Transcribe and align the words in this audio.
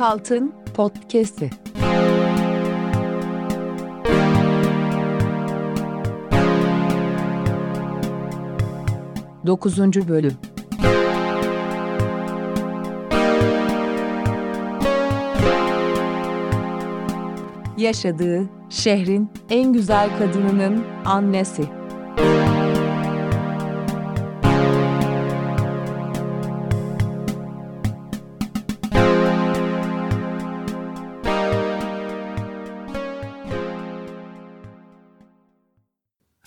Çeyrek 0.00 0.12
Altın 0.12 0.52
Podcast'i. 0.74 1.50
Dokuzuncu 9.46 10.08
Bölüm 10.08 10.32
Yaşadığı 17.78 18.48
şehrin 18.70 19.30
en 19.50 19.72
güzel 19.72 20.18
kadınının 20.18 20.84
annesi. 21.04 21.79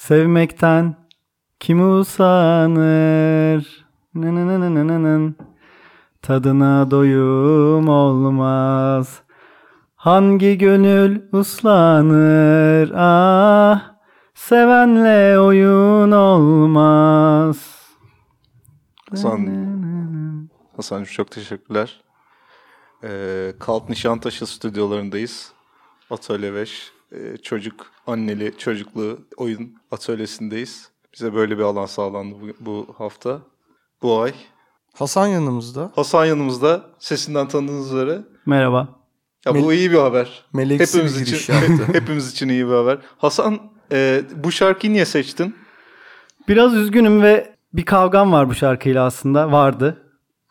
Sevmekten 0.08 0.96
kim 1.60 2.00
usanır? 2.00 3.86
Nınınınınının. 4.16 5.36
Tadına 6.22 6.92
doyum 6.92 7.90
olmaz. 7.90 9.22
Hangi 9.96 10.58
gönül 10.58 11.22
uslanır? 11.32 12.92
Ah, 12.96 13.82
sevenle 14.36 15.40
oyun 15.40 16.12
olmaz. 16.12 17.58
Hasan, 19.10 20.50
Hasan 20.76 21.04
çok 21.04 21.32
teşekkürler. 21.32 22.02
Ee, 23.04 23.54
Kalk 23.60 23.90
Nişantaşı 23.90 24.46
stüdyolarındayız. 24.46 25.54
Atölye 26.10 26.54
5. 26.54 26.92
Ee, 27.14 27.38
çocuk, 27.38 27.92
anneli, 28.08 28.58
çocuklu 28.58 29.20
oyun 29.38 29.76
atölyesindeyiz. 29.92 30.90
Bize 31.14 31.34
böyle 31.34 31.58
bir 31.58 31.64
alan 31.64 31.86
sağlandı 31.86 32.36
bu, 32.42 32.66
bu 32.66 32.96
hafta. 32.98 33.40
Bu 34.02 34.22
ay. 34.22 34.34
Hasan 34.94 35.28
yanımızda. 35.28 35.92
Hasan 35.96 36.26
yanımızda. 36.26 36.86
Sesinden 37.00 37.48
tanıdığınız 37.48 37.94
üzere. 37.94 38.22
Merhaba. 38.46 38.90
Ya 39.46 39.56
bu 39.56 39.58
Mel- 39.58 39.76
iyi 39.76 39.92
bir 39.92 39.98
haber. 39.98 40.44
Meleksi 40.54 40.98
Hepimiz 40.98 41.22
bir 41.22 41.38
için, 41.38 41.54
yaptı. 41.54 41.88
hepimiz 41.94 42.32
için 42.32 42.50
iyi 42.50 42.68
bir 42.68 42.74
haber. 42.74 42.98
Hasan, 43.18 43.60
e, 43.92 44.22
bu 44.44 44.52
şarkıyı 44.52 44.94
niye 44.94 45.06
seçtin? 45.06 45.56
Biraz 46.48 46.74
üzgünüm 46.76 47.22
ve 47.22 47.56
bir 47.74 47.86
kavgam 47.86 48.32
var 48.32 48.50
bu 48.50 48.56
şarkıyla 48.56 49.06
aslında. 49.06 49.52
Vardı 49.52 49.98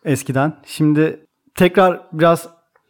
eskiden. 0.04 0.56
Şimdi 0.66 1.26
tekrar 1.54 2.00
biraz 2.12 2.48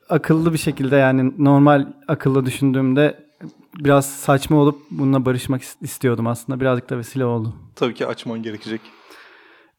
akıllı 0.08 0.52
bir 0.52 0.58
şekilde 0.58 0.96
yani 0.96 1.32
normal 1.38 1.86
akıllı 2.08 2.46
düşündüğümde 2.46 3.31
biraz 3.78 4.10
saçma 4.10 4.56
olup 4.56 4.78
bununla 4.90 5.24
barışmak 5.24 5.62
is- 5.62 5.76
istiyordum 5.80 6.26
aslında. 6.26 6.60
Birazcık 6.60 6.90
da 6.90 6.98
vesile 6.98 7.24
oldu. 7.24 7.54
Tabii 7.76 7.94
ki 7.94 8.06
açman 8.06 8.42
gerekecek. 8.42 8.80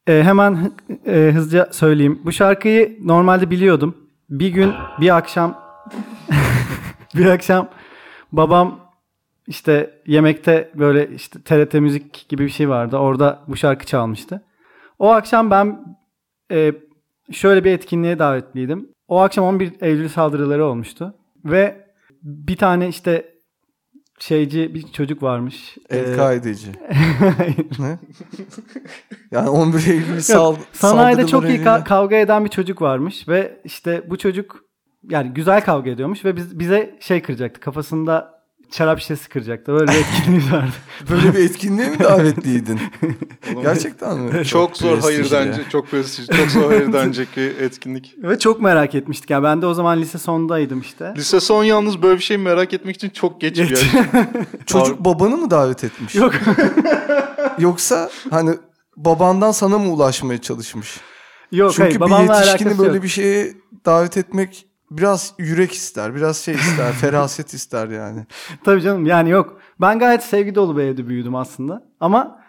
Ee, 0.07 0.23
hemen 0.23 0.71
e, 1.05 1.31
hızlıca 1.33 1.69
söyleyeyim. 1.71 2.21
Bu 2.25 2.31
şarkıyı 2.31 2.97
normalde 3.07 3.49
biliyordum. 3.49 3.97
Bir 4.29 4.47
gün 4.47 4.73
bir 5.01 5.17
akşam 5.17 5.59
bir 7.15 7.25
akşam 7.25 7.69
babam 8.31 8.79
işte 9.47 10.01
yemekte 10.07 10.71
böyle 10.75 11.09
işte 11.15 11.41
TRT 11.41 11.73
müzik 11.73 12.29
gibi 12.29 12.43
bir 12.43 12.49
şey 12.49 12.69
vardı. 12.69 12.97
Orada 12.97 13.39
bu 13.47 13.55
şarkı 13.55 13.85
çalmıştı. 13.85 14.43
O 14.99 15.09
akşam 15.09 15.51
ben 15.51 15.97
e, 16.51 16.73
şöyle 17.31 17.63
bir 17.63 17.71
etkinliğe 17.71 18.19
davetliydim. 18.19 18.89
O 19.07 19.19
akşam 19.19 19.45
11 19.45 19.73
Eylül 19.81 20.09
saldırıları 20.09 20.65
olmuştu 20.65 21.13
ve 21.45 21.87
bir 22.23 22.55
tane 22.57 22.87
işte 22.87 23.32
şeyci 24.19 24.75
bir 24.75 24.91
çocuk 24.91 25.23
varmış. 25.23 25.77
Ee, 25.89 25.97
El-Kaideci. 25.97 26.67
ne? 27.79 27.99
Yani 29.31 29.49
11 29.49 29.87
Eylül 29.87 30.19
sal 30.19 30.55
Sanayide 30.71 31.27
çok 31.27 31.49
iyi 31.49 31.59
ka- 31.59 31.83
kavga 31.83 32.15
eden 32.15 32.45
bir 32.45 32.49
çocuk 32.49 32.81
varmış 32.81 33.27
ve 33.27 33.61
işte 33.63 34.09
bu 34.09 34.17
çocuk 34.17 34.63
yani 35.09 35.33
güzel 35.33 35.61
kavga 35.61 35.89
ediyormuş 35.89 36.25
ve 36.25 36.35
biz, 36.35 36.59
bize 36.59 36.97
şey 36.99 37.21
kıracaktı 37.21 37.59
kafasında 37.59 38.42
şarap 38.73 38.99
şişesi 38.99 39.29
kıracaktı. 39.29 39.73
Böyle 39.73 39.91
bir 39.91 39.97
etkinliğimiz 39.97 40.51
vardı. 40.51 40.71
Böyle 41.09 41.33
bir 41.33 41.39
etkinliğe 41.39 41.89
mi 41.89 41.99
davetliydin? 41.99 42.79
Gerçekten 43.61 44.19
mi? 44.19 44.45
Çok 44.45 44.77
zor 44.77 44.97
hayır 44.97 45.17
prestijli. 45.17 45.31
denecek, 45.31 45.71
çok 45.71 45.87
prestijli, 45.87 46.37
çok 46.37 46.49
zor 46.49 46.67
hayır 46.67 46.93
denecek 46.93 47.27
bir 47.37 47.59
etkinlik. 47.59 48.15
ve 48.23 48.39
çok 48.39 48.61
merak 48.61 48.95
etmiştik. 48.95 49.29
Yani 49.29 49.43
ben 49.43 49.61
de 49.61 49.65
o 49.65 49.73
zaman 49.73 50.01
lise 50.01 50.17
sondaydım 50.17 50.81
işte. 50.81 51.13
Lise 51.17 51.39
son 51.39 51.63
yalnız 51.63 52.01
böyle 52.01 52.17
bir 52.17 52.23
şey 52.23 52.37
merak 52.37 52.73
etmek 52.73 52.95
için 52.95 53.09
çok 53.09 53.41
geç 53.41 53.57
bir 53.57 53.69
yaş. 53.69 53.79
Çocuk 54.65 54.99
babanı 54.99 55.37
mı 55.37 55.51
davet 55.51 55.83
etmiş? 55.83 56.15
Yok. 56.15 56.33
Yoksa 57.59 58.09
hani 58.29 58.55
babandan 58.97 59.51
sana 59.51 59.77
mı 59.77 59.91
ulaşmaya 59.91 60.41
çalışmış? 60.41 60.99
Yok 61.51 61.73
Çünkü 61.73 61.99
hayır 61.99 62.29
bir 62.29 62.33
yetişkini 62.35 62.77
böyle 62.77 62.93
yok. 62.93 63.03
bir 63.03 63.09
şeye 63.09 63.53
davet 63.85 64.17
etmek 64.17 64.65
biraz 64.97 65.33
yürek 65.37 65.71
ister, 65.71 66.15
biraz 66.15 66.37
şey 66.37 66.55
ister, 66.55 66.91
feraset 67.01 67.53
ister 67.53 67.87
yani. 67.87 68.25
Tabii 68.63 68.81
canım 68.81 69.05
yani 69.05 69.29
yok. 69.29 69.59
Ben 69.81 69.99
gayet 69.99 70.23
sevgi 70.23 70.55
dolu 70.55 70.77
bir 70.77 70.83
evde 70.83 71.07
büyüdüm 71.07 71.35
aslında. 71.35 71.83
Ama 71.99 72.39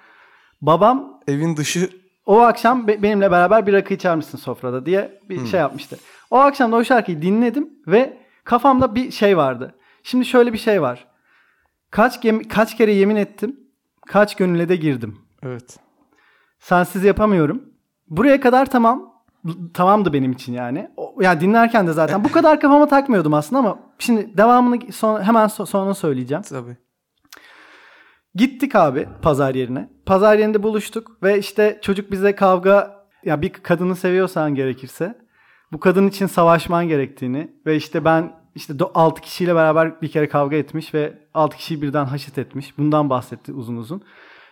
babam 0.62 1.20
Evin 1.28 1.56
dışı 1.56 1.90
o 2.26 2.40
akşam 2.40 2.88
be- 2.88 3.02
benimle 3.02 3.30
beraber 3.30 3.66
bir 3.66 3.72
rakı 3.72 3.94
içer 3.94 4.16
misin 4.16 4.38
sofrada 4.38 4.86
diye 4.86 5.20
bir 5.28 5.46
şey 5.46 5.60
yapmıştı. 5.60 5.98
O 6.30 6.36
akşam 6.38 6.72
da 6.72 6.76
o 6.76 6.84
şarkıyı 6.84 7.22
dinledim 7.22 7.70
ve 7.86 8.18
kafamda 8.44 8.94
bir 8.94 9.10
şey 9.10 9.36
vardı. 9.36 9.74
Şimdi 10.02 10.24
şöyle 10.26 10.52
bir 10.52 10.58
şey 10.58 10.82
var. 10.82 11.06
Kaç 11.90 12.22
gem- 12.22 12.48
kaç 12.48 12.76
kere 12.76 12.92
yemin 12.92 13.16
ettim, 13.16 13.56
kaç 14.06 14.36
gönüle 14.36 14.68
de 14.68 14.76
girdim. 14.76 15.18
evet. 15.42 15.76
Sensiz 16.58 17.04
yapamıyorum. 17.04 17.62
Buraya 18.08 18.40
kadar 18.40 18.66
tamam. 18.70 19.13
Tamamdı 19.74 20.12
benim 20.12 20.32
için 20.32 20.52
yani. 20.52 20.90
O, 20.96 21.14
yani 21.20 21.40
dinlerken 21.40 21.86
de 21.86 21.92
zaten 21.92 22.24
bu 22.24 22.32
kadar 22.32 22.60
kafama 22.60 22.88
takmıyordum 22.88 23.34
aslında 23.34 23.58
ama 23.58 23.78
şimdi 23.98 24.36
devamını 24.36 24.92
son, 24.92 25.22
hemen 25.22 25.46
so- 25.46 25.66
sonra 25.66 25.94
söyleyeceğim. 25.94 26.42
Tabii. 26.42 26.76
Gittik 28.34 28.74
abi 28.74 29.08
pazar 29.22 29.54
yerine. 29.54 29.88
Pazar 30.06 30.38
yerinde 30.38 30.62
buluştuk 30.62 31.22
ve 31.22 31.38
işte 31.38 31.78
çocuk 31.82 32.10
bize 32.10 32.34
kavga 32.34 33.06
ya 33.24 33.42
bir 33.42 33.48
kadını 33.48 33.96
seviyorsan 33.96 34.54
gerekirse 34.54 35.18
bu 35.72 35.80
kadın 35.80 36.08
için 36.08 36.26
savaşman 36.26 36.88
gerektiğini 36.88 37.52
ve 37.66 37.76
işte 37.76 38.04
ben 38.04 38.32
işte 38.54 38.74
6 38.94 39.20
kişiyle 39.20 39.54
beraber 39.54 40.02
bir 40.02 40.08
kere 40.08 40.28
kavga 40.28 40.56
etmiş 40.56 40.94
ve 40.94 41.18
6 41.34 41.56
kişiyi 41.56 41.82
birden 41.82 42.04
haşet 42.04 42.38
etmiş. 42.38 42.78
Bundan 42.78 43.10
bahsetti 43.10 43.52
uzun 43.52 43.76
uzun. 43.76 44.02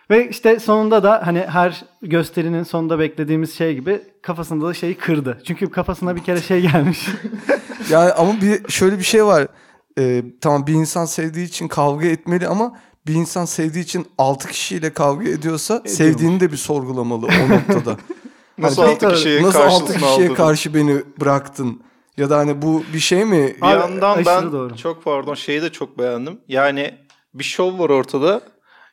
Ve 0.09 0.29
işte 0.29 0.59
sonunda 0.59 1.03
da 1.03 1.21
hani 1.25 1.39
her 1.39 1.85
gösterinin 2.01 2.63
sonunda 2.63 2.99
beklediğimiz 2.99 3.57
şey 3.57 3.75
gibi 3.75 4.01
kafasında 4.21 4.67
da 4.67 4.73
şeyi 4.73 4.97
kırdı. 4.97 5.41
Çünkü 5.45 5.71
kafasına 5.71 6.15
bir 6.15 6.23
kere 6.23 6.41
şey 6.41 6.61
gelmiş. 6.61 7.07
Yani 7.89 8.11
ama 8.11 8.41
bir 8.41 8.71
şöyle 8.71 8.99
bir 8.99 9.03
şey 9.03 9.25
var. 9.25 9.47
Ee, 9.99 10.23
tamam 10.41 10.67
bir 10.67 10.73
insan 10.73 11.05
sevdiği 11.05 11.47
için 11.47 11.67
kavga 11.67 12.07
etmeli 12.07 12.47
ama 12.47 12.79
bir 13.07 13.13
insan 13.13 13.45
sevdiği 13.45 13.83
için 13.83 14.05
6 14.17 14.47
kişiyle 14.47 14.93
kavga 14.93 15.29
ediyorsa 15.29 15.81
sevdiğini 15.85 16.39
de 16.39 16.51
bir 16.51 16.57
sorgulamalı 16.57 17.25
o 17.25 17.49
noktada. 17.49 17.97
Nasıl 18.57 18.81
Hani 18.81 18.91
altı 18.91 19.09
kişiye 19.13 19.43
Nasıl 19.43 19.59
6 19.59 19.69
karşısına 19.69 20.07
kişiye 20.09 20.27
aldın? 20.27 20.35
karşı 20.35 20.73
beni 20.73 21.01
bıraktın? 21.19 21.81
Ya 22.17 22.29
da 22.29 22.37
hani 22.37 22.61
bu 22.61 22.83
bir 22.93 22.99
şey 22.99 23.25
mi? 23.25 23.55
Bir 23.61 23.67
Abi, 23.67 23.79
yandan 23.79 24.25
ben 24.25 24.51
doğru. 24.51 24.77
çok 24.77 25.03
pardon 25.03 25.33
şeyi 25.33 25.61
de 25.61 25.71
çok 25.71 25.97
beğendim. 25.99 26.39
Yani 26.47 26.93
bir 27.33 27.43
şov 27.43 27.79
var 27.79 27.89
ortada. 27.89 28.41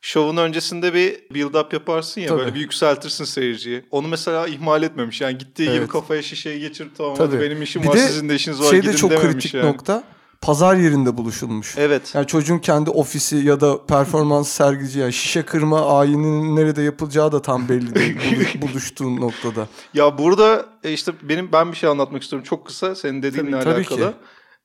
Şovun 0.01 0.37
öncesinde 0.37 0.95
bir 0.95 1.21
build 1.35 1.55
up 1.55 1.73
yaparsın 1.73 2.21
ya 2.21 2.29
Tabii. 2.29 2.39
böyle 2.41 2.55
bir 2.55 2.61
yükseltirsin 2.61 3.25
seyirciyi. 3.25 3.85
Onu 3.91 4.09
mesela 4.09 4.47
ihmal 4.47 4.83
etmemiş. 4.83 5.21
Yani 5.21 5.39
gittiği 5.39 5.65
gibi 5.65 5.77
Evet. 5.77 5.89
kafaya 5.89 6.23
şişeyi 6.23 6.61
geçirip 6.61 6.97
tamam 6.97 7.15
Tabii. 7.17 7.41
benim 7.41 7.63
işim 7.63 7.83
Bir 7.83 7.89
var 7.89 7.95
de 7.97 8.01
sizin 8.01 8.29
de 8.29 8.35
işiniz 8.35 8.61
var 8.61 8.71
şey 8.71 8.81
gidin 8.81 8.93
de 8.93 8.97
çok 8.97 9.11
kritik 9.23 9.55
yani. 9.55 9.67
nokta. 9.67 10.03
Pazar 10.41 10.77
yerinde 10.77 11.17
buluşulmuş. 11.17 11.75
Evet. 11.79 12.15
Yani 12.15 12.27
çocuğun 12.27 12.59
kendi 12.59 12.91
ofisi 12.91 13.37
ya 13.37 13.61
da 13.61 13.87
performans 13.87 14.49
sergici 14.53 14.99
yani 15.01 15.13
şişe 15.13 15.43
kırma 15.43 15.99
ayininin 15.99 16.57
nerede 16.57 16.83
yapılacağı 16.83 17.33
da 17.33 17.43
tam 17.43 17.69
belli 17.69 17.95
değil 17.95 18.17
buluş- 18.31 18.63
buluştuğun 18.63 19.17
noktada. 19.21 19.69
Ya 19.95 20.19
burada 20.19 20.67
e, 20.85 20.93
işte 20.93 21.13
benim 21.23 21.53
ben 21.53 21.73
bir 21.73 21.77
şey 21.77 21.91
anlatmak 21.91 22.23
istiyorum 22.23 22.47
çok 22.49 22.67
kısa 22.67 22.95
senin 22.95 23.23
dediğinle 23.23 23.51
Tabii, 23.51 23.65
tabii 23.65 23.75
alakalı. 23.75 24.11
ki. 24.11 24.17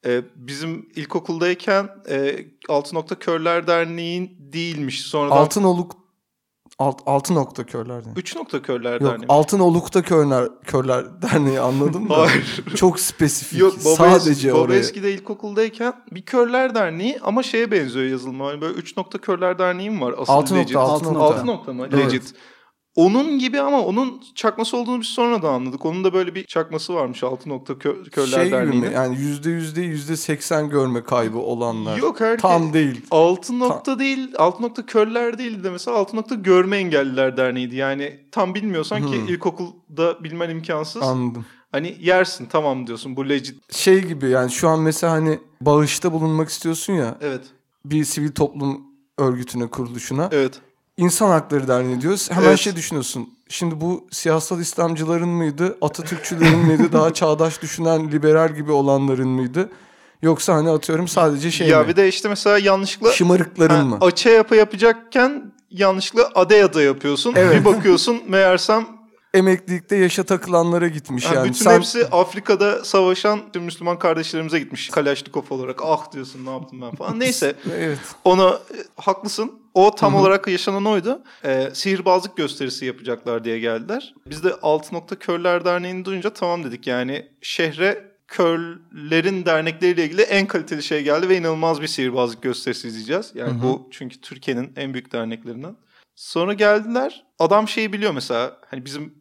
E, 0.06 0.22
bizim 0.36 0.90
ilkokuldayken 0.96 1.90
e, 2.10 2.46
Altı 2.70 2.96
Nokta 2.96 3.16
Körler 3.20 3.68
Derneği'nin 3.68 4.38
değilmiş. 4.54 5.02
Sonradan 5.02 5.38
Altın 5.38 5.64
oluk 5.64 5.92
alt, 6.80 7.02
altın 7.06 7.36
nokta 7.36 7.66
körler 7.66 8.06
değil. 8.06 8.16
Üç 8.16 8.36
Nokta 8.36 8.62
Körler 8.62 9.02
Yok 9.02 9.12
Derneği. 9.12 9.26
altın 9.30 9.60
olukta 9.60 10.02
körler 10.02 10.50
körler 10.64 11.22
derneği 11.22 11.60
anladım 11.60 12.10
da. 12.10 12.18
Hayır. 12.18 12.64
Çok 12.76 13.00
spesifik. 13.00 13.60
Yok 13.60 13.74
baba, 13.86 13.96
Sadece 13.96 14.54
baba 14.54 14.60
oraya. 14.62 14.80
eskide 14.80 15.14
ilkokuldayken 15.14 15.94
bir 16.12 16.22
körler 16.22 16.76
derneği 16.76 17.20
ama 17.22 17.44
şeye 17.44 17.72
benziyor 17.72 18.06
yazılımı. 18.06 18.44
Hani 18.44 18.62
böyle 18.62 18.74
üç 18.74 18.98
nokta 18.98 19.18
körler 19.18 19.60
derneği 19.60 19.90
mi 19.90 20.02
var? 20.02 20.14
Asıl 20.18 20.34
Altı 20.34 20.56
legit. 20.56 20.76
nokta, 20.76 20.92
altı 20.94 21.06
nokta. 21.06 21.20
Altı 21.20 21.46
nokta 21.48 21.74
mı? 21.74 21.88
Evet. 21.94 22.06
Legit. 22.06 22.34
Onun 22.96 23.40
gibi 23.40 23.62
ama 23.62 23.82
onun 23.82 24.22
çakması 24.36 24.78
olduğunu 24.78 25.02
biz 25.02 25.08
sonra 25.08 25.42
da 25.42 25.50
anladık. 25.50 25.86
Onun 25.86 26.04
da 26.04 26.14
böyle 26.14 26.36
bir 26.36 26.44
çakması 26.44 26.94
varmış 26.94 27.24
altı 27.24 27.50
nokta 27.50 27.74
kö- 27.74 28.10
körler 28.10 28.28
Şey 28.38 28.44
gibi 28.46 28.52
derneğinin. 28.52 28.88
mi? 28.90 28.94
Yani 28.96 29.18
yüzde 29.20 29.50
yüzde 29.50 29.82
yüzde 29.82 30.18
seksen 30.18 30.70
görme 30.70 31.04
kaybı 31.04 31.38
olanlar. 31.38 31.98
Yok 31.98 32.20
herkes 32.20 32.42
Tam 32.42 32.74
değil. 32.74 33.02
altı 33.12 33.60
nokta 33.60 34.00
değil, 34.00 34.34
altı 34.38 34.64
nokta 34.64 34.86
körler 34.86 35.38
değildi 35.38 35.64
de 35.64 35.70
mesela 35.70 35.98
altı 35.98 36.16
nokta 36.16 36.36
görme 36.36 36.78
engelliler 36.78 37.38
derneğiydi. 37.38 37.76
Yani 37.76 38.20
tam 38.32 38.56
bilmiyorsan 38.56 39.06
ki 39.06 39.18
Hmm. 39.22 39.28
ilkokulda 39.28 40.24
bilmen 40.24 40.50
imkansız. 40.50 41.02
Anladım. 41.04 41.46
Hani 41.72 41.98
yersin 42.02 42.46
tamam 42.46 42.88
diyorsun 42.88 43.16
bu 43.16 43.30
legit. 43.30 43.74
Şey 43.76 44.02
gibi 44.06 44.30
yani 44.30 44.52
şu 44.52 44.70
an 44.70 44.80
mesela 44.80 45.14
hani 45.14 45.40
bağışta 45.62 46.14
bulunmak 46.14 46.50
istiyorsun 46.50 46.94
ya 46.94 47.18
Evet. 47.22 47.42
bir 47.86 48.04
sivil 48.04 48.32
toplum 48.32 48.82
örgütüne 49.18 49.68
kuruluşuna. 49.68 50.30
Evet. 50.32 50.62
İnsan 50.98 51.30
Hakları 51.30 51.68
Derneği 51.68 52.02
diyoruz. 52.02 52.32
Hemen 52.32 52.48
Evet. 52.48 52.60
şey 52.60 52.76
düşünüyorsun. 52.76 53.30
Şimdi 53.50 53.82
bu 53.82 54.08
siyasal 54.12 54.60
İslamcıların 54.60 55.30
mıydı? 55.30 55.78
Atatürkçülerin 55.82 56.58
miydi? 56.60 56.94
Daha 56.94 57.14
çağdaş 57.14 57.62
düşünen 57.62 58.12
liberal 58.12 58.56
gibi 58.56 58.72
olanların 58.72 59.28
mıydı? 59.28 59.70
Yoksa 60.22 60.54
hani 60.56 60.70
atıyorum 60.70 61.08
sadece 61.08 61.52
şey 61.52 61.68
ya 61.68 61.82
mi? 61.82 61.88
bir 61.88 61.96
de 61.96 62.08
işte 62.08 62.30
mesela 62.30 62.58
yanlışlıkla 62.60 63.12
Şımarıkların 63.12 63.76
ha, 63.76 63.84
mı? 63.86 63.98
açı 64.02 64.30
yapı 64.30 64.56
yapacakken 64.56 65.54
yanlışlıkla 65.72 66.32
adeyada 66.42 66.82
yapıyorsun. 66.82 67.34
Evet. 67.36 67.60
Bir 67.60 67.66
bakıyorsun 67.66 68.22
meğersem 68.28 68.88
Emeklilikte 69.36 69.96
yaşa 69.96 70.24
takılanlara 70.24 70.88
gitmiş 70.88 71.26
ha, 71.26 71.36
yani. 71.36 71.50
bütün 71.50 71.64
Sen 71.64 71.76
hepsi 71.76 72.08
Afrika'da 72.08 72.86
savaşan 72.86 73.40
tüm 73.54 73.64
Müslüman 73.64 74.00
kardeşlerimize 74.00 74.60
gitmiş. 74.60 74.90
Kalaşnikov 74.90 75.44
olarak 75.50 75.80
ah 75.84 76.12
diyorsun 76.12 76.46
ne 76.46 76.50
yaptım 76.50 76.82
ben 76.82 76.96
falan. 76.96 77.20
Neyse 77.20 77.56
evet. 77.78 78.00
Ona 78.24 78.50
e, 78.50 78.78
haklısın. 78.96 79.52
O 79.74 79.96
tam 79.96 80.16
olarak 80.16 80.48
yaşanan 80.48 80.86
oydu. 80.86 81.24
Ee, 81.46 81.70
sihirbazlık 81.74 82.38
gösterisi 82.38 82.86
yapacaklar 82.86 83.44
diye 83.44 83.60
geldiler. 83.60 84.16
Biz 84.30 84.44
de 84.44 84.54
Altı 84.62 84.96
Nokta 84.96 85.20
Körler 85.20 85.66
Derneği'ni 85.66 86.06
duyunca 86.06 86.30
tamam 86.30 86.64
dedik. 86.64 86.88
Yani 86.88 87.28
şehre 87.42 88.12
körlerin 88.28 89.46
dernekleriyle 89.46 90.06
ilgili 90.06 90.22
en 90.22 90.48
kaliteli 90.48 90.84
şey 90.84 91.04
geldi 91.04 91.30
ve 91.30 91.38
inanılmaz 91.38 91.82
bir 91.82 91.88
sihirbazlık 91.88 92.42
gösterisi 92.42 92.88
izleyeceğiz. 92.88 93.32
Yani 93.36 93.62
bu 93.62 93.88
çünkü 93.92 94.22
Türkiye'nin 94.22 94.74
en 94.76 94.94
büyük 94.94 95.12
derneklerinden. 95.12 95.76
Sonra 96.16 96.54
geldiler. 96.54 97.26
Adam 97.40 97.68
şeyi 97.68 97.94
biliyor 97.94 98.12
mesela. 98.12 98.58
Hani 98.70 98.86
bizim 98.86 99.14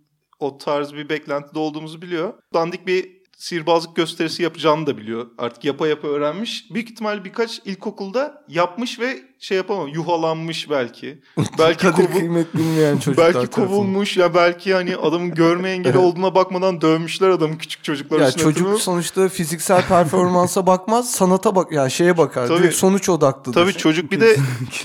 o 0.44 0.58
tarz 0.58 0.92
bir 0.94 1.08
beklentide 1.08 1.58
olduğumuzu 1.58 2.02
biliyor. 2.02 2.32
Dandik 2.54 2.86
bir 2.86 3.24
sihirbazlık 3.36 3.96
gösterisi 3.96 4.42
yapacağını 4.42 4.86
da 4.86 4.98
biliyor. 4.98 5.26
Artık 5.38 5.64
yapa 5.64 5.88
yapa 5.88 6.08
öğrenmiş. 6.08 6.70
Büyük 6.74 6.90
ihtimal 6.90 7.24
birkaç 7.24 7.60
ilkokulda 7.64 8.44
yapmış 8.48 9.00
ve 9.00 9.18
şey 9.38 9.56
yapamam. 9.56 9.88
Yuhalanmış 9.88 10.70
belki. 10.70 11.22
belki 11.58 11.78
Kadir 11.86 12.04
kovu- 12.04 12.18
kıymet 12.18 12.54
bilmeyen 12.54 12.98
çocuklar 12.98 13.34
belki 13.34 13.46
kovulmuş 13.46 14.16
ya 14.16 14.34
belki 14.34 14.74
hani 14.74 14.96
adamın 14.96 15.34
görme 15.34 15.70
engeli 15.70 15.98
olduğuna 15.98 16.34
bakmadan 16.34 16.80
dövmüşler 16.80 17.28
adamı 17.28 17.58
küçük 17.58 17.84
çocuklar 17.84 18.20
Ya 18.20 18.32
çocuk 18.32 18.56
tırmanıp. 18.56 18.80
sonuçta 18.80 19.28
fiziksel 19.28 19.86
performansa 19.88 20.66
bakmaz, 20.66 21.10
sanata 21.12 21.56
bak 21.56 21.72
yani 21.72 21.90
şeye 21.90 22.18
bakar. 22.18 22.48
Tabii. 22.48 22.58
Direkt 22.62 22.74
sonuç 22.76 23.08
odaklıdır. 23.08 23.60
Tabii 23.60 23.72
çocuk 23.72 24.10
bir 24.12 24.20
de 24.20 24.36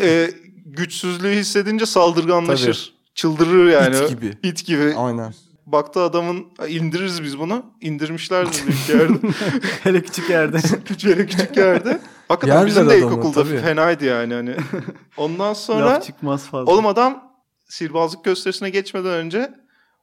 e, 0.02 0.32
güçsüzlüğü 0.66 1.32
hissedince 1.36 1.86
saldırganlaşır. 1.86 2.94
Çıldırır 3.16 3.70
yani. 3.70 3.96
İt 3.96 4.10
gibi. 4.10 4.34
İt 4.44 4.66
gibi. 4.66 4.94
Aynen. 4.98 5.34
Baktı 5.72 6.00
adamın 6.02 6.46
indiririz 6.68 7.24
biz 7.24 7.40
bunu. 7.40 7.66
İndirmişlerdir 7.82 8.68
büyük 8.68 8.90
yerde. 8.90 9.28
Hele 9.84 10.02
küçük 10.02 10.30
yerde. 10.30 10.58
Küçük 10.86 11.30
küçük 11.30 11.58
yerde. 11.58 12.02
Hakikaten 12.28 12.54
Yerler 12.54 12.68
bizim 12.68 12.90
de 12.90 12.94
adamı, 12.94 13.12
ilkokulda 13.14 13.44
tabii. 13.44 13.58
fenaydı 13.58 14.06
yani. 14.06 14.34
Hani. 14.34 14.56
Ondan 15.18 15.54
sonra 15.54 15.86
Laf 15.86 16.04
çıkmaz 16.06 16.46
fazla. 16.46 16.72
oğlum 16.72 16.86
adam 16.86 17.34
sihirbazlık 17.70 18.24
gösterisine 18.24 18.70
geçmeden 18.70 19.12
önce 19.12 19.52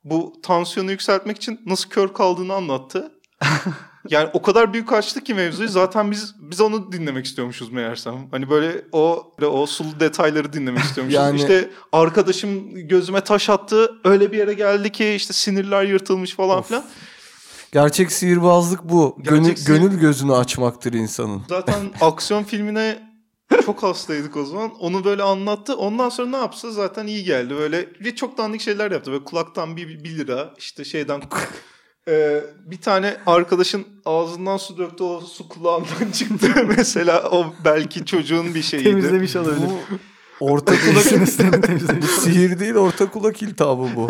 bu 0.04 0.32
tansiyonu 0.42 0.90
yükseltmek 0.90 1.36
için 1.36 1.60
nasıl 1.66 1.88
kör 1.90 2.14
kaldığını 2.14 2.54
anlattı. 2.54 3.12
Yani 4.10 4.30
o 4.32 4.42
kadar 4.42 4.72
büyük 4.72 4.92
açtı 4.92 5.20
ki 5.24 5.34
mevzuyu 5.34 5.68
zaten 5.68 6.10
biz 6.10 6.34
biz 6.38 6.60
onu 6.60 6.92
dinlemek 6.92 7.26
istiyormuşuz 7.26 7.72
meğersem. 7.72 8.28
Hani 8.30 8.50
böyle 8.50 8.84
o 8.92 9.32
o 9.42 9.66
sulu 9.66 10.00
detayları 10.00 10.52
dinlemek 10.52 10.84
istiyormuşuz. 10.84 11.16
Yani- 11.16 11.36
İşte 11.36 11.70
arkadaşım 11.92 12.74
gözüme 12.88 13.20
taş 13.20 13.50
attı. 13.50 13.90
Öyle 14.04 14.32
bir 14.32 14.38
yere 14.38 14.52
geldi 14.54 14.92
ki 14.92 15.08
işte 15.14 15.32
sinirler 15.32 15.84
yırtılmış 15.84 16.34
falan 16.34 16.58
Of. 16.58 16.68
filan. 16.68 16.84
Gerçek 17.72 18.12
sihirbazlık 18.12 18.84
bu. 18.84 19.16
Gönül, 19.18 19.40
Gerçek 19.44 19.58
sihir- 19.58 19.66
gönül 19.66 19.98
gözünü 19.98 20.34
açmaktır 20.34 20.92
insanın. 20.92 21.42
Zaten 21.48 21.74
aksiyon 22.00 22.44
filmine 22.44 22.98
çok 23.66 23.82
hastaydık 23.82 24.36
o 24.36 24.44
zaman. 24.44 24.70
Onu 24.80 25.04
böyle 25.04 25.22
anlattı. 25.22 25.76
Ondan 25.76 26.08
sonra 26.08 26.30
ne 26.30 26.36
yapsa 26.36 26.70
zaten 26.70 27.06
iyi 27.06 27.24
geldi. 27.24 27.54
Böyle 27.56 27.88
ve 28.04 28.14
çok 28.14 28.38
dandik 28.38 28.60
şeyler 28.60 28.90
yaptı. 28.90 29.12
Böyle 29.12 29.24
kulaktan 29.24 29.76
bir, 29.76 30.04
bir 30.04 30.18
lira 30.18 30.54
işte 30.58 30.84
şeyden 30.84 31.22
Ee, 32.08 32.44
bir 32.66 32.80
tane 32.80 33.16
arkadaşın 33.26 33.86
ağzından 34.04 34.56
su 34.56 34.78
döktü 34.78 35.04
o 35.04 35.20
su 35.20 35.48
kulağından 35.48 36.10
çıktı 36.12 36.48
mesela 36.76 37.30
o 37.30 37.54
belki 37.64 38.04
çocuğun 38.04 38.54
bir 38.54 38.62
şeyiydi. 38.62 38.90
Temizlemiş 38.90 39.36
olabilir. 39.36 39.68
Bu 39.68 39.98
orta 40.40 40.72
kulak 40.80 41.04
temizlemiş. 41.04 42.02
bu 42.02 42.06
sihir 42.06 42.58
değil 42.58 42.74
orta 42.74 43.10
kulak 43.10 43.42
iltihabı 43.42 43.88
bu. 43.96 44.08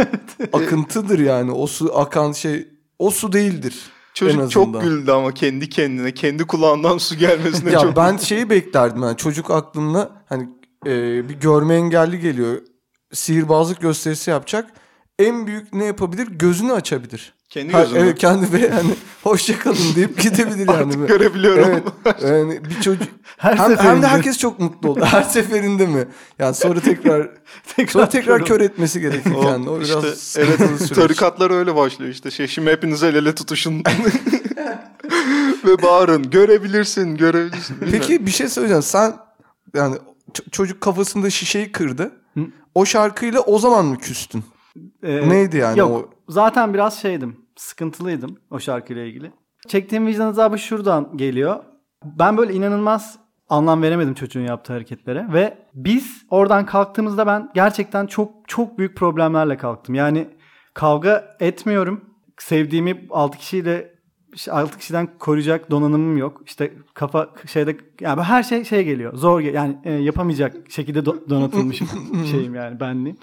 Akıntıdır 0.52 1.18
yani. 1.18 1.52
O 1.52 1.66
su 1.66 1.98
akan 1.98 2.32
şey 2.32 2.68
o 2.98 3.10
su 3.10 3.32
değildir. 3.32 3.74
Çocuk 4.14 4.50
çok 4.50 4.82
güldü 4.82 5.10
ama 5.10 5.34
kendi 5.34 5.68
kendine 5.68 6.14
kendi 6.14 6.46
kulağından 6.46 6.98
su 6.98 7.14
gelmesine 7.14 7.72
ya 7.72 7.80
çok 7.80 7.96
ben 7.96 8.16
şeyi 8.16 8.50
beklerdim 8.50 9.02
yani 9.02 9.16
çocuk 9.16 9.50
aklımda 9.50 10.10
hani 10.28 10.48
e, 10.86 11.28
bir 11.28 11.34
görme 11.34 11.74
engelli 11.74 12.20
geliyor. 12.20 12.62
Sihirbazlık 13.12 13.80
gösterisi 13.80 14.30
yapacak. 14.30 14.70
En 15.18 15.46
büyük 15.46 15.72
ne 15.74 15.84
yapabilir? 15.84 16.26
Gözünü 16.26 16.72
açabilir. 16.72 17.35
Kendi 17.48 17.72
Ha, 17.72 17.80
gözümle. 17.82 18.00
evet 18.00 18.18
kendi 18.18 18.52
ve 18.52 18.60
yani 18.60 18.94
hoşça 19.22 19.58
kalın 19.58 19.94
deyip 19.96 20.22
gidebilir 20.22 20.68
yani. 20.68 20.70
Artık 20.70 21.08
görebiliyorum. 21.08 21.82
Evet. 22.04 22.22
Yani 22.22 22.64
bir 22.64 22.80
çocuk 22.80 23.08
Her 23.36 23.56
hem, 23.56 23.58
hem 23.58 23.76
seferinde. 23.76 24.02
de 24.02 24.06
herkes 24.06 24.38
çok 24.38 24.60
mutlu 24.60 24.90
oldu. 24.90 25.04
Her 25.04 25.22
seferinde 25.22 25.86
mi? 25.86 26.04
Yani 26.38 26.54
sonra 26.54 26.80
tekrar 26.80 27.28
sonra 27.88 28.08
tekrar 28.08 28.44
kör 28.44 28.60
etmesi 28.60 29.00
gerekir 29.00 29.34
O 29.34 29.40
kendini. 29.40 29.70
O 29.70 29.80
biraz 29.80 30.04
işte, 30.04 30.16
sıkıntılı 30.16 30.76
evet, 30.80 30.94
tarikatlar 30.94 31.50
öyle 31.50 31.74
başlıyor 31.76 32.10
işte. 32.10 32.30
Şey, 32.30 32.46
şimdi 32.46 32.70
hepiniz 32.70 33.02
el 33.02 33.14
ele 33.14 33.34
tutuşun. 33.34 33.82
Ve 35.66 35.82
bağırın. 35.82 36.30
Görebilirsin, 36.30 37.16
görebilirsin. 37.16 37.76
Peki 37.90 38.26
bir 38.26 38.30
şey 38.30 38.48
söyleyeceğim. 38.48 38.82
Sen 38.82 39.14
yani 39.74 39.96
çocuk 40.52 40.80
kafasında 40.80 41.30
şişeyi 41.30 41.72
kırdı. 41.72 42.12
Hı. 42.34 42.40
O 42.74 42.86
şarkıyla 42.86 43.40
o 43.40 43.58
zaman 43.58 43.84
mı 43.84 43.98
küstün? 43.98 44.44
Ee, 45.02 45.28
Neydi 45.28 45.56
yani 45.56 45.78
Yok 45.78 45.90
o? 45.90 46.15
Zaten 46.28 46.74
biraz 46.74 47.00
şeydim. 47.00 47.36
Sıkıntılıydım 47.56 48.38
o 48.50 48.60
şarkıyla 48.60 49.02
ilgili. 49.02 49.32
Çektiğim 49.68 50.06
vicdan 50.06 50.26
azabı 50.26 50.58
şuradan 50.58 51.16
geliyor. 51.16 51.64
Ben 52.04 52.36
böyle 52.36 52.52
inanılmaz 52.52 53.18
anlam 53.48 53.82
veremedim 53.82 54.14
çocuğun 54.14 54.40
yaptığı 54.40 54.72
hareketlere. 54.72 55.26
Ve 55.32 55.58
biz 55.74 56.26
oradan 56.30 56.66
kalktığımızda 56.66 57.26
ben 57.26 57.50
gerçekten 57.54 58.06
çok 58.06 58.32
çok 58.46 58.78
büyük 58.78 58.96
problemlerle 58.96 59.56
kalktım. 59.56 59.94
Yani 59.94 60.28
kavga 60.74 61.36
etmiyorum. 61.40 62.04
Sevdiğimi 62.38 63.06
6 63.10 63.38
kişiyle 63.38 63.96
6 64.50 64.78
kişiden 64.78 65.08
koruyacak 65.18 65.70
donanımım 65.70 66.16
yok. 66.16 66.42
İşte 66.46 66.72
kafa 66.94 67.28
şeyde 67.46 67.76
yani 68.00 68.22
her 68.22 68.42
şey 68.42 68.64
şey 68.64 68.84
geliyor. 68.84 69.14
Zor 69.14 69.40
yani 69.40 69.78
e, 69.84 69.92
yapamayacak 69.92 70.70
şekilde 70.70 70.98
do- 70.98 71.30
donatılmış 71.30 71.82
şeyim 72.30 72.54
yani 72.54 72.80
benliğim. 72.80 73.16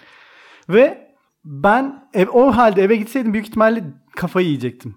Ve 0.70 1.03
ben 1.46 2.10
ev, 2.14 2.28
o 2.34 2.52
halde 2.52 2.84
eve 2.84 2.96
gitseydim 2.96 3.34
büyük 3.34 3.48
ihtimalle 3.48 3.84
kafayı 4.16 4.48
yiyecektim. 4.48 4.96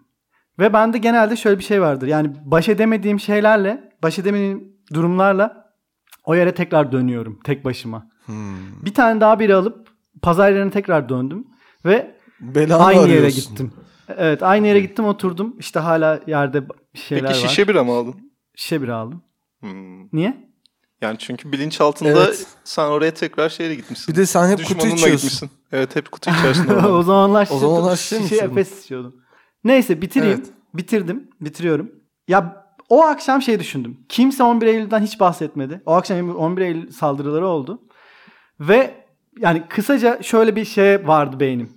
Ve 0.58 0.72
bende 0.72 0.98
genelde 0.98 1.36
şöyle 1.36 1.58
bir 1.58 1.64
şey 1.64 1.80
vardır. 1.80 2.06
Yani 2.06 2.32
baş 2.44 2.68
edemediğim 2.68 3.20
şeylerle, 3.20 3.90
baş 4.02 4.18
edemediğim 4.18 4.72
durumlarla 4.92 5.70
o 6.24 6.34
yere 6.34 6.54
tekrar 6.54 6.92
dönüyorum 6.92 7.40
tek 7.44 7.64
başıma. 7.64 8.08
Hmm. 8.26 8.84
Bir 8.84 8.94
tane 8.94 9.20
daha 9.20 9.38
biri 9.40 9.54
alıp 9.54 9.88
pazar 10.22 10.52
yerine 10.52 10.70
tekrar 10.70 11.08
döndüm 11.08 11.46
ve 11.84 12.16
Belanı 12.40 12.84
aynı 12.84 13.00
yere 13.00 13.18
arıyorsun. 13.18 13.50
gittim. 13.50 13.72
Evet 14.16 14.42
aynı 14.42 14.66
yere 14.66 14.80
gittim 14.80 15.04
oturdum. 15.04 15.56
İşte 15.58 15.80
hala 15.80 16.20
yerde 16.26 16.62
şeyler 16.94 17.32
Peki 17.32 17.42
var. 17.42 17.48
şişe 17.48 17.68
bira 17.68 17.84
mı 17.84 17.92
aldın? 17.92 18.14
Şişe 18.54 18.82
bira 18.82 18.96
aldım. 18.96 19.22
Hmm. 19.60 20.06
Niye? 20.12 20.45
Yani 21.00 21.18
çünkü 21.18 21.52
bilinçaltında 21.52 22.10
Evet. 22.10 22.46
sen 22.64 22.84
oraya 22.84 23.14
tekrar 23.14 23.48
şeyle 23.48 23.74
gitmişsin. 23.74 24.14
Bir 24.14 24.20
de 24.20 24.26
sen 24.26 24.48
hep 24.48 24.58
kutu 24.58 24.74
içiyorsun. 24.74 25.10
gitmişsin. 25.10 25.50
Evet 25.72 25.96
hep 25.96 26.12
kutu 26.12 26.30
içersin 26.30 26.68
o 26.90 27.02
zamanlar 27.02 27.48
O 27.50 27.58
zamanlar 27.58 27.96
şişe, 27.96 28.16
şişe 28.16 28.24
içiyordun? 28.34 28.56
Efes 28.56 28.84
içiyordum. 28.84 29.16
Neyse 29.64 30.02
bitireyim. 30.02 30.38
Evet. 30.38 30.50
Bitirdim. 30.74 31.30
Bitiriyorum. 31.40 31.90
Ya 32.28 32.66
o 32.88 33.02
akşam 33.02 33.42
şey 33.42 33.60
düşündüm. 33.60 33.98
Kimse 34.08 34.42
11 34.42 34.66
Eylül'den 34.66 35.00
hiç 35.02 35.20
bahsetmedi. 35.20 35.82
O 35.86 35.92
akşam 35.92 36.36
11 36.36 36.62
Eylül 36.62 36.90
saldırıları 36.90 37.46
oldu. 37.46 37.82
Ve 38.60 38.94
yani 39.38 39.62
kısaca 39.68 40.22
şöyle 40.22 40.56
bir 40.56 40.64
şey 40.64 41.08
vardı 41.08 41.40
beynim. 41.40 41.72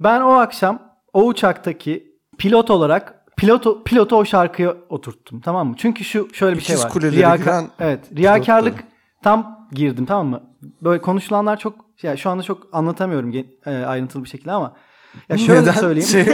Ben 0.00 0.20
o 0.20 0.32
akşam 0.32 0.82
o 1.12 1.26
uçaktaki 1.26 2.16
pilot 2.38 2.70
olarak 2.70 3.19
pilotu 3.40 3.84
pilotu 3.84 4.16
o 4.16 4.24
şarkıya 4.24 4.76
oturttum. 4.88 5.40
Tamam 5.40 5.68
mı? 5.68 5.74
Çünkü 5.78 6.04
şu 6.04 6.28
şöyle 6.32 6.56
bir 6.56 6.62
şey 6.62 6.76
var. 6.78 6.90
Riyaka- 6.92 7.66
evet, 7.80 8.00
riyakarlık 8.16 8.72
pilotları. 8.74 8.90
Tam 9.22 9.68
girdim 9.72 10.06
tamam 10.06 10.26
mı? 10.26 10.40
Böyle 10.82 11.02
konuşulanlar 11.02 11.56
çok 11.58 11.74
ya 12.02 12.16
şu 12.16 12.30
anda 12.30 12.42
çok 12.42 12.66
anlatamıyorum 12.72 13.32
e, 13.66 13.70
ayrıntılı 13.70 14.24
bir 14.24 14.28
şekilde 14.28 14.52
ama 14.52 14.72
ya 15.28 15.38
şöyle 15.38 15.62
Neden? 15.62 15.72
söyleyeyim. 15.72 16.08
Şey 16.08 16.26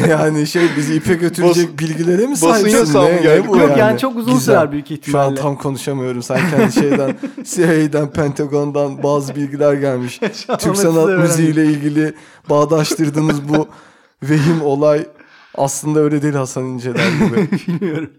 yani 0.10 0.46
şey 0.46 0.62
bizi 0.76 0.94
ipe 0.94 1.14
götürecek 1.14 1.78
bilgilere 1.78 2.26
mi 2.26 2.36
sahipsin? 2.36 2.94
Ne, 2.94 3.22
ne 3.22 3.48
bu 3.48 3.58
Yok 3.58 3.70
yani? 3.70 3.80
yani 3.80 3.98
çok 3.98 4.16
uzun 4.16 4.34
Güzel. 4.34 4.54
sürer 4.54 4.72
büyük 4.72 4.86
Şu 4.86 4.92
an 4.94 4.96
ihtimalle. 4.98 5.34
tam 5.34 5.56
konuşamıyorum. 5.56 6.22
Sen 6.22 6.40
kendi 6.50 6.72
şeyden 6.72 7.16
CIA'den, 7.44 8.10
Pentagon'dan 8.10 9.02
bazı 9.02 9.36
bilgiler 9.36 9.74
gelmiş. 9.74 10.20
Türk 10.58 10.76
sanat 10.76 11.18
müziğiyle 11.18 11.64
ilgili 11.66 12.14
bağdaştırdığınız 12.50 13.48
bu 13.48 13.68
vehim 14.22 14.62
olay 14.62 15.06
aslında 15.56 16.00
öyle 16.00 16.22
değil 16.22 16.34
Hasan 16.34 16.64
İnceler 16.64 17.10
gibi. 17.26 17.50
Bilmiyorum. 17.66 18.12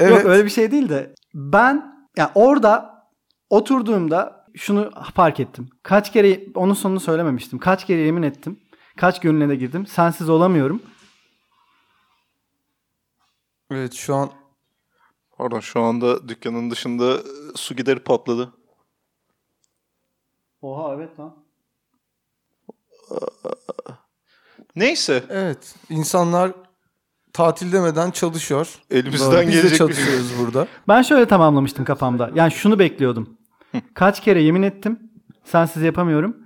Evet. 0.00 0.12
Yok 0.12 0.24
öyle 0.24 0.44
bir 0.44 0.50
şey 0.50 0.70
değil 0.70 0.88
de 0.88 1.14
ben 1.34 2.06
yani 2.16 2.30
orada 2.34 3.04
oturduğumda 3.50 4.46
şunu 4.54 4.90
fark 5.14 5.40
ettim. 5.40 5.68
Kaç 5.82 6.12
kere 6.12 6.40
onun 6.54 6.74
sonunu 6.74 7.00
söylememiştim. 7.00 7.58
Kaç 7.58 7.86
kere 7.86 8.00
yemin 8.00 8.22
ettim. 8.22 8.60
Kaç 8.96 9.20
gönlüne 9.20 9.48
de 9.48 9.56
girdim. 9.56 9.86
Sensiz 9.86 10.28
olamıyorum. 10.28 10.82
Evet 13.70 13.92
şu 13.92 14.14
an 14.14 14.30
Pardon 15.40 15.60
şu 15.60 15.80
anda 15.80 16.28
dükkanın 16.28 16.70
dışında 16.70 17.14
e, 17.14 17.22
su 17.54 17.76
gideri 17.76 18.00
patladı. 18.00 18.52
Oha 20.62 20.94
evet 20.94 21.20
lan. 21.20 21.36
Neyse 24.76 25.24
evet 25.28 25.74
insanlar 25.88 26.52
tatil 27.32 27.72
demeden 27.72 28.10
çalışıyor. 28.10 28.74
elimizden 28.90 29.32
Doğru, 29.32 29.40
Biz 29.40 29.46
de 29.48 29.52
gelecek 29.52 29.64
bir 29.64 29.68
şey. 29.68 29.78
çalışıyoruz 29.78 30.32
burada. 30.40 30.66
Ben 30.88 31.02
şöyle 31.02 31.26
tamamlamıştım 31.26 31.84
kafamda. 31.84 32.30
Yani 32.34 32.52
şunu 32.52 32.78
bekliyordum. 32.78 33.36
Kaç 33.94 34.20
kere 34.20 34.42
yemin 34.42 34.62
ettim. 34.62 34.98
Sensiz 35.44 35.82
yapamıyorum. 35.82 36.36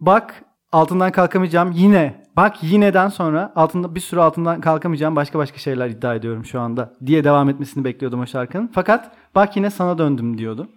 Bak 0.00 0.44
altından 0.72 1.12
kalkamayacağım 1.12 1.72
yine. 1.72 2.24
Bak 2.36 2.62
yineden 2.62 3.08
sonra 3.08 3.52
altında 3.56 3.94
bir 3.94 4.00
sürü 4.00 4.20
altından 4.20 4.60
kalkamayacağım 4.60 5.16
başka 5.16 5.38
başka 5.38 5.58
şeyler 5.58 5.88
iddia 5.88 6.14
ediyorum 6.14 6.44
şu 6.44 6.60
anda 6.60 6.94
diye 7.06 7.24
devam 7.24 7.48
etmesini 7.48 7.84
bekliyordum 7.84 8.20
o 8.20 8.26
şarkının. 8.26 8.70
Fakat 8.74 9.10
bak 9.34 9.56
yine 9.56 9.70
sana 9.70 9.98
döndüm 9.98 10.38
diyordu. 10.38 10.68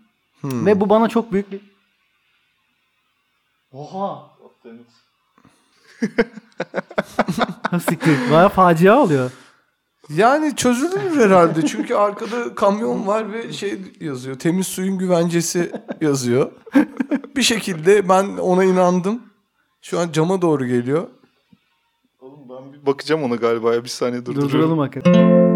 Ve 0.43 0.79
bu 0.81 0.89
bana 0.89 1.07
çok 1.09 1.31
büyük 1.31 1.51
bir 1.51 1.61
Oha. 3.73 4.23
Ha, 7.71 7.79
Siktir. 7.79 8.31
Baya 8.31 8.49
facia 8.49 8.99
oluyor. 8.99 9.31
Yani 10.09 10.55
çözülür 10.55 11.19
herhalde 11.25 11.61
çünkü 11.65 11.95
arkada 11.95 12.55
kamyon 12.55 13.07
var 13.07 13.33
ve 13.33 13.53
şey 13.53 13.77
yazıyor. 13.99 14.39
Temiz 14.39 14.67
suyun 14.67 14.97
güvencesi 14.97 15.71
yazıyor. 16.01 16.51
bir 17.35 17.41
şekilde 17.41 18.09
ben 18.09 18.37
ona 18.37 18.63
inandım. 18.63 19.21
Şu 19.81 19.99
an 19.99 20.11
cama 20.11 20.41
doğru 20.41 20.65
geliyor. 20.65 21.07
Oğlum 22.19 22.39
ben 22.49 22.73
bir 22.73 22.85
bakacağım 22.85 23.23
ona 23.23 23.35
galiba 23.35 23.73
ya 23.73 23.83
bir 23.83 23.89
saniye 23.89 24.25
durduruyorum. 24.25 24.49
Durduralım 24.53 24.79
hakikaten. 24.79 25.46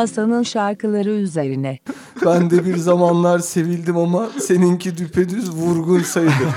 Hasan'ın 0.00 0.42
şarkıları 0.42 1.10
üzerine. 1.10 1.78
Ben 2.24 2.50
de 2.50 2.64
bir 2.64 2.76
zamanlar 2.76 3.38
sevildim 3.38 3.96
ama 3.96 4.28
seninki 4.40 4.98
düpedüz 4.98 5.50
vurgun 5.50 6.00
sayılır. 6.00 6.54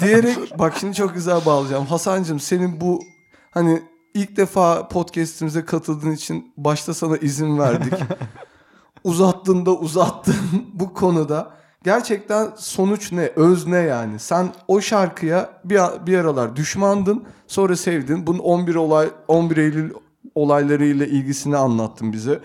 Diyerek 0.00 0.58
bak 0.58 0.74
şimdi 0.80 0.94
çok 0.94 1.14
güzel 1.14 1.46
bağlayacağım. 1.46 1.86
Hasan'cığım 1.86 2.40
senin 2.40 2.80
bu 2.80 3.02
hani 3.50 3.82
ilk 4.14 4.36
defa 4.36 4.88
podcast'imize 4.88 5.64
katıldığın 5.64 6.10
için 6.10 6.52
başta 6.56 6.94
sana 6.94 7.16
izin 7.16 7.58
verdik. 7.58 7.92
uzattın 9.04 9.66
da 9.66 9.70
uzattın 9.70 10.36
bu 10.74 10.94
konuda. 10.94 11.50
Gerçekten 11.84 12.48
sonuç 12.56 13.12
ne? 13.12 13.32
Öz 13.36 13.66
ne 13.66 13.78
yani? 13.78 14.18
Sen 14.18 14.48
o 14.68 14.80
şarkıya 14.80 15.50
bir, 15.64 15.80
bir 16.06 16.18
aralar 16.18 16.56
düşmandın, 16.56 17.24
sonra 17.46 17.76
sevdin. 17.76 18.26
Bunun 18.26 18.38
11 18.38 18.74
olay 18.74 19.08
11 19.28 19.56
Eylül 19.56 19.90
olaylarıyla 20.34 21.06
ilgisini 21.06 21.56
anlattın 21.56 22.12
bize. 22.12 22.40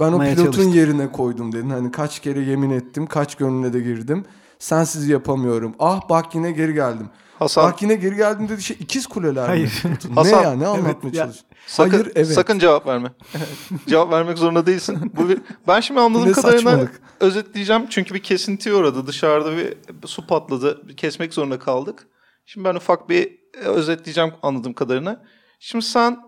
Ben 0.00 0.12
o 0.12 0.20
pilotun 0.20 0.44
çalıştım. 0.44 0.72
yerine 0.74 1.12
koydum 1.12 1.52
dedin. 1.52 1.70
Hani 1.70 1.90
kaç 1.92 2.20
kere 2.20 2.40
yemin 2.40 2.70
ettim, 2.70 3.06
kaç 3.06 3.34
gönlüne 3.34 3.72
de 3.72 3.80
girdim. 3.80 4.24
Sensiz 4.58 5.08
yapamıyorum. 5.08 5.74
Ah 5.78 6.08
bak 6.08 6.34
yine 6.34 6.50
geri 6.50 6.74
geldim. 6.74 7.08
Hasan 7.38 7.64
Bak 7.72 7.82
yine 7.82 7.94
geri 7.94 8.16
geldim 8.16 8.48
dedi 8.48 8.62
şey 8.62 8.76
ikiz 8.80 9.06
kuleler 9.06 9.42
mi? 9.42 9.48
Hayır. 9.48 9.70
Pilotun? 9.82 10.10
Hasan, 10.10 10.42
ne 10.42 10.44
ya 10.44 10.52
ne 10.52 10.66
anlatmaya 10.66 10.90
evet, 10.90 11.02
çalışıyorsun? 11.02 11.46
sakın, 11.66 11.90
Hayır 11.90 12.12
evet. 12.14 12.32
sakın 12.32 12.58
cevap 12.58 12.86
verme. 12.86 13.12
cevap 13.88 14.12
vermek 14.12 14.38
zorunda 14.38 14.66
değilsin. 14.66 15.12
Bu 15.16 15.28
bir, 15.28 15.38
ben 15.68 15.80
şimdi 15.80 16.00
anladığım 16.00 16.28
Ne 16.28 16.32
kadarıyla 16.32 16.70
saçmalık. 16.70 17.00
özetleyeceğim. 17.20 17.86
Çünkü 17.90 18.14
bir 18.14 18.22
kesinti 18.22 18.74
uğradı. 18.74 19.06
Dışarıda 19.06 19.56
bir 19.56 19.74
su 20.06 20.26
patladı. 20.26 20.88
Bir 20.88 20.96
Kesmek 20.96 21.34
zorunda 21.34 21.58
kaldık. 21.58 22.06
Şimdi 22.46 22.64
ben 22.64 22.74
ufak 22.74 23.08
bir 23.08 23.38
e, 23.54 23.64
özetleyeceğim 23.64 24.32
anladığım 24.42 24.72
kadarıyla. 24.72 25.22
Şimdi 25.60 25.84
sen 25.84 26.18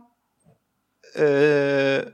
eee, 1.19 2.05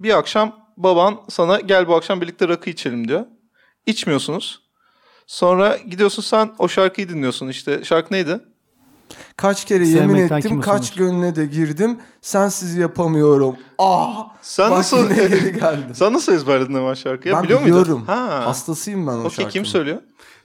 bir 0.00 0.18
akşam 0.18 0.63
baban 0.76 1.20
sana 1.28 1.60
gel 1.60 1.88
bu 1.88 1.96
akşam 1.96 2.20
birlikte 2.20 2.48
rakı 2.48 2.70
içelim 2.70 3.08
diyor. 3.08 3.24
İçmiyorsunuz. 3.86 4.62
Sonra 5.26 5.76
gidiyorsun 5.76 6.22
sen 6.22 6.50
o 6.58 6.68
şarkıyı 6.68 7.08
dinliyorsun 7.08 7.48
işte. 7.48 7.84
Şarkı 7.84 8.14
neydi? 8.14 8.40
Kaç 9.36 9.64
kere 9.64 9.86
yemin 9.88 10.08
Sevmekten 10.14 10.36
ettim, 10.38 10.50
kim 10.50 10.60
kaç 10.60 10.82
usanır? 10.90 10.98
gönlüne 10.98 11.36
de 11.36 11.46
girdim. 11.46 11.98
Sensiz 12.20 12.74
yapamıyorum. 12.76 13.56
Ah! 13.78 14.26
Sen 14.42 14.70
bak 14.70 14.78
nasıl 14.78 15.10
yine 15.10 15.14
geri 15.28 15.52
geldim. 15.60 15.84
Sen 15.94 16.12
nasıl 16.12 16.32
ezberledin 16.32 16.74
hemen 16.74 16.94
şarkıyı? 16.94 17.34
ben 17.34 17.42
Biliyor 17.42 17.60
biliyorum. 17.60 17.88
muydun? 17.92 18.06
Ha. 18.06 18.46
Hastasıyım 18.46 19.06
ben 19.06 19.12
o 19.12 19.18
Okey 19.18 19.30
şarkının. 19.30 19.50
kim 19.50 19.64
söylüyor? 19.66 19.98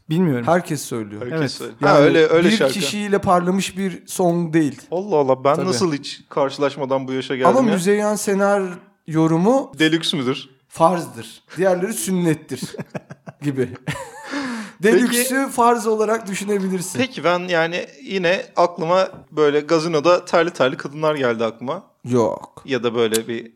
Bilmiyorum. 0.09 0.47
Herkes 0.47 0.81
söylüyor. 0.81 1.21
Herkes 1.21 1.39
Evet. 1.39 1.51
söylüyor. 1.51 1.77
Yani 1.81 1.91
ha 1.91 1.99
öyle 1.99 2.27
öyle 2.27 2.49
bir 2.49 2.55
şarkı. 2.57 2.73
kişiyle 2.73 3.17
parlamış 3.21 3.77
bir 3.77 4.07
song 4.07 4.53
değil. 4.53 4.81
Allah 4.91 5.15
Allah 5.15 5.43
ben 5.43 5.55
Tabii. 5.55 5.65
nasıl 5.67 5.93
hiç 5.93 6.21
karşılaşmadan 6.29 7.07
bu 7.07 7.13
yaşa 7.13 7.35
geldim 7.35 7.57
Ama 7.57 7.69
ya? 7.69 7.75
Müzeyyen 7.75 8.15
Senar 8.15 8.63
yorumu 9.13 9.71
Deluxe 9.79 10.17
müdür? 10.17 10.49
farzdır. 10.67 11.43
Diğerleri 11.57 11.93
sünnettir 11.93 12.61
gibi. 13.41 13.69
Deluxe'ü 14.83 15.47
farz 15.49 15.87
olarak 15.87 16.27
düşünebilirsin. 16.27 16.99
Peki 16.99 17.23
ben 17.23 17.39
yani 17.39 17.85
yine 18.03 18.45
aklıma 18.55 19.09
böyle 19.31 19.59
gazinoda 19.59 20.25
terli 20.25 20.51
terli 20.51 20.77
kadınlar 20.77 21.15
geldi 21.15 21.45
aklıma. 21.45 21.83
Yok. 22.05 22.61
Ya 22.65 22.83
da 22.83 22.95
böyle 22.95 23.27
bir 23.27 23.51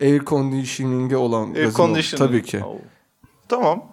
Air 0.00 0.24
conditioning'e 0.24 1.16
olan 1.16 1.46
air 1.54 1.54
gazino. 1.64 1.72
conditioner. 1.76 2.28
Tabii 2.28 2.42
ki. 2.42 2.62
Oh. 2.64 2.76
Tamam. 3.48 3.92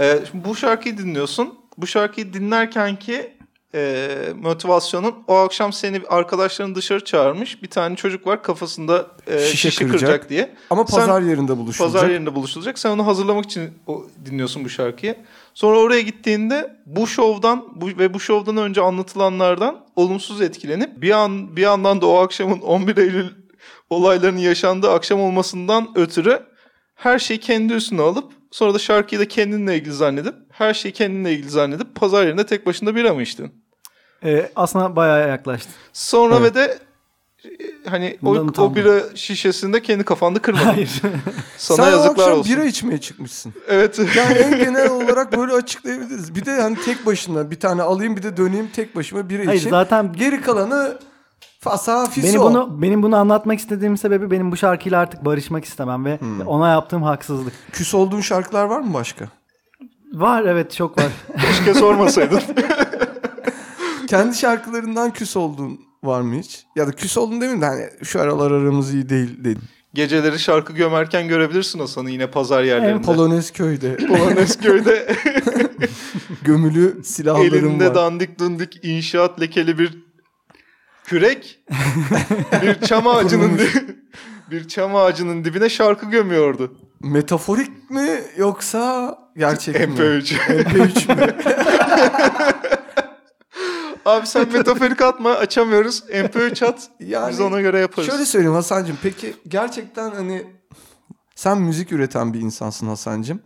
Ee, 0.00 0.18
şimdi 0.30 0.44
bu 0.44 0.56
şarkıyı 0.56 0.98
dinliyorsun. 0.98 1.54
Bu 1.78 1.86
şarkıyı 1.86 2.32
dinlerken 2.32 2.98
ki 2.98 3.37
e, 3.74 4.08
motivasyonun 4.42 5.14
o 5.26 5.34
akşam 5.34 5.72
seni 5.72 6.00
arkadaşların 6.08 6.74
dışarı 6.74 7.04
çağırmış. 7.04 7.62
Bir 7.62 7.68
tane 7.68 7.96
çocuk 7.96 8.26
var 8.26 8.42
kafasında 8.42 9.06
e, 9.26 9.38
Şişe 9.38 9.70
şişe, 9.70 9.86
kıracak. 9.86 10.00
kıracak. 10.08 10.30
diye. 10.30 10.54
Ama 10.70 10.86
Sen- 10.86 10.98
pazar 11.00 11.22
yerinde 11.22 11.56
buluşulacak. 11.56 11.94
Pazar 12.00 12.10
yerinde 12.10 12.34
buluşulacak. 12.34 12.78
Sen 12.78 12.90
onu 12.90 13.06
hazırlamak 13.06 13.44
için 13.44 13.70
o, 13.86 14.04
dinliyorsun 14.26 14.64
bu 14.64 14.68
şarkıyı. 14.68 15.16
Sonra 15.54 15.78
oraya 15.78 16.00
gittiğinde 16.00 16.76
bu 16.86 17.06
şovdan 17.06 17.64
bu, 17.80 17.86
ve 17.86 18.14
bu 18.14 18.20
şovdan 18.20 18.56
önce 18.56 18.80
anlatılanlardan 18.80 19.84
olumsuz 19.96 20.40
etkilenip 20.40 21.02
bir 21.02 21.10
an 21.10 21.56
bir 21.56 21.62
yandan 21.62 22.00
da 22.00 22.06
o 22.06 22.16
akşamın 22.18 22.60
11 22.60 22.96
Eylül 22.96 23.26
olaylarının 23.90 24.38
yaşandığı 24.40 24.90
akşam 24.90 25.20
olmasından 25.20 25.88
ötürü 25.94 26.40
her 26.94 27.18
şeyi 27.18 27.40
kendi 27.40 27.72
üstüne 27.72 28.02
alıp 28.02 28.32
sonra 28.50 28.74
da 28.74 28.78
şarkıyı 28.78 29.20
da 29.20 29.28
kendinle 29.28 29.76
ilgili 29.76 29.92
zannedip 29.92 30.34
her 30.58 30.74
şeyi 30.74 30.92
kendinle 30.92 31.32
ilgili 31.32 31.48
zannedip 31.50 31.94
pazar 31.94 32.26
yerinde 32.26 32.46
tek 32.46 32.66
başına 32.66 32.94
bira 32.94 33.14
mı 33.14 33.22
içtin? 33.22 33.52
Ee, 34.24 34.50
aslında 34.56 34.96
bayağı 34.96 35.28
yaklaştı. 35.28 35.70
Sonra 35.92 36.36
Evet. 36.36 36.50
ve 36.50 36.54
de 36.54 36.78
e, 37.44 37.88
hani 37.90 38.18
o, 38.22 38.26
Bundan 38.26 38.64
o 38.64 38.74
bira 38.74 39.00
şişesinde 39.14 39.82
kendi 39.82 40.04
kafanda 40.04 40.38
kırmadın. 40.38 40.64
Hayır. 40.64 41.02
Sana 41.56 41.84
Sen 41.84 41.90
yazıklar 41.90 42.24
akşam 42.24 42.38
olsun. 42.38 42.52
bira 42.56 42.64
içmeye 42.64 42.98
çıkmışsın. 43.00 43.54
Evet. 43.68 43.98
Yani 44.16 44.32
en 44.32 44.58
genel 44.64 44.90
olarak 44.90 45.36
böyle 45.36 45.52
açıklayabiliriz. 45.52 46.34
Bir 46.34 46.44
de 46.44 46.60
hani 46.60 46.76
tek 46.84 47.06
başına 47.06 47.50
bir 47.50 47.60
tane 47.60 47.82
alayım 47.82 48.16
bir 48.16 48.22
de 48.22 48.36
döneyim 48.36 48.68
tek 48.74 48.96
başıma 48.96 49.28
bira 49.28 49.38
Hayır 49.38 49.52
içeyim. 49.58 49.70
zaten 49.70 50.12
Geri 50.12 50.40
kalanı 50.40 50.98
fasa 51.60 52.06
fiso. 52.10 52.28
benim 52.28 52.40
bunu 52.40 52.82
benim 52.82 53.02
bunu 53.02 53.16
anlatmak 53.16 53.58
istediğim 53.58 53.96
sebebi 53.96 54.30
benim 54.30 54.52
bu 54.52 54.56
şarkıyla 54.56 55.00
artık 55.00 55.24
barışmak 55.24 55.64
istemem 55.64 56.04
ve 56.04 56.20
Hmm. 56.20 56.40
ona 56.46 56.68
yaptığım 56.68 57.02
haksızlık. 57.02 57.52
Küs 57.72 57.94
olduğun 57.94 58.20
şarkılar 58.20 58.64
var 58.64 58.80
mı 58.80 58.94
başka? 58.94 59.24
Var 60.12 60.44
evet 60.44 60.72
çok 60.72 60.98
var. 60.98 61.08
Keşke 61.40 61.74
sormasaydın. 61.74 62.40
Kendi 64.08 64.36
şarkılarından 64.36 65.12
küs 65.12 65.36
olduğun 65.36 65.80
var 66.04 66.20
mı 66.20 66.34
hiç? 66.38 66.64
Ya 66.76 66.86
da 66.86 66.92
küs 66.92 67.16
oldun 67.16 67.34
demeyeyim 67.34 67.62
de 67.62 67.66
hani 67.66 67.84
şu 68.02 68.20
aralar 68.20 68.50
aramız 68.50 68.94
iyi 68.94 69.08
değil 69.08 69.44
dedin. 69.44 69.62
Geceleri 69.94 70.38
şarkı 70.38 70.72
gömerken 70.72 71.28
görebilirsin 71.28 71.78
Hasan'ı 71.78 72.10
yine 72.10 72.26
pazar 72.30 72.62
yerlerinde. 72.62 73.02
Polonez 73.02 73.50
köyde 73.50 73.96
Polonezköy'de 74.08 75.16
gömülü 76.44 77.04
silahlarım 77.04 77.54
elinde 77.54 77.86
var. 77.88 77.94
dandik 77.94 78.38
dundik 78.38 78.80
inşaat 78.84 79.40
lekeli 79.40 79.78
bir 79.78 79.98
kürek 81.04 81.60
bir 82.62 82.86
çam 82.86 83.06
ağacının 83.06 83.60
bir 84.50 84.68
çam 84.68 84.96
ağacının 84.96 85.44
dibine 85.44 85.68
şarkı 85.68 86.10
gömüyordu. 86.10 86.76
Metaforik 87.02 87.90
mi 87.90 88.20
yoksa 88.36 89.18
gerçek 89.36 89.74
mi? 89.74 89.94
MP3. 89.94 90.36
MP3 90.36 91.16
mü? 91.16 91.36
Abi 94.04 94.26
sen 94.26 94.52
metaforik 94.52 95.02
atma 95.02 95.30
açamıyoruz. 95.30 96.04
MP3 96.10 96.66
at. 96.66 96.90
Yani 97.00 97.30
biz 97.30 97.40
ona 97.40 97.60
göre 97.60 97.78
yaparız. 97.78 98.08
Şöyle 98.08 98.24
söyleyeyim 98.24 98.54
Hasan'cığım. 98.54 98.98
Peki 99.02 99.34
gerçekten 99.48 100.10
hani 100.10 100.46
sen 101.34 101.58
müzik 101.58 101.92
üreten 101.92 102.34
bir 102.34 102.40
insansın 102.40 102.86
Hasan'cığım. 102.86 103.40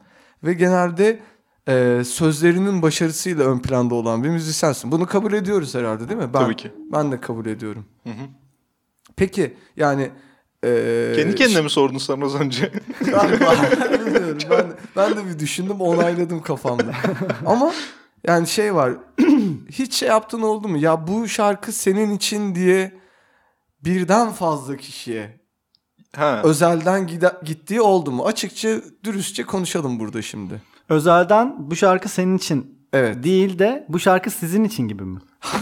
Ve 0.44 0.52
genelde 0.54 1.21
e, 1.68 2.02
sözlerinin 2.04 2.82
başarısıyla 2.82 3.44
ön 3.44 3.59
planda 3.59 3.94
olan 3.94 4.25
bir 4.25 4.28
müzisyensin. 4.28 4.92
Bunu 4.92 5.06
kabul 5.06 5.32
ediyoruz 5.32 5.75
herhalde 5.75 6.09
değil 6.09 6.21
mi? 6.21 6.35
Ben, 6.35 6.40
Tabii 6.40 6.56
ki. 6.56 6.73
Ben 6.92 7.12
de 7.12 7.21
kabul 7.21 7.47
ediyorum. 7.47 7.85
Peki 9.16 9.56
yani... 9.76 10.11
e, 10.64 11.12
Kendi 11.16 11.35
kendine 11.35 11.61
mi 11.62 11.71
sordun 11.71 11.99
sen 11.99 12.21
az 12.21 12.35
önce? 12.35 12.73
Galiba. 13.00 13.54
Ben, 14.50 14.66
ben 14.97 15.16
de 15.16 15.26
bir 15.35 15.38
düşündüm 15.38 15.81
onayladım 15.81 16.42
kafamda. 16.42 16.92
Ama 17.47 17.73
yani 18.26 18.47
şey 18.47 18.75
var. 18.75 18.92
hiç 19.71 19.95
şey 19.95 20.09
yaptın 20.09 20.42
oldu 20.42 20.69
mu? 20.69 20.78
Ya 20.78 21.07
bu 21.07 21.28
şarkı 21.28 21.73
senin 21.73 22.16
için 22.16 22.54
diye 22.54 22.92
birden 23.85 24.31
fazla 24.33 24.76
kişiye 24.76 25.40
ha. 26.16 26.40
özelden 26.45 27.07
gide- 27.07 27.45
gittiği 27.45 27.81
oldu 27.81 28.11
mu? 28.11 28.25
Açıkça 28.26 28.69
dürüstçe 29.04 29.42
konuşalım 29.42 29.99
burada 30.00 30.23
şimdi. 30.23 30.62
Özelden 30.88 31.54
bu 31.59 31.76
şarkı 31.76 32.09
senin 32.09 32.37
için 32.37 32.78
Evet. 32.92 33.25
değil 33.25 33.59
de 33.59 33.87
bu 33.88 33.99
şarkı 33.99 34.31
sizin 34.31 34.64
için 34.64 34.88
gibi 34.88 35.02
mi? 35.04 35.19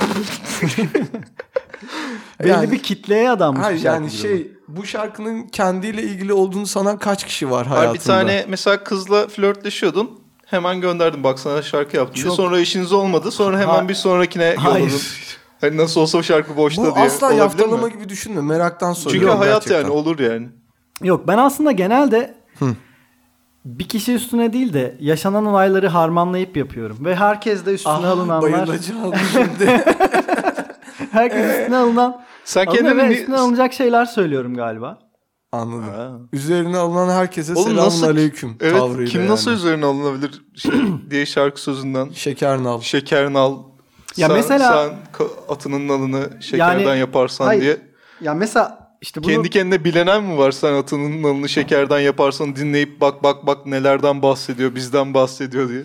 Belli 2.41 2.49
Yani- 2.49 2.71
bir 2.73 2.79
kitleye 2.83 3.31
adanmış 3.31 3.65
Hayır 3.65 3.79
bir 3.79 3.83
şarkı 3.83 4.03
yani 4.03 4.11
şey 4.11 4.53
bu 4.77 4.87
şarkının 4.87 5.43
kendiyle 5.43 6.03
ilgili 6.03 6.33
olduğunu 6.33 6.67
sanan 6.67 6.99
kaç 6.99 7.25
kişi 7.27 7.51
var 7.51 7.67
hayatında? 7.67 7.95
bir 7.95 7.99
tane 8.01 8.45
mesela 8.49 8.85
kızla 8.85 9.29
flörtleşiyordun. 9.29 10.11
Hemen 10.47 10.81
gönderdim 10.81 11.25
bak 11.25 11.39
sana 11.39 11.63
şarkı 11.63 11.97
yaptım. 11.97 12.23
Çok- 12.25 12.35
Sonra 12.35 12.61
işiniz 12.61 12.93
olmadı. 12.93 13.31
Sonra 13.31 13.59
hemen 13.59 13.75
Ha- 13.75 13.89
bir 13.89 13.95
sonrakine 13.95 14.57
yolladın. 14.65 14.91
Hani 15.61 15.77
nasıl 15.77 16.01
olsa 16.01 16.19
o 16.19 16.23
şarkı 16.23 16.57
boşta 16.57 16.83
bu 16.83 16.95
diye. 16.95 17.05
asla 17.05 17.27
Olabilir 17.27 17.41
yaftalama 17.43 17.87
mi? 17.87 17.93
gibi 17.93 18.09
düşünme. 18.09 18.41
Meraktan 18.41 18.93
Çünkü 18.95 19.11
soruyorum 19.11 19.39
hayat 19.39 19.55
gerçekten. 19.55 19.77
yani 19.83 19.91
olur 19.91 20.19
yani. 20.19 20.49
Yok 21.03 21.29
ben 21.29 21.39
aslında 21.39 21.73
genelde 21.73 22.35
bir 23.65 23.89
kişi 23.89 24.15
üstüne 24.15 24.53
değil 24.53 24.73
de 24.73 24.97
yaşanan 25.01 25.47
olayları 25.47 25.89
harmanlayıp 25.89 26.57
yapıyorum. 26.57 26.97
Ve 27.05 27.17
herkes 27.17 27.67
de 27.67 27.71
üstüne 27.75 27.93
Ah, 27.93 28.05
alınanlar. 28.11 28.43
bayılacağım 28.53 29.13
şimdi. 29.33 29.85
Herkes 31.11 31.59
üstüne 31.59 31.77
alınan. 31.77 32.23
Sen 32.45 32.65
kendini... 32.67 32.97
ve 32.97 33.13
üstüne 33.19 33.37
alınacak 33.37 33.73
şeyler 33.73 34.05
söylüyorum 34.05 34.55
galiba. 34.55 34.99
Anladım. 35.53 35.85
Ha. 35.95 36.11
Üzerine 36.33 36.77
alınan 36.79 37.09
herkese 37.11 37.53
Oğlum 37.55 37.63
selamun 37.65 37.87
nasıl- 37.87 38.07
aleyküm 38.07 38.57
Evet 38.61 38.77
tavrıyla 38.79 39.13
kim 39.13 39.27
nasıl 39.29 39.51
yani. 39.51 39.59
üzerine 39.59 39.85
alınabilir 39.87 40.43
şey, 40.57 40.73
diye 41.11 41.27
şarkı 41.27 41.61
sözünden. 41.61 42.09
Şeker 42.11 42.63
nal. 42.63 42.81
Şeker 42.81 43.33
nal. 43.33 43.59
Ya 44.17 44.27
sen, 44.29 44.37
mesela- 44.37 44.89
Sen 45.19 45.27
atının 45.49 45.89
nalını 45.89 46.43
şekerden 46.43 46.81
Yani- 46.89 46.99
yaparsan 46.99 47.45
Hayır. 47.45 47.63
diye. 47.63 47.79
Ya 48.21 48.35
mesela 48.35 48.91
işte 49.01 49.23
bunu 49.23 49.33
Kendi 49.33 49.51
kendine 49.51 49.85
bilenen 49.85 50.25
mi 50.25 50.39
var 50.39 50.53
sen 50.53 50.73
atının 50.75 51.23
nalını 51.23 51.49
şekerden 51.49 52.01
yaparsan 52.01 52.57
dinleyip 52.57 53.01
bak 53.01 53.23
bak 53.23 53.47
bak 53.47 53.67
nelerden 53.67 54.23
bahsediyor 54.23 54.75
bizden 54.75 55.15
bahsediyor 55.15 55.69
diye. 55.69 55.83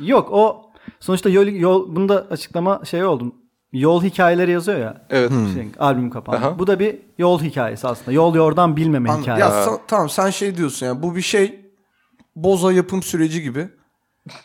yok 0.00 0.28
o 0.32 0.70
sonuçta 1.00 1.28
yol, 1.28 1.46
yol 1.46 1.96
bunda 1.96 2.26
açıklama 2.30 2.84
şey 2.84 3.04
oldum. 3.04 3.34
Yol 3.74 4.02
hikayeleri 4.02 4.50
yazıyor 4.50 4.78
ya. 4.78 5.06
Evet. 5.10 5.30
Şey, 5.54 5.68
albüm 5.78 6.10
kapağı. 6.10 6.36
Aha. 6.36 6.58
Bu 6.58 6.66
da 6.66 6.78
bir 6.78 6.98
yol 7.18 7.40
hikayesi 7.42 7.88
aslında. 7.88 8.12
Yol 8.12 8.34
yordan 8.34 8.76
bilmeme 8.76 9.10
Anladım. 9.10 9.22
hikayesi. 9.22 9.56
Ya 9.56 9.64
sa- 9.64 9.80
tamam 9.86 10.08
sen 10.08 10.30
şey 10.30 10.56
diyorsun 10.56 10.86
yani 10.86 11.02
bu 11.02 11.16
bir 11.16 11.22
şey 11.22 11.60
boza 12.36 12.72
yapım 12.72 13.02
süreci 13.02 13.42
gibi. 13.42 13.68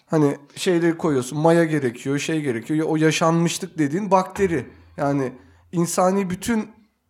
Hani 0.05 0.37
şeyleri 0.55 0.97
koyuyorsun 0.97 1.39
maya 1.39 1.63
gerekiyor 1.63 2.19
şey 2.19 2.41
gerekiyor. 2.41 2.87
O 2.89 2.95
yaşanmışlık 2.95 3.77
dediğin 3.77 4.11
bakteri. 4.11 4.65
Yani 4.97 5.31
insani 5.71 6.29
bütün 6.29 6.67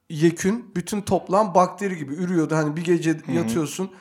yekün 0.09 0.71
bütün 0.75 1.01
toplam 1.01 1.55
bakteri 1.55 1.97
gibi 1.97 2.13
ürüyordu. 2.13 2.55
Hani 2.55 2.75
bir 2.75 2.83
gece 2.83 3.17
yatıyorsun. 3.33 3.91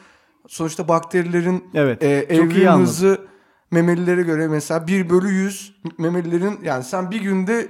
Sonuçta 0.49 0.89
bakterilerin 0.89 1.65
Evet, 1.75 2.03
e, 2.03 2.09
evrim 2.09 2.73
hızı 2.73 3.21
memelilere 3.71 4.23
göre 4.23 4.49
mesela 4.49 4.87
1 4.87 5.11
bölü 5.11 5.29
100 5.29 5.75
memelilerin 5.99 6.61
yani 6.63 6.85
sen 6.85 7.11
bir 7.11 7.21
günde 7.21 7.69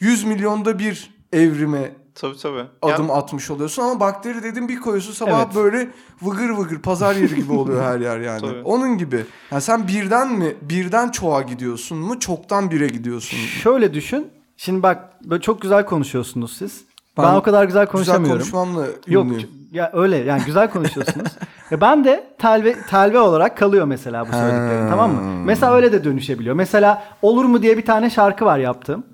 100 0.00 0.24
milyonda 0.24 0.78
bir 0.78 1.14
evrime 1.32 1.92
Tabii 2.14 2.36
tabii. 2.36 2.64
adım 2.82 3.04
Yani 3.08 3.12
atmış 3.12 3.50
oluyorsun 3.50 3.82
ama 3.82 4.00
bakteri 4.00 4.42
dedim 4.42 4.68
bir 4.68 4.80
koyuyorsun 4.80 5.12
sabah 5.12 5.44
Evet. 5.44 5.54
böyle 5.54 5.88
vıgır 6.22 6.50
vıgır 6.50 6.78
pazar 6.78 7.14
yeri 7.14 7.34
gibi 7.36 7.52
oluyor 7.52 7.82
her 7.82 8.00
yer 8.00 8.20
yani. 8.20 8.40
Tabii. 8.40 8.62
Onun 8.64 8.98
gibi. 8.98 9.24
Yani 9.50 9.62
sen 9.62 9.88
birden 9.88 10.32
mi 10.32 10.54
birden 10.62 11.08
çoğa 11.08 11.42
gidiyorsun 11.42 11.98
mu 11.98 12.18
çoktan 12.20 12.70
bire 12.70 12.86
gidiyorsun 12.86 13.38
mu? 13.40 13.46
Şöyle 13.46 13.94
düşün. 13.94 14.28
Şimdi 14.56 14.82
bak 14.82 15.24
böyle 15.24 15.42
çok 15.42 15.60
güzel 15.62 15.86
konuşuyorsunuz 15.86 16.56
siz. 16.56 16.84
Ben, 17.18 17.24
Ben 17.24 17.34
o 17.34 17.42
kadar 17.42 17.64
güzel 17.64 17.82
Güzel 17.82 17.92
konuşamıyorum. 17.92 18.38
konuşmamla 18.38 18.86
Yok 19.06 19.24
ünlüyüm. 19.26 19.48
ya 19.72 19.90
öyle 19.94 20.16
yani 20.16 20.42
güzel 20.46 20.70
konuşuyorsunuz. 20.70 21.28
ya 21.70 21.80
ben 21.80 22.04
de 22.04 22.26
telve 22.38 22.76
telve 22.90 23.18
olarak 23.18 23.56
kalıyor 23.56 23.86
mesela 23.86 24.28
bu 24.28 24.32
söylediklerim 24.32 24.88
tamam 24.90 25.12
mı? 25.12 25.20
Mesela 25.44 25.74
öyle 25.74 25.92
de 25.92 26.04
dönüşebiliyor. 26.04 26.54
Mesela 26.54 27.02
olur 27.22 27.44
mu 27.44 27.62
diye 27.62 27.78
bir 27.78 27.84
tane 27.86 28.10
şarkı 28.10 28.44
var 28.44 28.58
yaptığım. 28.58 29.04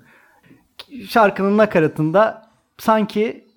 Şarkının 1.09 1.57
nakaratında 1.57 2.49
sanki 2.77 3.47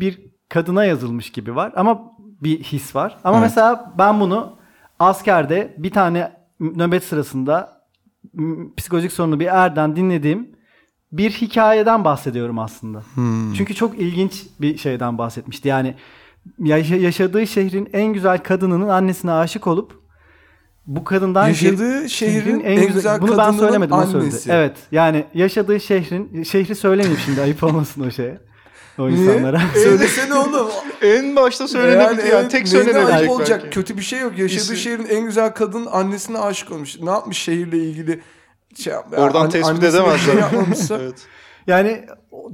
bir 0.00 0.18
kadına 0.48 0.84
yazılmış 0.84 1.30
gibi 1.32 1.56
var 1.56 1.72
ama 1.76 2.02
bir 2.42 2.62
his 2.62 2.94
var. 2.96 3.18
Ama 3.24 3.36
Evet. 3.38 3.46
mesela 3.48 3.94
ben 3.98 4.20
bunu 4.20 4.56
askerde 4.98 5.74
bir 5.78 5.90
tane 5.90 6.32
nöbet 6.60 7.04
sırasında 7.04 7.80
psikolojik 8.76 9.12
sorunlu 9.12 9.40
bir 9.40 9.46
erden 9.46 9.96
dinlediğim 9.96 10.48
bir 11.12 11.30
hikayeden 11.30 12.04
bahsediyorum 12.04 12.58
aslında. 12.58 13.02
Hmm. 13.14 13.52
Çünkü 13.52 13.74
çok 13.74 13.98
ilginç 13.98 14.46
bir 14.60 14.76
şeyden 14.78 15.18
bahsetmişti. 15.18 15.68
Yani 15.68 15.94
yaşa- 16.58 16.96
yaşadığı 16.96 17.46
şehrin 17.46 17.88
en 17.92 18.12
güzel 18.12 18.38
kadınının 18.38 18.88
annesine 18.88 19.32
aşık 19.32 19.66
olup 19.66 19.99
bu 20.86 21.04
kadından 21.04 21.48
Yaşadığı 21.48 22.10
şehrin 22.10 22.60
en 22.60 22.86
güzel 22.92 23.20
bunu 23.22 23.38
ben 23.38 23.52
söylemedim 23.52 23.96
o 23.96 24.02
söyledi. 24.06 24.18
annesi. 24.18 24.52
Evet. 24.52 24.76
Yani 24.92 25.24
yaşadığı 25.34 25.80
şehrin 25.80 26.42
şehri 26.42 26.74
söylemeyeyim 26.74 27.20
şimdi 27.24 27.40
ayıp 27.40 27.64
olmasın 27.64 28.06
o 28.08 28.10
şeye. 28.10 28.40
O 28.98 29.08
Niye? 29.08 29.18
insanlara. 29.18 29.60
Söylesene 29.74 30.34
oğlum. 30.34 30.68
en 31.02 31.36
başta 31.36 31.68
söylenebilir 31.68 32.24
yani, 32.24 32.30
evet, 32.32 32.50
tek 32.50 32.68
söylenebilecek 32.68 33.14
ayıp 33.14 33.30
olacak. 33.30 33.60
belki. 33.64 33.74
Kötü 33.74 33.96
bir 33.96 34.02
şey 34.02 34.20
yok. 34.20 34.38
Yaşadığı 34.38 34.60
İsim- 34.62 34.76
şehrin 34.76 35.06
en 35.06 35.24
güzel 35.24 35.54
kadın 35.54 35.86
annesine 35.86 36.38
aşık 36.38 36.72
olmuş. 36.72 37.00
Ne 37.00 37.10
yapmış 37.10 37.38
şehirle 37.38 37.78
ilgili? 37.78 38.20
Şey, 38.76 38.92
Oradan 39.16 39.40
anne- 39.40 39.50
tespit 39.50 39.84
edemezler. 39.84 40.18
Şey 40.18 40.96
evet. 41.00 41.14
Yani 41.66 42.04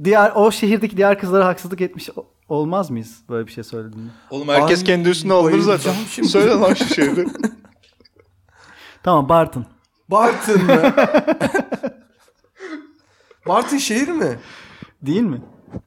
diğer 0.03 0.31
o 0.35 0.51
şehirdeki 0.51 0.97
diğer 0.97 1.19
kızlara 1.19 1.45
haksızlık 1.45 1.81
etmiş 1.81 2.09
olmaz 2.49 2.89
mıyız 2.89 3.15
böyle 3.29 3.47
bir 3.47 3.51
şey 3.51 3.63
söylediğinde? 3.63 4.11
Oğlum 4.29 4.47
herkes 4.47 4.79
Ay, 4.79 4.85
kendi 4.85 5.09
üstüne 5.09 5.33
alınır 5.33 5.59
zaten. 5.59 5.93
Söyle 6.23 6.51
lan 6.51 6.73
şu 6.73 6.93
şehri. 6.93 7.25
Tamam 9.07 9.29
Bartın. 9.29 9.65
Bartın 10.09 10.65
mı? 10.65 10.81
Bartın 13.47 13.77
şehir 13.77 14.07
mi? 14.07 14.39
Değil 15.01 15.21
mi? 15.21 15.41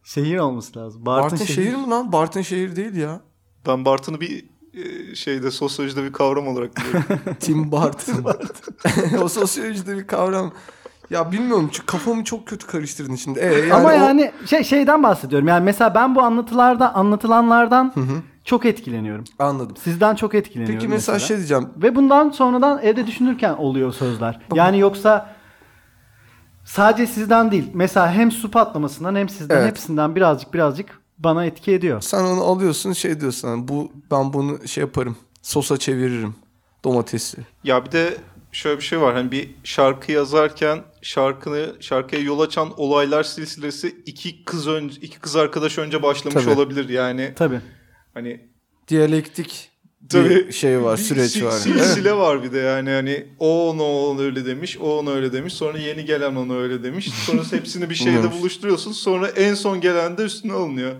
Şehir 0.04 0.38
olması 0.38 0.78
lazım. 0.78 1.06
Bartın, 1.06 1.38
Bartın, 1.38 1.44
şehir. 1.44 1.74
mi 1.74 1.86
lan? 1.90 2.12
Bartın 2.12 2.42
şehir 2.42 2.76
değil 2.76 2.94
ya. 2.94 3.20
Ben 3.66 3.84
Bartın'ı 3.84 4.20
bir 4.20 4.44
e, 4.74 5.14
şeyde 5.14 5.50
sosyolojide 5.50 6.04
bir 6.04 6.12
kavram 6.12 6.48
olarak 6.48 6.76
biliyorum. 6.76 7.34
Tim 7.40 7.72
Barton. 7.72 8.24
o 9.22 9.28
sosyolojide 9.28 9.96
bir 9.96 10.06
kavram. 10.06 10.52
Ya 11.10 11.32
bilmiyorum 11.32 11.68
çünkü 11.72 11.86
kafamı 11.86 12.24
çok 12.24 12.46
kötü 12.46 12.66
karıştırdın 12.66 13.16
şimdi. 13.16 13.38
Ee, 13.38 13.44
yani 13.44 13.74
Ama 13.74 13.88
o- 13.88 13.92
yani 13.92 14.32
şey 14.46 14.64
şeyden 14.64 15.02
bahsediyorum. 15.02 15.48
Yani 15.48 15.64
mesela 15.64 15.94
ben 15.94 16.14
bu 16.14 16.22
anlatılarda 16.22 16.94
anlatılanlardan 16.94 17.92
çok 18.44 18.64
etkileniyorum. 18.66 19.24
Anladım. 19.38 19.76
Sizden 19.76 20.14
çok 20.14 20.34
etkileniyorum. 20.34 20.78
Peki 20.80 20.88
mesela, 20.88 21.18
şey 21.18 21.36
diyeceğim. 21.36 21.68
Ve 21.76 21.96
bundan 21.96 22.30
sonradan 22.30 22.82
evde 22.82 23.06
düşünürken 23.06 23.52
oluyor 23.54 23.92
sözler. 23.92 24.40
Yani 24.54 24.78
yoksa 24.78 25.34
sadece 26.64 27.06
sizden 27.06 27.50
değil. 27.50 27.70
Mesela 27.74 28.12
hem 28.12 28.30
su 28.32 28.50
patlamasından 28.50 29.14
hem 29.14 29.28
sizden 29.28 29.56
Evet. 29.56 29.68
hepsinden 29.68 30.16
birazcık 30.16 30.54
birazcık 30.54 31.00
bana 31.18 31.44
etki 31.44 31.72
ediyor. 31.72 32.00
Sen 32.00 32.24
onu 32.24 32.40
alıyorsun 32.40 32.92
şey 32.92 33.20
diyorsun. 33.20 33.48
hani 33.48 33.68
bu 33.68 33.92
ben 34.10 34.32
bunu 34.32 34.68
şey 34.68 34.80
yaparım. 34.80 35.16
Sosa 35.42 35.76
çeviririm. 35.76 36.34
Domatesi. 36.84 37.36
ya 37.64 37.84
bir 37.84 37.92
de 37.92 38.16
şöyle 38.52 38.78
bir 38.78 38.84
şey 38.84 39.00
var. 39.00 39.14
Hani 39.14 39.30
bir 39.30 39.50
şarkı 39.64 40.12
yazarken 40.12 40.78
şarkını 41.02 41.66
şarkıya 41.80 42.22
yol 42.22 42.40
açan 42.40 42.68
olaylar 42.76 43.22
silsilesi 43.22 44.02
iki 44.06 44.44
kız 44.44 44.68
önce 44.68 45.00
iki 45.00 45.18
kız 45.20 45.36
arkadaş 45.36 45.78
önce 45.78 46.02
başlamış 46.02 46.44
Tabii. 46.44 46.54
olabilir. 46.54 46.88
Yani 46.88 47.32
Tabii. 47.36 47.60
Hani 48.14 48.40
Diyalektik 48.88 49.70
bir 50.00 50.52
şey 50.52 50.82
var, 50.82 50.98
bir 50.98 51.02
süreç 51.02 51.36
sil- 51.36 51.44
var. 51.44 51.50
Silsile 51.58 52.12
var 52.16 52.42
bir 52.42 52.52
de 52.52 52.58
yani 52.58 52.90
hani 52.90 53.26
o 53.38 53.70
ona 53.70 53.82
onu 53.82 54.20
öyle 54.22 54.46
demiş, 54.46 54.78
o 54.80 54.98
ona 54.98 55.10
öyle 55.10 55.32
demiş. 55.32 55.54
Sonra 55.54 55.78
yeni 55.78 56.04
gelen 56.04 56.34
ona 56.36 56.54
öyle 56.54 56.82
demiş. 56.82 57.10
Sonra 57.26 57.42
hepsini 57.50 57.90
bir 57.90 57.94
şeyde 57.94 58.32
buluşturuyorsun. 58.32 58.92
Sonra 58.92 59.28
en 59.28 59.54
son 59.54 59.80
gelen 59.80 60.18
de 60.18 60.22
üstüne 60.22 60.52
alınıyor. 60.52 60.92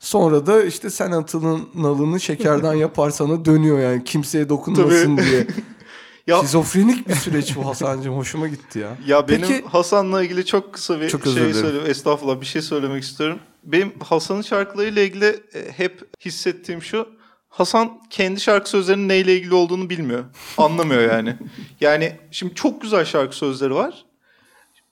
Sonra 0.00 0.46
da 0.46 0.64
işte 0.64 0.90
sen 0.90 1.10
atının 1.12 1.68
nalını 1.74 2.20
şekerden 2.20 2.74
yaparsana 2.86 3.44
dönüyor 3.44 3.78
yani 3.80 4.04
kimseye 4.04 4.48
dokunmasın 4.48 5.16
Tabii. 5.16 5.26
diye. 5.30 5.46
Ya 6.26 6.40
Şizofrenik 6.40 7.08
bir 7.08 7.14
süreç 7.14 7.56
bu 7.56 7.66
Hasan'cığım. 7.66 8.16
Hoşuma 8.16 8.48
gitti 8.48 8.78
ya. 8.78 8.96
Ya 9.06 9.28
benim 9.28 9.40
Peki- 9.48 9.64
Hasan'la 9.68 10.22
ilgili 10.22 10.46
çok 10.46 10.72
kısa 10.74 11.00
bir 11.00 11.08
Çok 11.08 11.24
şey 11.24 11.32
dilerim. 11.34 11.54
söyle 11.54 11.78
estağfurullah 11.88 12.40
bir 12.40 12.46
şey 12.46 12.62
söylemek 12.62 13.02
istiyorum. 13.02 13.38
Benim 13.64 13.92
Hasan'ın 14.00 14.42
şarkılarıyla 14.42 15.02
ilgili 15.02 15.26
e, 15.26 15.72
hep 15.76 16.08
hissettiğim 16.24 16.82
şu. 16.82 17.08
Hasan 17.48 18.00
kendi 18.10 18.40
şarkı 18.40 18.70
sözlerinin 18.70 19.08
neyle 19.08 19.36
ilgili 19.36 19.54
olduğunu 19.54 19.90
bilmiyor. 19.90 20.24
Anlamıyor 20.58 21.12
yani. 21.12 21.36
Yani 21.80 22.16
şimdi 22.30 22.54
çok 22.54 22.82
güzel 22.82 23.04
şarkı 23.04 23.36
sözleri 23.36 23.74
var. 23.74 24.04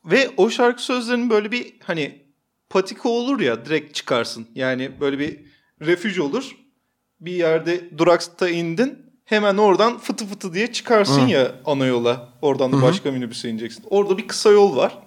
Ve 0.04 0.30
o 0.36 0.50
şarkı 0.50 0.82
sözlerinin 0.82 1.30
böyle 1.30 1.52
bir 1.52 1.74
hani 1.82 2.22
patika 2.70 3.08
olur 3.08 3.40
ya 3.40 3.64
direkt 3.64 3.94
çıkarsın. 3.94 4.46
Yani 4.54 4.90
böyle 5.00 5.18
bir 5.18 5.40
refüj 5.86 6.18
olur. 6.18 6.56
Bir 7.20 7.32
yerde 7.32 7.98
durakta 7.98 8.48
indin. 8.48 9.06
Hemen 9.24 9.56
oradan 9.56 9.98
fıtı 9.98 10.26
fıtı 10.26 10.54
diye 10.54 10.72
çıkarsın 10.72 11.26
Hı. 11.26 11.30
ya 11.30 11.54
ana 11.64 11.86
yola. 11.86 12.28
Oradan 12.42 12.72
da 12.72 12.76
hı. 12.76 12.82
başka 12.82 13.10
minibüse 13.12 13.50
ineceksin. 13.50 13.84
Orada 13.90 14.18
bir 14.18 14.28
kısa 14.28 14.50
yol 14.50 14.76
var. 14.76 14.98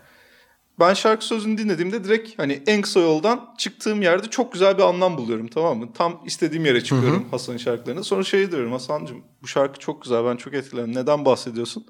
Ben 0.79 0.93
şarkı 0.93 1.25
sözünü 1.25 1.57
dinlediğimde 1.57 2.03
direkt 2.03 2.39
hani 2.39 2.63
en 2.67 2.81
kısa 2.81 2.99
yoldan 2.99 3.53
çıktığım 3.57 4.01
yerde 4.01 4.27
çok 4.29 4.53
güzel 4.53 4.77
bir 4.77 4.83
anlam 4.83 5.17
buluyorum 5.17 5.47
tamam 5.47 5.77
mı? 5.77 5.89
Tam 5.93 6.21
istediğim 6.25 6.65
yere 6.65 6.83
çıkıyorum 6.83 7.25
Hasan'ın 7.31 7.57
şarkılarını. 7.57 8.03
Sonra 8.03 8.23
şey 8.23 8.51
diyorum 8.51 8.71
Hasan'cığım 8.71 9.21
bu 9.43 9.47
şarkı 9.47 9.79
çok 9.79 10.01
güzel 10.01 10.25
ben 10.25 10.35
çok 10.35 10.53
etkilendim. 10.53 10.95
Neden 10.95 11.25
bahsediyorsun? 11.25 11.85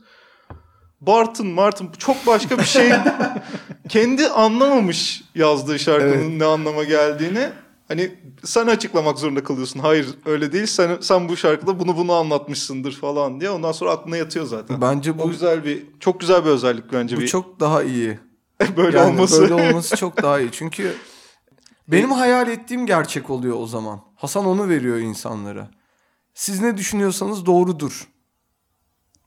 Bartın 1.02 1.48
Martın 1.48 1.90
çok 1.98 2.28
başka 2.28 2.58
bir 2.58 2.64
şey. 2.64 2.92
Kendi 3.90 4.28
anlamamış 4.28 5.24
yazdığı 5.36 5.80
şarkının 5.80 6.40
ne 6.40 6.46
anlama 6.46 6.84
geldiğini. 6.84 7.50
Hani 7.88 8.12
sen 8.44 8.68
açıklamak 8.68 9.20
zorunda 9.20 9.44
kalıyorsun. 9.44 9.80
Hayır 9.80 10.08
öyle 10.26 10.52
değil. 10.52 10.66
Sen 10.66 10.98
sen 11.02 11.30
bu 11.30 11.38
şarkıda 11.38 11.80
bunu 11.80 11.98
bunu 11.98 12.14
anlatmışsındır 12.14 12.92
falan 12.92 13.40
diye. 13.40 13.50
Ondan 13.50 13.72
sonra 13.72 13.92
aklına 13.92 14.18
yatıyor 14.18 14.46
zaten. 14.46 14.82
Bence 14.82 15.12
O 15.12 15.18
bu 15.18 15.30
güzel 15.30 15.64
bir 15.66 15.86
çok 16.00 16.20
güzel 16.20 16.46
bir 16.46 16.50
özellik 16.50 16.94
bence 16.94 17.18
bu 17.18 17.22
bir 17.22 17.28
çok 17.28 17.60
daha 17.60 17.84
iyi. 17.84 18.20
böyle 18.78 18.98
Yani 18.98 19.10
olması. 19.10 19.42
Böyle 19.42 19.54
olması 19.54 19.96
çok 19.96 20.22
daha 20.24 20.40
iyi. 20.40 20.50
Çünkü 20.52 20.94
benim 21.88 22.12
hayal 22.12 22.48
ettiğim 22.48 22.86
gerçek 22.86 23.30
oluyor 23.30 23.58
o 23.60 23.68
zaman. 23.68 24.02
Hasan 24.16 24.46
onu 24.46 24.70
veriyor 24.70 24.98
insanlara. 24.98 25.70
Siz 26.34 26.62
ne 26.62 26.78
düşünüyorsanız 26.78 27.46
doğrudur. 27.46 28.08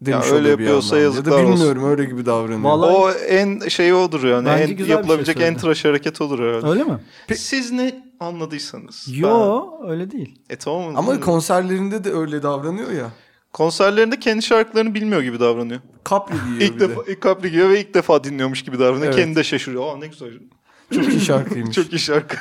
Demiş 0.00 0.26
Ya 0.26 0.32
öyle 0.32 0.40
oluyor 0.42 0.58
bir 0.58 0.64
yapıyorsa 0.64 0.96
yandan. 0.96 0.98
Ya 0.98 1.04
yazıklar 1.04 1.32
da 1.32 1.36
olsun. 1.46 1.52
bilmiyorum 1.54 1.84
öyle 1.90 2.04
gibi 2.04 2.26
davranıyor. 2.26 2.60
Vallahi- 2.70 2.96
O 2.96 3.10
en 3.10 3.68
şey 3.68 3.94
odur 3.94 4.24
yani. 4.24 4.46
Bence 4.46 4.72
En 4.72 4.76
şey 4.76 4.86
yapılabilecek 4.86 5.36
en 5.36 5.40
söyledi. 5.40 5.60
tıraş 5.60 5.84
hareket 5.84 6.20
odur 6.20 6.38
herhalde. 6.38 6.66
Öyle 6.68 6.84
mi? 6.84 6.98
Siz 7.36 7.70
ne 7.72 8.04
anladıysanız. 8.20 9.04
Yo 9.10 9.64
öyle 9.88 10.10
değil. 10.10 10.38
Ben- 10.50 10.54
E 10.54 10.58
tamam. 10.58 10.82
Ama 10.96 10.98
Ama 10.98 11.20
konserlerinde 11.20 12.04
de 12.04 12.12
öyle 12.12 12.42
davranıyor 12.42 12.90
ya. 12.90 13.10
Konserlerinde 13.52 14.18
kendi 14.18 14.42
şarkılarını 14.42 14.94
bilmiyor 14.94 15.22
gibi 15.22 15.40
davranıyor. 15.40 15.80
Kapri 16.04 16.34
giyiyor 16.44 16.60
İlk 16.60 16.74
bir 16.74 16.80
defa 16.80 17.06
de. 17.06 17.12
ilk 17.12 17.20
kapri 17.20 17.50
giyiyor 17.50 17.70
ve 17.70 17.80
ilk 17.80 17.94
defa 17.94 18.24
dinliyormuş 18.24 18.62
gibi 18.62 18.78
davranıyor. 18.78 19.06
Evet. 19.06 19.16
Kendi 19.16 19.36
de 19.36 19.44
şaşırıyor. 19.44 19.94
Aa 19.94 19.96
ne 19.96 20.06
güzel. 20.06 20.30
Çok 20.94 21.08
iyi 21.08 21.20
şarkıymış. 21.20 21.70
Çok 21.76 21.92
iyi 21.92 21.98
şarkı. 21.98 22.36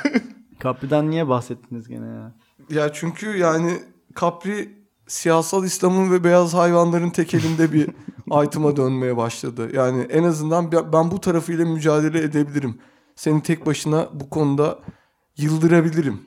Kapri'den 0.58 1.10
niye 1.10 1.28
bahsettiniz 1.28 1.88
gene 1.88 2.06
ya? 2.06 2.32
Ya 2.70 2.92
çünkü 2.92 3.36
yani 3.36 3.78
Capri 4.20 4.68
siyasal 5.06 5.64
İslam'ın 5.64 6.12
ve 6.12 6.24
beyaz 6.24 6.54
hayvanların 6.54 7.10
tekelinde 7.10 7.72
bir 7.72 7.88
item'a 8.46 8.76
dönmeye 8.76 9.16
başladı. 9.16 9.70
Yani 9.74 10.02
en 10.02 10.24
azından 10.24 10.72
ben 10.72 11.10
bu 11.10 11.20
tarafıyla 11.20 11.66
mücadele 11.66 12.18
edebilirim. 12.18 12.78
Seni 13.16 13.42
tek 13.42 13.66
başına 13.66 14.08
bu 14.12 14.30
konuda 14.30 14.78
yıldırabilirim. 15.36 16.20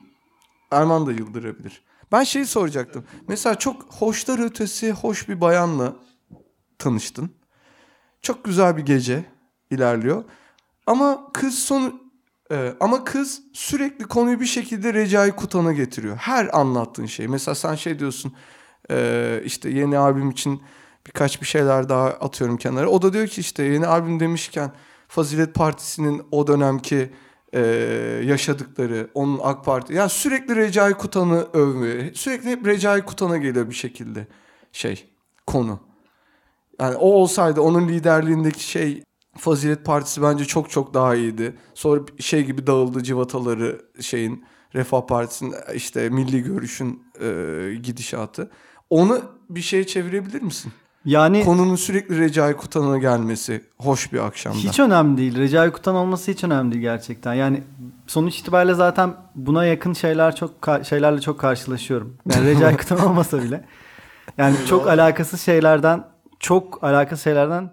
Erman 0.71 1.05
da 1.07 1.11
yıldırabilir. 1.11 1.81
Ben 2.11 2.23
şeyi 2.23 2.45
soracaktım. 2.45 3.05
Mesela 3.27 3.55
çok 3.55 3.83
hoşlar 3.93 4.45
ötesi 4.45 4.91
hoş 4.91 5.29
bir 5.29 5.41
bayanla 5.41 5.95
tanıştın. 6.79 7.31
Çok 8.21 8.45
güzel 8.45 8.77
bir 8.77 8.85
gece 8.85 9.25
ilerliyor. 9.71 10.23
Ama 10.87 11.31
kız 11.33 11.59
son 11.59 12.05
ee, 12.51 12.73
ama 12.79 13.03
kız 13.03 13.41
sürekli 13.53 14.05
konuyu 14.05 14.39
bir 14.39 14.45
şekilde 14.45 14.93
Recai 14.93 15.31
Kutan'a 15.31 15.73
getiriyor. 15.73 16.17
Her 16.17 16.59
anlattığın 16.59 17.05
şey. 17.05 17.27
Mesela 17.27 17.55
sen 17.55 17.75
şey 17.75 17.99
diyorsun 17.99 18.33
e, 18.91 19.41
işte 19.45 19.69
yeni 19.69 19.97
albüm 19.97 20.29
için 20.29 20.61
birkaç 21.07 21.41
bir 21.41 21.47
şeyler 21.47 21.89
daha 21.89 22.07
atıyorum 22.07 22.57
kenara. 22.57 22.89
O 22.89 23.01
da 23.01 23.13
diyor 23.13 23.27
ki 23.27 23.41
işte 23.41 23.63
yeni 23.63 23.87
albüm 23.87 24.19
demişken 24.19 24.71
Fazilet 25.07 25.53
Partisi'nin 25.53 26.23
o 26.31 26.47
dönemki 26.47 27.13
e, 27.55 27.61
yaşadıkları, 28.25 29.09
onun 29.13 29.39
AK 29.43 29.65
Parti. 29.65 29.93
Yani 29.93 30.09
sürekli 30.09 30.55
Recai 30.55 30.93
Kutan'ı 30.93 31.47
övmüyor. 31.53 32.13
Sürekli 32.13 32.49
hep 32.49 32.67
Recai 32.67 33.01
Kutan'a 33.01 33.37
geliyor 33.37 33.69
bir 33.69 33.75
şekilde 33.75 34.27
şey 34.71 35.05
konu. 35.47 35.79
Yani 36.79 36.95
o 36.95 37.11
olsaydı 37.11 37.61
onun 37.61 37.87
liderliğindeki 37.87 38.63
şey 38.63 39.03
Fazilet 39.37 39.85
Partisi 39.85 40.21
bence 40.21 40.45
çok 40.45 40.69
çok 40.69 40.93
daha 40.93 41.15
iyiydi. 41.15 41.55
Sonra 41.73 42.01
şey 42.19 42.43
gibi 42.43 42.67
dağıldı 42.67 43.03
civataları 43.03 43.81
şeyin 44.01 44.45
Refah 44.75 45.07
Partisi'nin 45.07 45.55
işte 45.73 46.09
Milli 46.09 46.43
Görüş'ün 46.43 47.03
e, 47.21 47.75
gidişatı. 47.83 48.51
Onu 48.89 49.21
bir 49.49 49.61
şeye 49.61 49.87
çevirebilir 49.87 50.41
misin? 50.41 50.71
Yani 51.05 51.45
Konunun 51.45 51.75
sürekli 51.75 52.19
Recai 52.19 52.53
Kutan'a 52.53 52.97
gelmesi 52.97 53.63
hoş 53.77 54.13
bir 54.13 54.19
akşamda. 54.25 54.57
hiç 54.57 54.79
önemli 54.79 55.17
değil. 55.17 55.37
Recai 55.37 55.71
Kutan 55.71 55.95
olması 55.95 56.31
hiç 56.31 56.43
önemli 56.43 56.71
değil 56.71 56.81
gerçekten. 56.81 57.33
Yani 57.33 57.63
sonuç 58.07 58.39
itibariyle 58.39 58.73
zaten 58.73 59.13
buna 59.35 59.65
yakın 59.65 59.93
şeyler 59.93 60.35
çok 60.35 60.51
şeylerle 60.89 61.21
çok 61.21 61.39
karşılaşıyorum. 61.39 62.17
Yani 62.33 62.45
Recai 62.47 62.77
Kutan 62.77 62.99
olmasa 62.99 63.41
bile. 63.43 63.65
Yani 64.37 64.55
çok 64.69 64.87
alakasız 64.87 65.41
şeylerden 65.41 66.03
çok 66.39 66.83
alakasız 66.83 67.23
şeylerden 67.23 67.69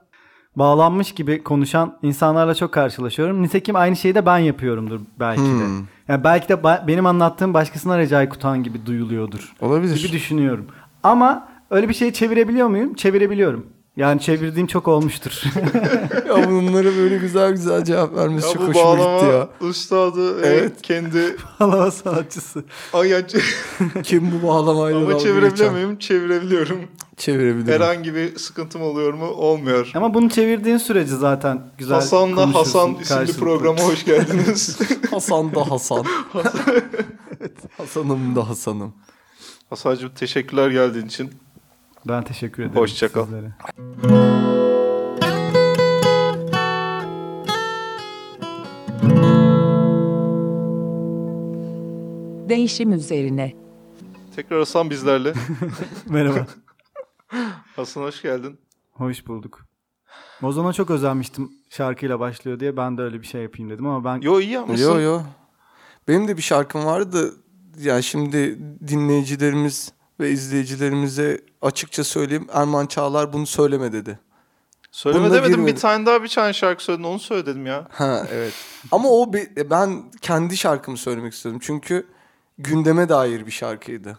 bağlanmış 0.56 1.12
gibi 1.14 1.42
konuşan 1.42 1.98
insanlarla 2.02 2.54
çok 2.54 2.72
karşılaşıyorum. 2.72 3.42
Nitekim 3.42 3.76
aynı 3.76 3.96
şeyi 3.96 4.14
de 4.14 4.26
ben 4.26 4.38
yapıyorumdur 4.38 5.00
belki 5.20 5.42
de. 5.42 5.46
Hmm. 5.46 5.76
Yani 6.08 6.24
belki 6.24 6.48
de 6.48 6.52
ba- 6.54 6.86
benim 6.86 7.06
anlattığım 7.06 7.54
başkasına 7.54 7.98
Recai 7.98 8.28
Kutan 8.28 8.62
gibi 8.62 8.86
duyuluyordur. 8.86 9.52
Olabilir. 9.60 9.96
Gibi 9.96 10.12
düşünüyorum. 10.12 10.66
Ama 11.02 11.51
öyle 11.72 11.88
bir 11.88 11.94
şeyi 11.94 12.12
çevirebiliyor 12.12 12.68
muyum? 12.68 12.94
Çevirebiliyorum. 12.94 13.66
Yani 13.96 14.20
çevirdiğim 14.20 14.66
çok 14.66 14.88
olmuştur. 14.88 15.42
ya 16.28 16.50
bunlara 16.50 16.96
böyle 16.96 17.16
güzel 17.16 17.52
güzel 17.52 17.84
cevap 17.84 18.16
vermesi 18.16 18.46
Ya 18.46 18.52
çok 18.52 18.62
hoşuma 18.68 18.84
bağlama 18.84 19.18
gitti 19.20 19.30
ya. 19.32 19.68
üstadı 19.68 20.38
Evet. 20.38 20.58
evet. 20.60 20.82
kendi 20.82 21.36
Bağlama 21.60 21.90
sanatçısı. 21.90 22.64
Ay, 22.92 23.08
ya- 23.08 23.26
Kim 24.02 24.32
bu 24.32 24.46
bağlamayla 24.48 24.98
ama 24.98 25.18
çevirebiliyor 25.18 25.50
geçen? 25.50 25.72
muyum? 25.72 25.96
Çevirebiliyorum. 25.98 26.78
Çevirebilirim. 27.16 27.72
Herhangi 27.82 28.14
bir 28.14 28.36
sıkıntım 28.38 28.82
oluyor 28.82 29.12
mu? 29.14 29.26
Olmuyor. 29.26 29.90
Ama 29.94 30.14
bunu 30.14 30.30
çevirdiğin 30.30 30.76
sürece 30.78 31.16
zaten 31.16 31.62
güzel 31.78 31.94
Hasan'la 31.94 32.54
Hasan 32.54 32.94
isimli 32.94 33.32
programa 33.32 33.80
hoş 33.80 34.04
geldiniz. 34.04 34.78
Hasan 35.10 35.54
da 35.54 35.70
Hasan. 35.70 36.04
Hasan'ım 37.78 38.36
da 38.36 38.48
Hasan'ım. 38.48 38.92
Hasan'cığım 39.70 40.10
teşekkürler 40.14 40.70
geldiğin 40.70 41.06
için. 41.06 41.30
Ben 42.08 42.22
teşekkür 42.24 42.62
ederim. 42.62 42.76
Hoşça 42.80 43.12
kal. 43.12 43.24
sizlere. 43.24 43.52
Değişim 52.48 52.92
üzerine. 52.92 53.52
Tekrar 54.36 54.58
Hasan 54.58 54.90
bizlerle. 54.90 55.32
Merhaba. 56.08 56.46
Hasan 57.76 58.02
hoş 58.02 58.22
geldin. 58.22 58.58
Hoş 58.92 59.26
bulduk. 59.26 59.66
Ozan'a 60.42 60.72
çok 60.72 60.90
özenmiştim 60.90 61.50
şarkıyla 61.70 62.20
başlıyor 62.20 62.60
diye. 62.60 62.76
Ben 62.76 62.98
de 62.98 63.02
öyle 63.02 63.20
bir 63.20 63.26
şey 63.26 63.42
yapayım 63.42 63.70
dedim 63.70 63.86
ama 63.86 64.04
ben 64.04 64.20
Yo 64.20 64.40
iyi 64.40 64.50
yapmışsın. 64.50 64.92
Yo 64.92 65.00
yo. 65.00 65.20
Benim 66.08 66.28
de 66.28 66.36
bir 66.36 66.42
şarkım 66.42 66.84
vardı 66.84 67.12
da 67.12 67.34
yani 67.80 68.02
şimdi 68.02 68.58
dinleyicilerimiz 68.88 69.92
ve 70.20 70.30
izleyicilerimize 70.30 71.40
açıkça 71.62 72.04
söyleyeyim 72.04 72.46
Erman 72.52 72.86
Çağlar 72.86 73.32
bunu 73.32 73.46
söyleme 73.46 73.92
dedi. 73.92 74.18
Söyleme 74.90 75.24
Bunda 75.24 75.34
demedim 75.34 75.56
girmedi. 75.56 75.74
bir 75.76 75.80
tane 75.80 76.06
daha 76.06 76.22
bir 76.22 76.28
tane 76.28 76.52
şarkı 76.52 76.84
söyledin 76.84 77.04
onu 77.04 77.18
söyle 77.18 77.46
dedim 77.46 77.66
ya. 77.66 77.88
Ha 77.90 78.26
evet. 78.32 78.52
Ama 78.92 79.08
o 79.08 79.32
be- 79.32 79.70
ben 79.70 80.10
kendi 80.20 80.56
şarkımı 80.56 80.96
söylemek 80.96 81.32
istedim. 81.32 81.58
Çünkü 81.62 82.06
gündeme 82.58 83.08
dair 83.08 83.46
bir 83.46 83.50
şarkıydı. 83.50 84.18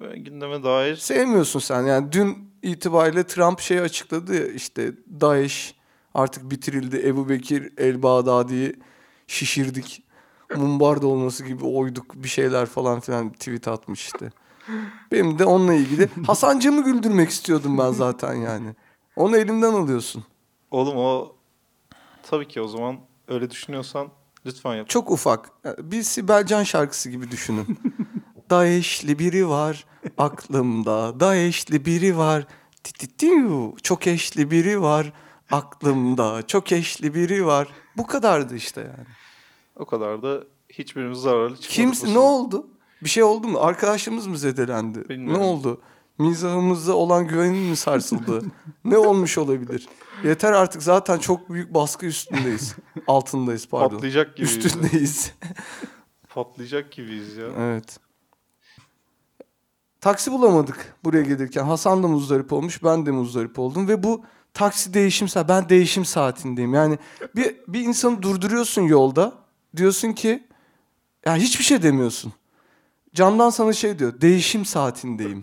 Ben 0.00 0.24
gündeme 0.24 0.62
dair. 0.62 0.96
Sevmiyorsun 0.96 1.60
sen 1.60 1.82
yani 1.82 2.12
dün 2.12 2.52
itibariyle 2.62 3.26
Trump 3.26 3.60
şey 3.60 3.80
açıkladı 3.80 4.34
ya 4.34 4.46
işte 4.46 4.92
Daesh 5.20 5.74
artık 6.14 6.50
bitirildi. 6.50 7.02
Ebu 7.08 7.28
Bekir 7.28 7.72
El 7.78 8.02
Bağdadi'yi 8.02 8.76
şişirdik. 9.26 10.02
Mumbarda 10.56 11.06
olması 11.06 11.44
gibi 11.44 11.64
oyduk 11.64 12.14
bir 12.14 12.28
şeyler 12.28 12.66
falan 12.66 13.00
filan 13.00 13.32
tweet 13.32 13.68
atmış 13.68 14.04
işte. 14.04 14.30
Benim 15.12 15.38
de 15.38 15.44
onunla 15.44 15.74
ilgili. 15.74 16.08
Hasancığımı 16.26 16.84
güldürmek 16.84 17.30
istiyordum 17.30 17.78
ben 17.78 17.92
zaten 17.92 18.34
yani. 18.34 18.74
Onu 19.16 19.36
elimden 19.36 19.72
alıyorsun. 19.72 20.24
Oğlum 20.70 20.96
o 20.96 21.36
tabii 22.22 22.48
ki 22.48 22.60
o 22.60 22.68
zaman 22.68 22.96
öyle 23.28 23.50
düşünüyorsan 23.50 24.08
lütfen 24.46 24.74
yap. 24.74 24.88
Çok 24.88 25.10
ufak. 25.10 25.50
Bir 25.78 26.02
Sibel 26.02 26.46
Can 26.46 26.62
şarkısı 26.62 27.10
gibi 27.10 27.30
düşünün. 27.30 27.78
Daeşli 28.50 29.18
biri 29.18 29.48
var 29.48 29.84
aklımda. 30.18 31.20
Daeşli 31.20 31.84
biri 31.84 32.18
var. 32.18 32.46
Tititiu. 32.84 33.74
Çok 33.82 34.06
eşli 34.06 34.50
biri 34.50 34.82
var 34.82 35.12
aklımda. 35.50 36.46
Çok 36.46 36.72
eşli 36.72 37.14
biri 37.14 37.46
var. 37.46 37.68
Bu 37.96 38.06
kadardı 38.06 38.56
işte 38.56 38.80
yani. 38.80 39.08
O 39.76 39.84
kadar 39.84 40.22
da 40.22 40.44
hiçbirimiz 40.68 41.18
zararlı 41.18 41.56
çıkmadık. 41.56 41.70
Kimse 41.70 42.14
ne 42.14 42.18
oldu? 42.18 42.66
Bir 43.04 43.08
şey 43.08 43.22
oldu 43.22 43.48
mu? 43.48 43.58
Arkadaşımız 43.58 44.26
mı 44.26 44.38
zedelendi? 44.38 45.08
Bilmiyorum. 45.08 45.42
Ne 45.42 45.46
oldu? 45.46 45.80
Mizahımızda 46.18 46.96
olan 46.96 47.28
güvenin 47.28 47.70
mi 47.70 47.76
sarsıldı? 47.76 48.42
ne 48.84 48.98
olmuş 48.98 49.38
olabilir? 49.38 49.88
Yeter 50.24 50.52
artık 50.52 50.82
zaten 50.82 51.18
çok 51.18 51.50
büyük 51.50 51.74
baskı 51.74 52.06
üstündeyiz. 52.06 52.76
Altındayız 53.06 53.68
pardon. 53.68 53.88
Patlayacak 53.88 54.36
gibiyiz. 54.36 54.56
Üstündeyiz. 54.66 55.32
Patlayacak 56.28 56.92
gibiyiz 56.92 57.36
ya. 57.36 57.46
evet. 57.58 57.98
Taksi 60.00 60.32
bulamadık 60.32 60.96
buraya 61.04 61.22
gelirken. 61.22 61.64
Hasan 61.64 62.02
da 62.02 62.08
muzdarip 62.08 62.52
olmuş, 62.52 62.84
ben 62.84 63.06
de 63.06 63.10
muzdarip 63.10 63.58
oldum 63.58 63.88
ve 63.88 64.02
bu 64.02 64.24
taksi 64.54 64.94
değişim 64.94 65.28
saati. 65.28 65.48
Ben 65.48 65.68
değişim 65.68 66.04
saatindeyim. 66.04 66.74
Yani 66.74 66.98
bir 67.36 67.56
bir 67.68 67.80
insanı 67.80 68.22
durduruyorsun 68.22 68.82
yolda. 68.82 69.32
Diyorsun 69.76 70.12
ki 70.12 70.48
ya 71.26 71.36
hiçbir 71.36 71.64
şey 71.64 71.82
demiyorsun. 71.82 72.32
Camdan 73.14 73.50
sana 73.50 73.72
şey 73.72 73.98
diyor. 73.98 74.20
Değişim 74.20 74.64
saatindeyim. 74.64 75.42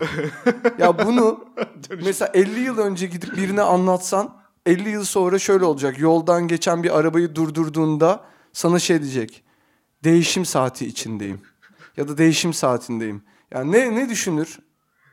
ya 0.79 1.05
bunu 1.05 1.45
mesela 2.03 2.31
50 2.33 2.59
yıl 2.59 2.77
önce 2.77 3.07
gidip 3.07 3.37
birine 3.37 3.61
anlatsan 3.61 4.35
50 4.65 4.89
yıl 4.89 5.03
sonra 5.03 5.39
şöyle 5.39 5.65
olacak. 5.65 5.99
Yoldan 5.99 6.47
geçen 6.47 6.83
bir 6.83 6.99
arabayı 6.99 7.35
durdurduğunda 7.35 8.25
sana 8.53 8.79
şey 8.79 9.01
diyecek. 9.01 9.43
Değişim 10.03 10.45
saati 10.45 10.85
içindeyim. 10.85 11.41
Ya 11.97 12.07
da 12.07 12.17
değişim 12.17 12.53
saatindeyim. 12.53 13.21
Yani 13.51 13.71
ne 13.71 13.95
ne 13.95 14.09
düşünür? 14.09 14.59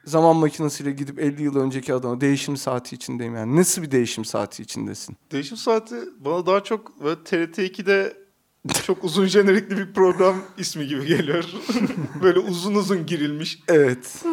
Zaman 0.05 0.37
makinesiyle 0.37 0.91
gidip 0.91 1.19
50 1.19 1.43
yıl 1.43 1.57
önceki 1.57 1.95
adama 1.95 2.21
değişim 2.21 2.57
saati 2.57 2.97
içindeyim. 2.97 3.35
Yani 3.35 3.57
nasıl 3.57 3.83
bir 3.83 3.91
değişim 3.91 4.25
saati 4.25 4.63
içindesin? 4.63 5.17
Değişim 5.33 5.57
saati 5.57 5.97
bana 6.21 6.47
daha 6.47 6.65
çok 6.65 7.01
böyle 7.05 7.25
TRT 7.25 7.59
2'de 7.59 8.26
çok 8.87 9.05
uzun 9.05 9.27
jenerikli 9.27 9.77
bir 9.77 9.93
program 9.93 10.37
ismi 10.59 10.87
gibi 10.87 11.07
geliyor. 11.07 11.45
böyle 12.23 12.39
uzun 12.39 12.75
uzun 12.75 13.07
girilmiş. 13.07 13.63
Evet. 13.69 14.25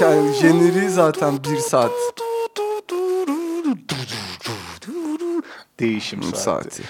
Yani 0.00 0.32
jeneriği 0.32 0.88
zaten 0.88 1.44
bir 1.44 1.56
saat. 1.56 1.90
Değişim 5.80 6.22
saati. 6.22 6.40
saati. 6.40 6.82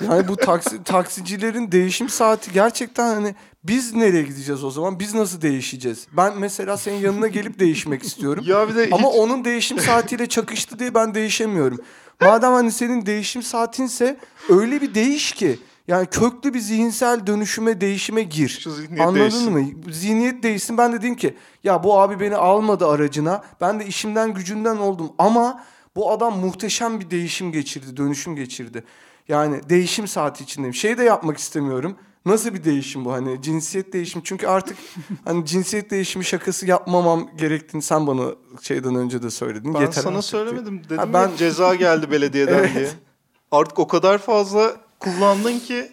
yani 0.00 0.28
bu 0.28 0.36
taksi, 0.36 0.84
taksicilerin 0.84 1.72
değişim 1.72 2.08
saati 2.08 2.52
gerçekten 2.52 3.14
hani 3.14 3.34
biz 3.64 3.94
nereye 3.94 4.22
gideceğiz 4.22 4.64
o 4.64 4.70
zaman? 4.70 5.00
Biz 5.00 5.14
nasıl 5.14 5.40
değişeceğiz? 5.40 6.06
Ben 6.12 6.38
mesela 6.38 6.76
senin 6.76 6.96
yanına 6.98 7.26
gelip 7.28 7.58
değişmek 7.58 8.02
istiyorum. 8.02 8.44
Ya 8.48 8.68
bir 8.68 8.74
de 8.74 8.88
Ama 8.92 9.08
hiç- 9.08 9.16
onun 9.18 9.44
değişim 9.44 9.78
saatiyle 9.78 10.26
çakıştı 10.26 10.78
diye 10.78 10.94
ben 10.94 11.14
değişemiyorum. 11.14 11.78
Madem 12.20 12.52
hani 12.52 12.72
senin 12.72 13.06
değişim 13.06 13.42
saatinse 13.42 14.16
öyle 14.48 14.80
bir 14.82 14.94
değiş 14.94 15.32
ki 15.32 15.58
yani 15.88 16.06
köklü 16.06 16.54
bir 16.54 16.60
zihinsel 16.60 17.26
dönüşüme, 17.26 17.80
değişime 17.80 18.22
gir. 18.22 18.68
Anladın 19.00 19.14
değişsin. 19.20 19.52
mı? 19.52 19.92
Zihniyet 19.92 20.42
değişsin. 20.42 20.78
Ben 20.78 20.92
de 20.92 20.98
dedim 20.98 21.14
ki 21.14 21.36
ya 21.64 21.84
bu 21.84 22.00
abi 22.00 22.20
beni 22.20 22.36
almadı 22.36 22.86
aracına. 22.86 23.42
Ben 23.60 23.80
de 23.80 23.86
işimden 23.86 24.34
gücünden 24.34 24.76
oldum 24.76 25.12
ama 25.18 25.64
bu 25.96 26.12
adam 26.12 26.38
muhteşem 26.38 27.00
bir 27.00 27.10
değişim 27.10 27.52
geçirdi, 27.52 27.96
dönüşüm 27.96 28.36
geçirdi. 28.36 28.84
Yani 29.28 29.60
değişim 29.68 30.08
saati 30.08 30.44
içindeyim. 30.44 30.74
Şey 30.74 30.98
de 30.98 31.02
yapmak 31.04 31.38
istemiyorum. 31.38 31.96
Nasıl 32.26 32.54
bir 32.54 32.64
değişim 32.64 33.04
bu 33.04 33.12
hani 33.12 33.42
cinsiyet 33.42 33.92
değişimi 33.92 34.24
çünkü 34.24 34.46
artık 34.46 34.76
hani 35.24 35.46
cinsiyet 35.46 35.90
değişimi 35.90 36.24
şakası 36.24 36.66
yapmamam 36.66 37.30
gerektiğini 37.38 37.82
sen 37.82 38.06
bana 38.06 38.22
şeyden 38.62 38.94
önce 38.94 39.22
de 39.22 39.30
söyledin. 39.30 39.74
Ben 39.74 39.80
Yeter 39.80 40.02
sana 40.02 40.22
söylemedim. 40.22 40.84
Dedim 40.84 40.98
Ha, 40.98 41.12
ben 41.12 41.30
ben- 41.30 41.36
ceza 41.36 41.74
geldi 41.74 42.10
belediyeden 42.10 42.54
Evet. 42.58 42.74
diye. 42.74 42.88
Artık 43.50 43.78
o 43.78 43.88
kadar 43.88 44.18
fazla 44.18 44.76
kullandın 44.98 45.58
ki 45.58 45.92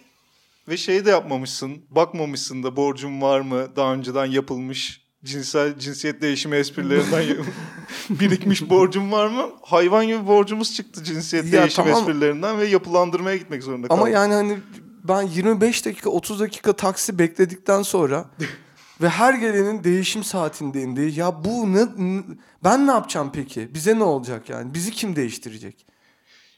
ve 0.68 0.76
şey 0.76 1.04
de 1.06 1.10
yapmamışsın. 1.10 1.76
Bakmamışsın 1.90 2.62
da 2.62 2.76
borcum 2.76 3.22
var 3.22 3.40
mı? 3.40 3.66
Daha 3.76 3.92
önceden 3.94 4.26
yapılmış 4.26 5.02
cinsel 5.24 5.78
cinsiyet 5.78 6.22
değişimi 6.22 6.56
esprilerinden 6.56 7.20
ya- 7.28 7.36
birikmiş 8.10 8.70
borcum 8.70 9.12
var 9.12 9.26
mı? 9.26 9.42
Hayvan 9.62 10.06
gibi 10.06 10.26
borcumuz 10.26 10.74
çıktı 10.74 11.04
cinsiyet 11.04 11.44
Ya 11.52 11.60
değişim 11.62 11.84
tamam. 11.84 11.98
esprilerinden 12.00 12.58
ve 12.58 12.66
yapılandırmaya 12.66 13.36
gitmek 13.36 13.62
zorunda 13.62 13.88
kaldık. 13.88 14.00
Ama 14.02 14.08
yani 14.10 14.34
hani 14.34 14.58
ben 15.04 15.22
25 15.22 15.86
dakika 15.86 16.10
30 16.10 16.40
dakika 16.40 16.72
taksi 16.72 17.18
bekledikten 17.18 17.82
sonra 17.82 18.30
ve 19.00 19.08
her 19.08 19.34
gelenin 19.34 19.84
değişim 19.84 20.24
saatindeyim 20.24 20.96
diye 20.96 21.10
ya 21.10 21.44
bu 21.44 21.74
ne, 21.74 21.86
ben 22.64 22.86
ne 22.86 22.90
yapacağım 22.90 23.30
peki? 23.34 23.74
Bize 23.74 23.98
ne 23.98 24.04
olacak 24.04 24.48
yani? 24.50 24.74
Bizi 24.74 24.90
kim 24.90 25.16
değiştirecek? 25.16 25.86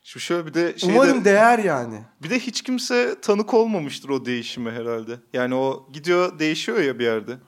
Şu 0.05 0.21
şöyle 0.21 0.47
bir 0.47 0.55
de 0.55 0.79
şeyde, 0.79 0.95
Umarım 0.95 1.25
değer 1.25 1.59
yani. 1.59 2.01
bir 2.23 2.31
de 2.31 2.39
hiç 2.39 2.63
kimse 2.63 3.17
tanık 3.23 3.55
olmamıştır 3.55 4.09
o 4.09 4.25
değişime 4.25 4.71
herhalde. 4.71 5.19
Yani 5.33 5.55
o 5.55 5.89
gidiyor 5.93 6.39
değişiyor 6.39 6.79
ya 6.79 6.99
bir 6.99 7.05
yerde. 7.05 7.39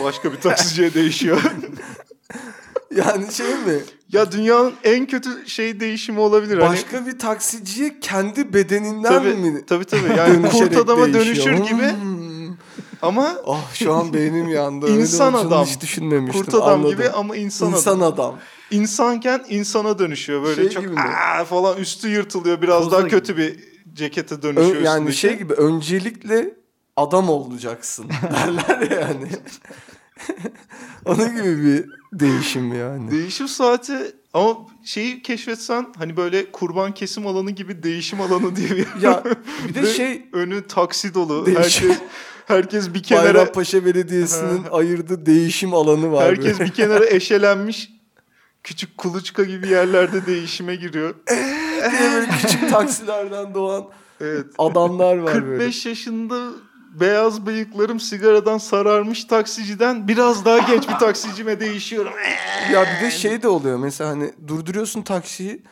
Başka 0.00 0.32
bir 0.32 0.40
taksiciye 0.40 0.94
değişiyor. 0.94 1.42
Yani 2.96 3.32
şey 3.32 3.46
mi? 3.46 3.80
Ya 4.12 4.32
dünyanın 4.32 4.72
en 4.84 5.06
kötü 5.06 5.48
şey 5.48 5.80
değişimi 5.80 6.20
olabilir. 6.20 6.58
Hani, 6.58 6.70
Başka 6.70 7.06
bir 7.06 7.18
taksiciye 7.18 8.00
kendi 8.00 8.52
bedeninden 8.54 9.08
tabii, 9.08 9.34
mi? 9.34 9.64
tabii 9.66 9.84
tabii. 9.84 10.16
Yani 10.18 10.48
kurt 10.50 10.76
adama 10.76 11.12
dönüşür 11.12 11.52
gibi 11.52 11.92
Hmm. 11.92 12.56
ama 13.02 13.34
Ah 13.46 13.74
şu 13.74 13.92
an 13.92 14.12
beynim 14.12 14.48
yandı. 14.48 14.88
İnsan 14.90 15.32
adam. 15.34 15.64
Hiç 15.66 15.80
düşünmemiştim. 15.80 16.44
kurt 16.44 16.54
adam 16.54 16.68
Anladım. 16.68 16.90
gibi 16.96 17.08
ama 17.08 17.36
insan, 17.36 17.70
İnsan 17.70 17.96
adam. 18.00 18.12
adam. 18.14 18.38
İnsanken 18.70 19.44
insana 19.48 19.98
dönüşüyor. 19.98 20.42
Böyle 20.42 20.62
Şey 20.62 20.70
çok 20.70 20.82
gibi? 20.84 21.00
"Aa!" 21.00 21.44
falan 21.44 21.76
üstü 21.76 22.08
yırtılıyor. 22.08 22.62
Biraz 22.62 22.78
Koza 22.84 22.90
daha 22.92 23.00
gibi. 23.00 23.10
kötü 23.10 23.36
bir 23.36 23.56
cekete 23.94 24.42
dönüşüyor 24.42 24.76
Ö- 24.76 24.84
yani 24.84 25.08
üstündeki. 25.08 25.16
şey 25.16 25.38
gibi 25.38 25.52
öncelikle 25.52 26.54
adam 26.96 27.28
olacaksın 27.30 28.06
derler 28.22 28.90
ya 28.90 29.00
yani. 29.00 29.28
Onun 31.04 31.36
gibi 31.36 31.64
bir 31.64 31.84
değişim 32.20 32.74
yani. 32.74 33.10
Değişim 33.10 33.48
saati 33.48 33.96
ama 34.34 34.56
şeyi 34.84 35.22
keşfetsen 35.22 35.86
hani 35.98 36.16
böyle 36.16 36.52
kurban 36.52 36.94
kesim 36.94 37.26
alanı 37.26 37.50
gibi 37.50 37.82
değişim 37.82 38.20
alanı 38.20 38.56
diye 38.56 38.70
bir 38.70 38.86
Ya 39.02 39.22
bir 39.68 39.74
de 39.74 39.86
şey 39.86 40.28
önü 40.32 40.66
taksi 40.66 41.14
dolu. 41.14 41.46
Değişim. 41.46 41.88
Herkes 41.88 42.02
herkes 42.46 42.94
bir 42.94 43.02
kenara 43.02 43.24
Bayrampaşa 43.34 43.84
Belediyesi'nin 43.84 44.64
ayırdığı 44.72 45.26
değişim 45.26 45.74
alanı 45.74 46.12
var. 46.12 46.24
herkes 46.24 46.58
böyle. 46.58 46.64
bir 46.70 46.74
kenara 46.74 47.06
eşelenmiş. 47.06 47.90
Küçük 48.64 48.98
kuluçka 48.98 49.44
gibi 49.44 49.68
yerlerde 49.68 50.26
değişime 50.26 50.76
giriyor. 50.76 51.14
diye 51.90 52.12
böyle 52.12 52.28
küçük 52.42 52.70
taksilerden 52.70 53.54
doğan 53.54 53.84
Evet. 54.20 54.46
adamlar 54.58 55.16
var 55.18 55.46
böyle. 55.46 55.58
45 55.58 55.86
yaşında 55.86 56.50
beyaz 56.94 57.46
bıyıklarım 57.46 58.00
sigaradan 58.00 58.58
sararmış 58.58 59.24
taksiciden 59.24 60.08
biraz 60.08 60.44
daha 60.44 60.58
genç 60.58 60.88
bir 60.88 60.94
taksicime 60.94 61.60
değişiyorum. 61.60 62.12
Ya 62.72 62.86
bir 62.86 63.06
de 63.06 63.10
şey 63.10 63.42
de 63.42 63.48
oluyor 63.48 63.78
mesela 63.78 64.10
hani 64.10 64.32
durduruyorsun 64.48 65.02
taksiyi. 65.02 65.62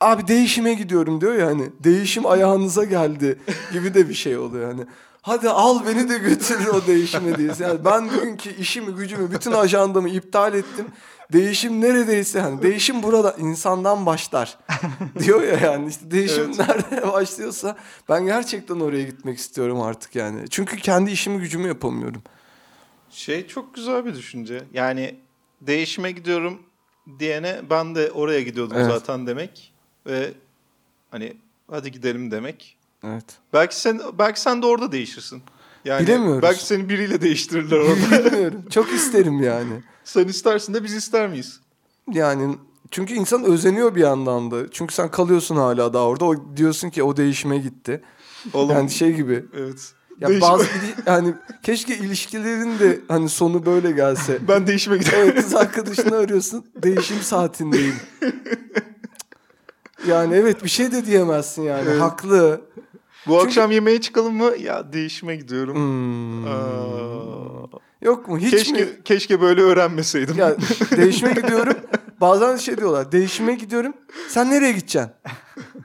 Abi 0.00 0.28
değişime 0.28 0.74
gidiyorum 0.74 1.20
diyor 1.20 1.34
ya 1.34 1.46
hani 1.46 1.70
değişim 1.84 2.26
ayağınıza 2.26 2.84
geldi 2.84 3.38
gibi 3.72 3.94
de 3.94 4.08
bir 4.08 4.14
şey 4.14 4.38
oluyor 4.38 4.72
hani. 4.72 4.86
Hadi 5.22 5.48
al 5.50 5.86
beni 5.86 6.08
de 6.08 6.18
götür 6.18 6.66
o 6.66 6.86
değişime 6.86 7.38
diye. 7.38 7.50
Yani 7.58 7.84
ben 7.84 8.10
bugünkü 8.10 8.56
işimi 8.56 8.94
gücümü 8.94 9.32
bütün 9.32 9.52
ajandamı 9.52 10.08
iptal 10.08 10.54
ettim. 10.54 10.86
Değişim 11.34 11.80
neredeyse 11.80 12.40
hani 12.40 12.62
değişim 12.62 13.02
burada 13.02 13.36
insandan 13.38 14.06
başlar 14.06 14.58
diyor 15.18 15.42
ya 15.42 15.58
yani 15.58 15.88
işte 15.88 16.10
değişim 16.10 16.44
Evet. 16.44 16.58
nerede 16.58 17.12
başlıyorsa 17.12 17.76
ben 18.08 18.24
gerçekten 18.26 18.80
oraya 18.80 19.02
gitmek 19.02 19.38
istiyorum 19.38 19.80
artık 19.80 20.14
yani. 20.16 20.50
Çünkü 20.50 20.76
kendi 20.76 21.10
işimi 21.10 21.38
gücümü 21.40 21.68
yapamıyorum. 21.68 22.22
Şey 23.10 23.46
çok 23.46 23.74
güzel 23.74 24.04
bir 24.04 24.14
düşünce. 24.14 24.62
Yani 24.72 25.14
değişime 25.60 26.10
gidiyorum 26.10 26.62
diyene 27.18 27.60
ben 27.70 27.94
de 27.94 28.10
oraya 28.10 28.42
gidiyordum 28.42 28.76
Evet. 28.80 28.86
zaten 28.92 29.26
demek 29.26 29.72
ve 30.06 30.32
hani 31.10 31.36
hadi 31.70 31.92
gidelim 31.92 32.30
demek. 32.30 32.76
Evet. 33.04 33.24
Belki 33.52 33.80
sen 33.80 34.00
belki 34.18 34.40
sen 34.40 34.62
de 34.62 34.66
orada 34.66 34.92
değişirsin. 34.92 35.42
Yani 35.84 36.06
Bilemiyoruz. 36.06 36.42
belki 36.42 36.66
seni 36.66 36.88
biriyle 36.88 37.20
değiştirirler 37.20 37.76
orada. 37.78 38.24
Bilmiyorum. 38.32 38.64
Çok 38.70 38.92
isterim 38.92 39.42
yani. 39.42 39.82
Sen 40.04 40.28
istersin 40.28 40.74
de 40.74 40.84
biz 40.84 40.94
ister 40.94 41.28
miyiz? 41.28 41.60
Yani 42.12 42.56
çünkü 42.90 43.14
insan 43.14 43.44
özeniyor 43.44 43.94
bir 43.94 44.00
yandan 44.00 44.50
da. 44.50 44.70
Çünkü 44.70 44.94
sen 44.94 45.10
kalıyorsun 45.10 45.56
hala 45.56 45.92
daha 45.92 46.04
orada. 46.04 46.24
O 46.24 46.34
diyorsun 46.56 46.90
ki 46.90 47.02
o 47.02 47.16
değişime 47.16 47.58
gitti. 47.58 48.02
Oğlum 48.52 48.70
Yani 48.70 48.90
şey 48.90 49.12
gibi. 49.12 49.44
evet. 49.56 49.92
Ya 50.20 50.28
Değişim- 50.28 50.40
bazı 50.40 50.66
yani 51.06 51.34
keşke 51.62 51.96
ilişkilerin 51.96 52.78
de 52.78 53.00
hani 53.08 53.28
sonu 53.28 53.66
böyle 53.66 53.90
gelse. 53.92 54.38
Ben 54.48 54.66
değişime 54.66 54.96
gidiyorum. 54.98 55.20
Evet 55.24 55.34
kız 55.42 55.54
arkadaşını 55.54 56.16
arıyorsun. 56.16 56.64
Değişim 56.82 57.20
saatindeyim. 57.20 57.94
Yani 60.08 60.34
evet 60.34 60.64
bir 60.64 60.68
şey 60.68 60.92
de 60.92 61.06
diyemezsin 61.06 61.62
yani. 61.62 61.88
Evet. 61.88 62.00
Haklı. 62.00 62.60
Bu 63.26 63.40
akşam 63.40 63.70
yemeğe 63.70 64.00
çıkalım 64.00 64.34
mı? 64.36 64.50
Ya 64.60 64.92
değişime 64.92 65.36
gidiyorum. 65.36 65.76
Hmm. 65.76 66.46
Aa. 66.46 67.68
Yok 68.04 68.28
mu? 68.28 68.38
Hiç 68.38 68.50
keşke 68.50 68.84
mi? 68.84 68.88
keşke 69.04 69.40
böyle 69.40 69.60
öğrenmeseydim. 69.60 70.38
Ya 70.38 70.56
değişime 70.96 71.32
gidiyorum. 71.32 71.76
Bazen 72.20 72.56
şey 72.56 72.78
diyorlar. 72.78 73.12
Değişime 73.12 73.54
gidiyorum. 73.54 73.94
Sen 74.28 74.50
nereye 74.50 74.72
gideceksin? 74.72 75.10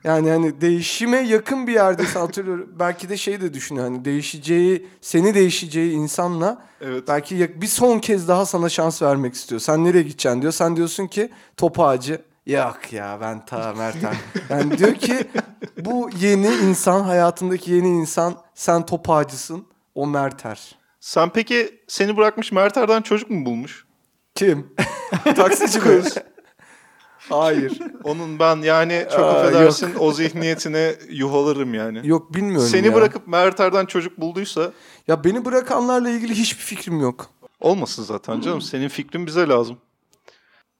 Yani 0.04 0.30
hani 0.30 0.62
değişime 0.62 1.18
yakın 1.18 1.68
bir 1.68 1.74
yerdeysen 1.74 2.20
hatırlıyorum. 2.20 2.70
Belki 2.80 3.10
de 3.10 3.18
şey 3.18 3.42
de 3.42 3.54
düşün 3.54 3.76
hani 3.76 4.06
değişeceği, 4.06 4.88
seni 5.02 5.34
değişeceği 5.34 5.92
insanla 5.92 6.66
evet. 6.82 7.04
belki 7.08 7.62
bir 7.62 7.68
son 7.68 8.00
kez 8.00 8.28
daha 8.28 8.46
sana 8.46 8.70
şans 8.70 9.02
vermek 9.02 9.34
istiyor. 9.34 9.62
Sen 9.62 9.86
nereye 9.86 10.04
gideceksin 10.04 10.42
diyor. 10.42 10.54
Sen 10.54 10.76
diyorsun 10.76 11.08
ki 11.08 11.30
top 11.58 11.80
ağacı. 11.80 12.22
Yok 12.46 12.94
ya 12.94 13.18
ben 13.22 13.46
ta 13.46 13.74
Mertan. 13.74 14.16
Yani 14.50 14.78
diyor 14.78 14.96
ki 14.96 15.28
bu 15.78 16.10
yeni 16.20 16.48
insan 16.48 17.02
hayatındaki 17.02 17.72
yeni 17.72 17.88
insan 17.88 18.36
sen 18.56 18.86
top 18.86 19.10
ağacısın. 19.10 19.66
O 19.96 20.08
Merter. 20.08 20.79
Sen 21.00 21.30
peki 21.30 21.82
seni 21.88 22.18
bırakmış 22.18 22.52
Merter'den 22.52 23.02
çocuk 23.02 23.30
mu 23.30 23.46
bulmuş? 23.46 23.86
Kim? 24.36 24.76
Taksici 25.36 25.80
kız. 25.84 26.18
Hayır. 27.30 27.80
Onun 28.04 28.40
ben 28.40 28.58
yani 28.58 29.06
çok 29.12 29.20
Aa, 29.20 29.40
affedersin 29.42 29.96
o 30.00 30.12
zihniyetine 30.12 30.96
yuhalarım 31.10 31.74
yani. 31.74 32.02
Yok 32.08 32.34
bilmiyorum 32.34 32.68
Seni 32.68 32.88
ya. 32.88 32.94
bırakıp 32.94 33.28
Merter'den 33.28 33.86
çocuk 33.86 34.18
bulduysa 34.18 34.72
Ya 35.08 35.24
beni 35.24 35.46
bırakanlarla 35.46 36.10
ilgili 36.10 36.34
hiçbir 36.34 36.64
fikrim 36.64 37.00
yok. 37.02 37.30
olmasın 37.60 38.04
zaten 38.04 38.42
canım. 38.42 38.62
Senin 38.62 38.88
fikrin 38.88 39.26
bize 39.28 39.48
lazım. 39.48 39.78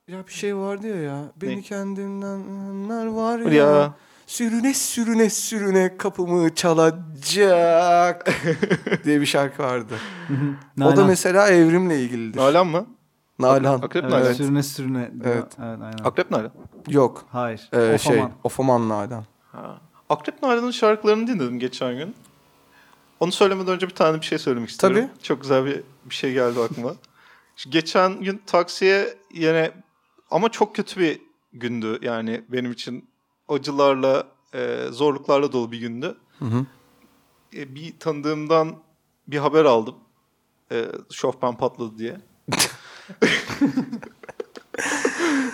Ya 0.08 0.28
bir 0.28 0.32
şey 0.34 0.56
vardı 0.56 0.88
ya 0.88 0.96
ya. 1.02 1.32
Beni 1.36 1.58
Ne? 1.58 1.62
kendimdenler 1.62 3.06
var 3.06 3.40
ya. 3.40 3.54
Ya. 3.54 3.94
Sürüne 4.30 4.74
sürüne 4.74 5.30
sürüne 5.30 5.98
kapımı 5.98 6.56
çalacak 6.56 8.30
diye 9.04 9.22
bir 9.22 9.26
şarkı 9.26 9.64
vardı. 9.64 9.94
O 10.82 10.96
da 10.96 11.06
mesela 11.06 11.50
evrimle 11.50 12.02
ilgilidir. 12.02 12.40
Nalan 12.40 12.68
mı? 12.68 12.88
Nalan. 13.40 13.82
Akrep 13.82 14.04
Evet, 14.04 14.14
Nalan. 14.14 14.34
Sürüne 14.34 14.64
sürüne. 14.64 15.12
Evet. 15.26 15.44
evet 15.44 15.60
aynen. 15.60 15.98
Akrep 16.04 16.32
Nalan. 16.32 16.52
Yok. 16.88 17.26
Hayır. 17.32 17.70
Ee, 17.74 17.98
şey, 17.98 18.16
Ofaman. 18.16 18.32
Ofaman 18.44 18.90
Nalan. 18.90 19.26
Ha. 19.52 19.82
Akrep 20.10 20.44
Nalan'ın 20.44 20.72
şarkılarını 20.72 21.28
dinledim 21.28 21.60
geçen 21.60 21.98
gün. 21.98 22.16
Onu 23.20 23.32
söylemeden 23.32 23.74
önce 23.74 23.88
bir 23.88 23.96
tane 23.96 24.22
bir 24.22 24.26
şey 24.26 24.38
söylemek 24.38 24.70
istiyorum. 24.70 25.02
Tabii. 25.02 25.24
Çok 25.24 25.42
güzel 25.42 25.66
bir, 25.66 25.84
bir 26.06 26.16
şey 26.16 26.34
geldi 26.34 26.60
aklıma. 26.60 26.94
Geçen 27.70 28.22
gün 28.22 28.42
taksiye 28.46 29.18
yine 29.34 29.72
ama 30.32 30.50
çok 30.50 30.76
kötü 30.76 31.00
bir 31.00 31.22
gündü. 31.54 32.00
Yani 32.02 32.44
benim 32.50 32.72
için 32.72 33.09
acılarla, 33.50 34.28
e, 34.54 34.86
zorluklarla 34.92 35.52
dolu 35.52 35.72
bir 35.72 35.80
gündü. 35.80 36.18
Hı 36.40 36.46
hı. 36.46 36.66
E, 37.56 37.76
bir 37.76 38.00
tanıdığımdan 38.00 38.76
bir 39.28 39.38
haber 39.38 39.66
aldım. 39.66 39.96
E, 40.72 40.86
şofben 41.12 41.58
patladı 41.58 41.98
diye. 41.98 42.18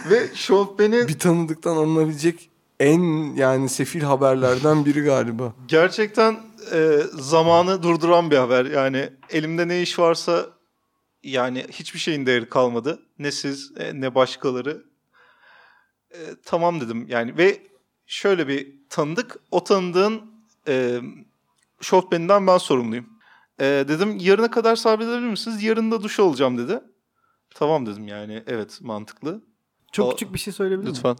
Ve 0.10 0.36
şofbenin 0.36 1.08
Bir 1.08 1.19
tanıdıktan 1.19 1.75
alınabilecek 1.77 2.49
en 2.79 3.01
yani 3.36 3.69
sefil 3.69 4.01
haberlerden 4.01 4.86
biri 4.86 5.01
galiba. 5.01 5.53
gerçekten 5.67 6.38
e, 6.73 6.99
zamanı 7.13 7.84
durduran 7.84 8.31
bir 8.31 8.38
haber. 8.38 8.65
Yani 8.65 9.10
elimde 9.29 9.67
ne 9.67 9.81
iş 9.81 9.99
varsa 9.99 10.45
yani 11.23 11.65
hiçbir 11.71 11.99
şeyin 11.99 12.25
değeri 12.25 12.49
kalmadı. 12.49 12.99
Ne 13.19 13.31
siz 13.31 13.71
e, 13.77 14.01
ne 14.01 14.15
başkaları. 14.15 14.84
E, 16.12 16.19
tamam 16.45 16.81
dedim 16.81 17.05
yani 17.10 17.38
ve 17.38 17.62
şöyle 18.07 18.47
bir 18.47 18.75
tanıdık. 18.89 19.37
O 19.51 19.63
tanıdığın 19.63 20.21
e, 20.67 20.99
şofbeninden 21.81 22.47
ben 22.47 22.57
sorumluyum. 22.57 23.05
E, 23.59 23.63
dedim 23.65 24.17
yarına 24.19 24.51
kadar 24.51 24.75
sabredebilir 24.75 25.29
misiniz? 25.29 25.63
Yarın 25.63 25.91
da 25.91 26.03
duş 26.03 26.19
alacağım 26.19 26.57
dedi. 26.57 26.79
Tamam 27.55 27.85
dedim 27.85 28.07
yani 28.07 28.43
evet 28.47 28.79
mantıklı. 28.81 29.41
Çok 29.91 30.07
O- 30.07 30.11
küçük 30.11 30.33
bir 30.33 30.39
şey 30.39 30.53
söyleyebilir 30.53 30.83
miyim? 30.89 30.95
Lütfen. 30.95 31.15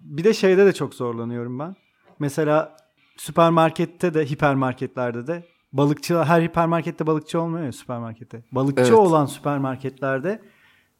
Bir 0.00 0.24
de 0.24 0.34
şeyde 0.34 0.66
de 0.66 0.72
çok 0.72 0.94
zorlanıyorum 0.94 1.58
ben. 1.58 1.76
Mesela 2.18 2.76
süpermarkette 3.16 4.14
de 4.14 4.26
hipermarketlerde 4.26 5.26
de 5.26 5.46
balıkçı 5.72 6.22
her 6.22 6.42
hipermarkette 6.42 7.06
balıkçı 7.06 7.40
olmuyor 7.40 7.64
ya 7.66 7.72
süpermarkette. 7.72 8.44
Balıkçı 8.52 8.82
Evet. 8.82 8.92
olan 8.92 9.26
süpermarketlerde 9.26 10.42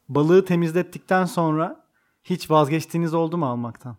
balığı 0.09 0.45
temizlettikten 0.45 1.25
sonra 1.25 1.85
hiç 2.23 2.51
vazgeçtiğiniz 2.51 3.13
oldu 3.13 3.37
mu 3.37 3.45
almaktan? 3.45 3.97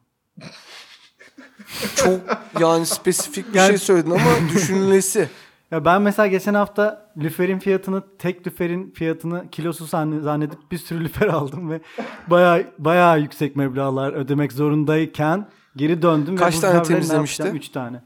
Çok 1.96 2.20
yani 2.60 2.86
spesifik 2.86 3.54
bir 3.54 3.60
şey 3.60 3.78
söyledin 3.78 4.10
ama 4.10 4.50
düşünülesi. 4.54 5.28
Ya 5.70 5.84
ben 5.84 6.02
mesela 6.02 6.26
geçen 6.26 6.54
hafta 6.54 7.12
lüferin 7.16 7.58
fiyatını 7.58 8.02
tek 8.18 8.46
lüferin 8.46 8.90
fiyatını 8.90 9.44
kilosu 9.50 9.84
zann- 9.84 10.20
zannedip 10.20 10.70
bir 10.70 10.78
sürü 10.78 11.04
lüfer 11.04 11.26
aldım 11.26 11.70
ve 11.70 11.80
bayağı 12.26 12.64
bayağı 12.78 13.20
yüksek 13.20 13.56
meblağlar 13.56 14.12
ödemek 14.12 14.52
zorundayken 14.52 15.48
geri 15.76 16.02
döndüm 16.02 16.36
Kaç 16.36 16.56
ve 16.56 16.60
tane 16.60 16.82
temizlemişti? 16.82 17.42
yapacağım? 17.42 17.56
Üç 17.56 17.68
tane. 17.68 18.02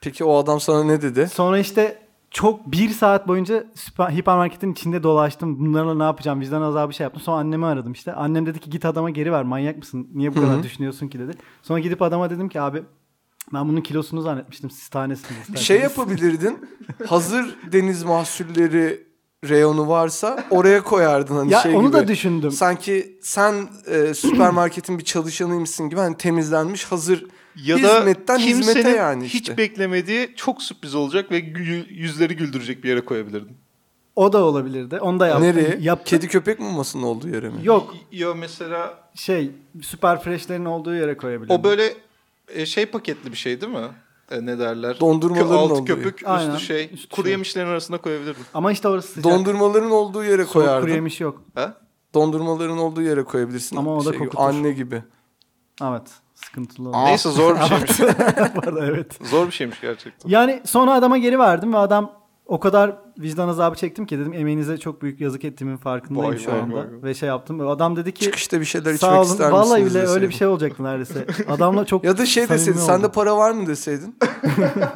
Peki 0.00 0.24
o 0.24 0.36
adam 0.36 0.60
sana 0.60 0.84
ne 0.84 1.02
dedi? 1.02 1.28
Sonra 1.28 1.58
işte 1.58 1.98
çok 2.30 2.72
bir 2.72 2.88
saat 2.88 3.28
boyunca 3.28 3.64
süper, 3.74 4.10
hipermarketin 4.10 4.72
içinde 4.72 5.02
dolaştım. 5.02 5.58
Bunlarla 5.60 5.94
ne 5.94 6.02
yapacağım? 6.02 6.40
Vicdan 6.40 6.62
azabı 6.62 6.92
şey 6.92 7.04
yaptım. 7.04 7.22
Sonra 7.22 7.36
annemi 7.36 7.66
aradım 7.66 7.92
işte. 7.92 8.12
Annem 8.12 8.46
dedi 8.46 8.60
ki 8.60 8.70
git 8.70 8.84
adama 8.84 9.10
geri 9.10 9.32
ver. 9.32 9.42
Manyak 9.42 9.78
mısın? 9.78 10.08
Niye 10.14 10.36
bu 10.36 10.40
kadar 10.40 10.58
hı. 10.58 10.62
düşünüyorsun 10.62 11.08
ki 11.08 11.18
dedi. 11.18 11.32
Sonra 11.62 11.80
gidip 11.80 12.02
adama 12.02 12.30
dedim 12.30 12.48
ki 12.48 12.60
abi 12.60 12.82
ben 13.54 13.68
bunun 13.68 13.80
kilosunu 13.80 14.22
zannetmiştim. 14.22 14.70
Siz 14.70 14.88
tanesini 14.88 15.30
isterseniz. 15.38 15.60
şey 15.60 15.80
yapabilirdin. 15.80 16.58
Hazır 17.06 17.56
deniz 17.72 18.02
mahsulleri 18.04 19.06
reyonu 19.48 19.88
varsa 19.88 20.44
oraya 20.50 20.82
koyardın 20.82 21.36
hani 21.36 21.52
Ya 21.52 21.60
şey 21.60 21.76
onu 21.76 21.88
gibi. 21.88 21.92
da 21.92 22.08
düşündüm. 22.08 22.50
Sanki 22.50 23.18
sen 23.22 23.68
e, 23.86 24.14
süpermarketin 24.14 24.98
bir 24.98 25.04
çalışanıymışsın 25.04 25.88
gibi 25.88 26.00
hani 26.00 26.16
temizlenmiş 26.16 26.84
hazır 26.84 27.26
Ya 27.64 27.82
da 27.82 27.98
hizmetten 27.98 28.38
hizmete 28.38 28.90
yani 28.90 29.24
hiç 29.24 29.34
işte. 29.34 29.56
beklemediği 29.56 30.32
çok 30.36 30.62
sürpriz 30.62 30.94
olacak 30.94 31.30
ve 31.30 31.38
gü- 31.40 31.88
yüzleri 31.92 32.36
güldürecek 32.36 32.84
bir 32.84 32.88
yere 32.88 33.00
koyabilirdin. 33.00 33.56
O 34.16 34.32
da 34.32 34.44
olabilirdi. 34.44 34.98
Onu 35.00 35.20
da 35.20 35.26
yaptım. 35.26 35.46
Nereye? 35.46 35.78
Yaptım. 35.80 36.04
Kedi 36.18 36.28
köpek 36.28 36.60
mamasının 36.60 37.02
olduğu 37.02 37.28
yere 37.28 37.48
mi? 37.48 37.54
Yok 37.62 37.94
Ya 38.12 38.34
mesela 38.34 38.98
şey 39.14 39.50
süper 39.82 40.22
freshlerin 40.22 40.64
olduğu 40.64 40.94
yere 40.94 41.16
koyabilirim. 41.16 41.56
o 41.60 41.64
böyle 41.64 41.94
e, 42.48 42.66
şey 42.66 42.86
paketli 42.86 43.32
bir 43.32 43.36
şey 43.36 43.60
değil 43.60 43.72
mi? 43.72 43.86
E, 44.30 44.46
ne 44.46 44.58
derler? 44.58 45.00
Dondurmaların 45.00 45.48
Kö- 45.48 45.54
altı 45.56 45.74
olduğu 45.74 45.84
köpük, 45.84 46.22
Aynen, 46.24 46.54
üstü 46.54 46.64
şey. 46.66 46.90
üstü 46.92 47.08
kuru 47.16 47.24
şey. 47.24 47.32
yemişlerin 47.32 47.66
arasına 47.66 47.98
koyabilirdin. 47.98 48.42
Ama 48.54 48.72
işte 48.72 48.88
orası 48.88 49.08
sıcak. 49.08 49.24
Dondurmaların 49.32 49.90
olduğu 49.90 50.24
yere 50.24 50.36
Soğuk 50.44 50.52
kuru 50.52 50.64
koyardın. 50.64 50.88
yemiş 50.94 51.20
yok. 51.20 51.42
Ha? 51.54 51.74
Dondurmaların 52.14 52.78
olduğu 52.78 53.02
yere 53.02 53.22
koyabilirsin. 53.24 53.76
Ama 53.76 53.96
o 53.96 54.04
da 54.04 54.10
Şey 54.10 54.18
kokutur. 54.18 54.38
Anne 54.44 54.72
gibi. 54.72 55.02
Evet. 55.82 56.02
Sıkıntılı 56.50 56.88
oldu. 56.88 56.96
Aa. 56.96 57.04
Neyse 57.04 57.30
zor 57.30 57.54
bir 57.60 57.60
şeymiş. 57.66 58.00
Bu 58.56 58.60
arada 58.68 58.86
evet. 58.86 59.18
zor 59.22 59.46
bir 59.46 59.52
şeymiş 59.52 59.80
gerçekten. 59.80 60.28
Yani 60.30 60.60
sonra 60.64 60.92
adama 60.94 61.18
geri 61.18 61.38
verdim 61.38 61.72
ve 61.72 61.76
adam 61.78 62.12
o 62.46 62.60
kadar 62.60 62.96
vicdan 63.18 63.48
azabı 63.48 63.76
çektim 63.76 64.06
ki 64.06 64.18
dedim 64.18 64.32
emeğinize 64.32 64.78
çok 64.78 65.02
büyük 65.02 65.20
yazık 65.20 65.44
ettiğimin 65.44 65.76
farkındayım 65.76 66.30
Vay 66.30 66.38
şu 66.38 66.50
vay 66.52 66.60
anda. 66.60 66.74
vay. 66.76 66.84
Ve 67.02 67.14
şey 67.14 67.28
yaptım. 67.28 67.68
Adam 67.68 67.96
dedi 67.96 68.14
ki 68.14 68.24
Çıkışta 68.24 68.60
bir 68.60 68.64
şeyler 68.64 68.94
içmek 68.94 69.12
olun. 69.12 69.22
ister 69.22 69.50
Vallahi 69.50 69.82
misiniz 69.82 70.02
bile 70.04 70.12
öyle 70.12 70.28
bir 70.28 70.34
şey 70.34 70.46
olacaktı 70.46 70.84
neredeyse. 70.84 71.26
Adamla 71.48 71.84
çok 71.84 72.04
Ya 72.04 72.18
da 72.18 72.26
şey 72.26 72.48
deseydin 72.48 72.78
sende 72.80 73.08
para 73.10 73.36
var 73.36 73.50
mı 73.50 73.66
deseydin. 73.66 74.16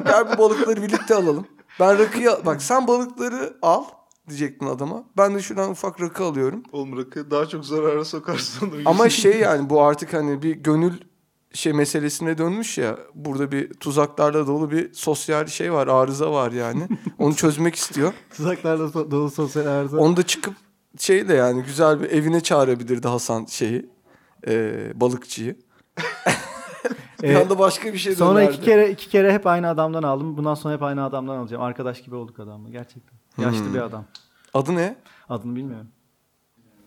Gel 0.05 0.25
bu 0.33 0.37
balıkları 0.41 0.81
birlikte 0.83 1.15
alalım. 1.15 1.45
Ben 1.79 1.99
rakıyı 1.99 2.31
al- 2.31 2.45
bak 2.45 2.61
sen 2.61 2.87
balıkları 2.87 3.53
al 3.61 3.83
diyecektin 4.29 4.65
adama. 4.67 5.03
Ben 5.17 5.35
de 5.35 5.39
şuradan 5.41 5.69
ufak 5.71 6.01
rakı 6.01 6.23
alıyorum. 6.23 6.63
Oğlum 6.71 6.97
rakı 6.97 7.31
daha 7.31 7.45
çok 7.45 7.65
zarara 7.65 8.05
sokarsın. 8.05 8.71
Ama 8.85 9.09
şey 9.09 9.39
yani 9.39 9.69
bu 9.69 9.81
artık 9.81 10.13
hani 10.13 10.41
bir 10.41 10.51
gönül 10.55 10.93
şey 11.55 11.73
meselesine 11.73 12.37
dönmüş 12.37 12.77
ya. 12.77 12.97
Burada 13.15 13.51
bir 13.51 13.73
tuzaklarla 13.73 14.47
dolu 14.47 14.71
bir 14.71 14.93
sosyal 14.93 15.45
şey 15.47 15.73
var, 15.73 15.87
arıza 15.87 16.31
var 16.31 16.51
yani. 16.51 16.87
Onu 17.19 17.35
çözmek 17.35 17.75
istiyor. 17.75 18.13
Tuzaklarla 18.37 18.83
so- 18.83 19.11
dolu 19.11 19.31
sosyal 19.31 19.65
arıza. 19.65 19.97
Onu 19.97 20.17
da 20.17 20.23
çıkıp 20.23 20.53
şeyle 20.99 21.33
yani 21.33 21.63
güzel 21.63 22.01
bir 22.01 22.11
evine 22.11 22.41
çağırabilirdi 22.41 23.07
Hasan 23.07 23.45
şeyi. 23.45 23.89
e, 24.47 24.91
balıkçıyı. 24.95 25.55
bir 27.23 27.29
Ee, 27.29 27.37
anda 27.37 27.59
başka 27.59 27.93
bir 27.93 27.97
şey 27.97 28.15
Sonra 28.15 28.39
dönerdi. 28.39 28.53
iki 28.55 28.65
kere 28.65 28.91
iki 28.91 29.09
kere 29.09 29.33
hep 29.33 29.47
aynı 29.47 29.69
adamdan 29.69 30.03
aldım. 30.03 30.37
Bundan 30.37 30.53
sonra 30.53 30.73
hep 30.73 30.83
aynı 30.83 31.03
adamdan 31.05 31.37
alacağım. 31.37 31.63
Arkadaş 31.63 32.01
gibi 32.01 32.15
olduk 32.15 32.39
adamla 32.39 32.69
gerçekten. 32.69 33.17
Yaşlı 33.37 33.65
Hmm. 33.65 33.73
bir 33.73 33.79
adam. 33.81 34.05
Adı 34.53 34.75
ne? 34.75 34.95
Adını 35.29 35.55
bilmiyorum. 35.55 35.87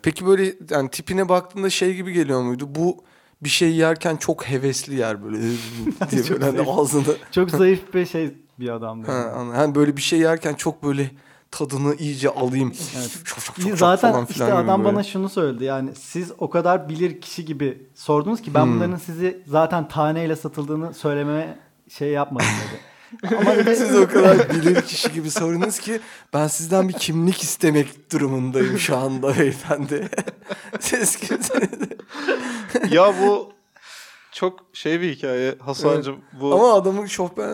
Peki 0.02 0.26
böyle 0.26 0.54
yani 0.70 0.90
tipine 0.90 1.28
baktığında 1.28 1.70
şey 1.70 1.94
gibi 1.94 2.12
geliyor 2.12 2.42
muydu? 2.42 2.68
Bu 2.74 3.04
bir 3.42 3.48
şey 3.48 3.72
yerken 3.76 4.16
çok 4.16 4.44
hevesli 4.48 4.94
yer 4.94 5.24
böyle 5.24 5.38
diye 6.10 6.22
Çok 6.22 6.30
böyle 6.40 6.44
hani 6.44 6.56
zayıf. 6.56 6.78
ağzında. 6.78 7.10
Çok 7.32 7.50
zayıf 7.60 7.94
bir 7.94 8.06
şey 8.06 8.34
bir 8.58 8.68
adamdı. 8.68 9.06
Ha, 9.10 9.32
yani. 9.36 9.54
hani 9.56 9.74
böyle 9.74 9.96
bir 9.96 10.02
şey 10.02 10.18
yerken 10.18 10.54
çok 10.54 10.82
böyle 10.84 11.10
tadını 11.50 11.94
iyice 11.94 12.28
alayım. 12.30 12.72
Evet. 12.98 13.10
Çok, 13.24 13.44
çok, 13.44 13.60
çok, 13.60 13.78
Zaten 13.78 14.12
falan 14.12 14.26
işte 14.30 14.44
adam 14.54 14.84
böyle. 14.84 14.94
bana 14.94 15.02
şunu 15.02 15.28
söyledi. 15.28 15.64
Yani 15.64 15.90
siz 15.94 16.32
o 16.38 16.50
kadar 16.50 16.88
bilir 16.88 17.20
kişi 17.20 17.44
gibi 17.44 17.86
sordunuz 17.94 18.42
ki 18.42 18.54
ben 18.54 18.64
Hmm. 18.64 18.74
bunların 18.76 18.96
sizi 18.96 19.42
zaten 19.46 19.88
taneyle 19.88 20.36
satıldığını 20.36 20.94
söylememe 20.94 21.58
şey 21.88 22.08
yapmadım 22.10 22.46
dedi. 22.46 22.80
Ama 23.38 23.54
Siz 23.64 23.96
o 23.96 24.08
kadar 24.08 24.50
bilir 24.50 24.82
kişi 24.82 25.12
gibi 25.12 25.30
sorunuz 25.30 25.78
ki 25.78 26.00
ben 26.34 26.46
sizden 26.46 26.88
bir 26.88 26.92
kimlik 26.94 27.42
istemek 27.42 28.12
durumundayım 28.12 28.78
şu 28.78 28.96
anda 28.96 29.38
beyefendi. 29.38 30.08
Siz 30.80 31.16
kimsiniz? 31.16 31.68
ya 32.90 33.14
bu 33.22 33.52
çok 34.32 34.60
şey 34.72 35.00
bir 35.00 35.14
hikaye 35.16 35.54
Hasan'cığım. 35.60 36.16
Bu, 36.40 36.54
Ama 36.54 36.72
adamın 36.74 37.06
Chopin 37.06 37.44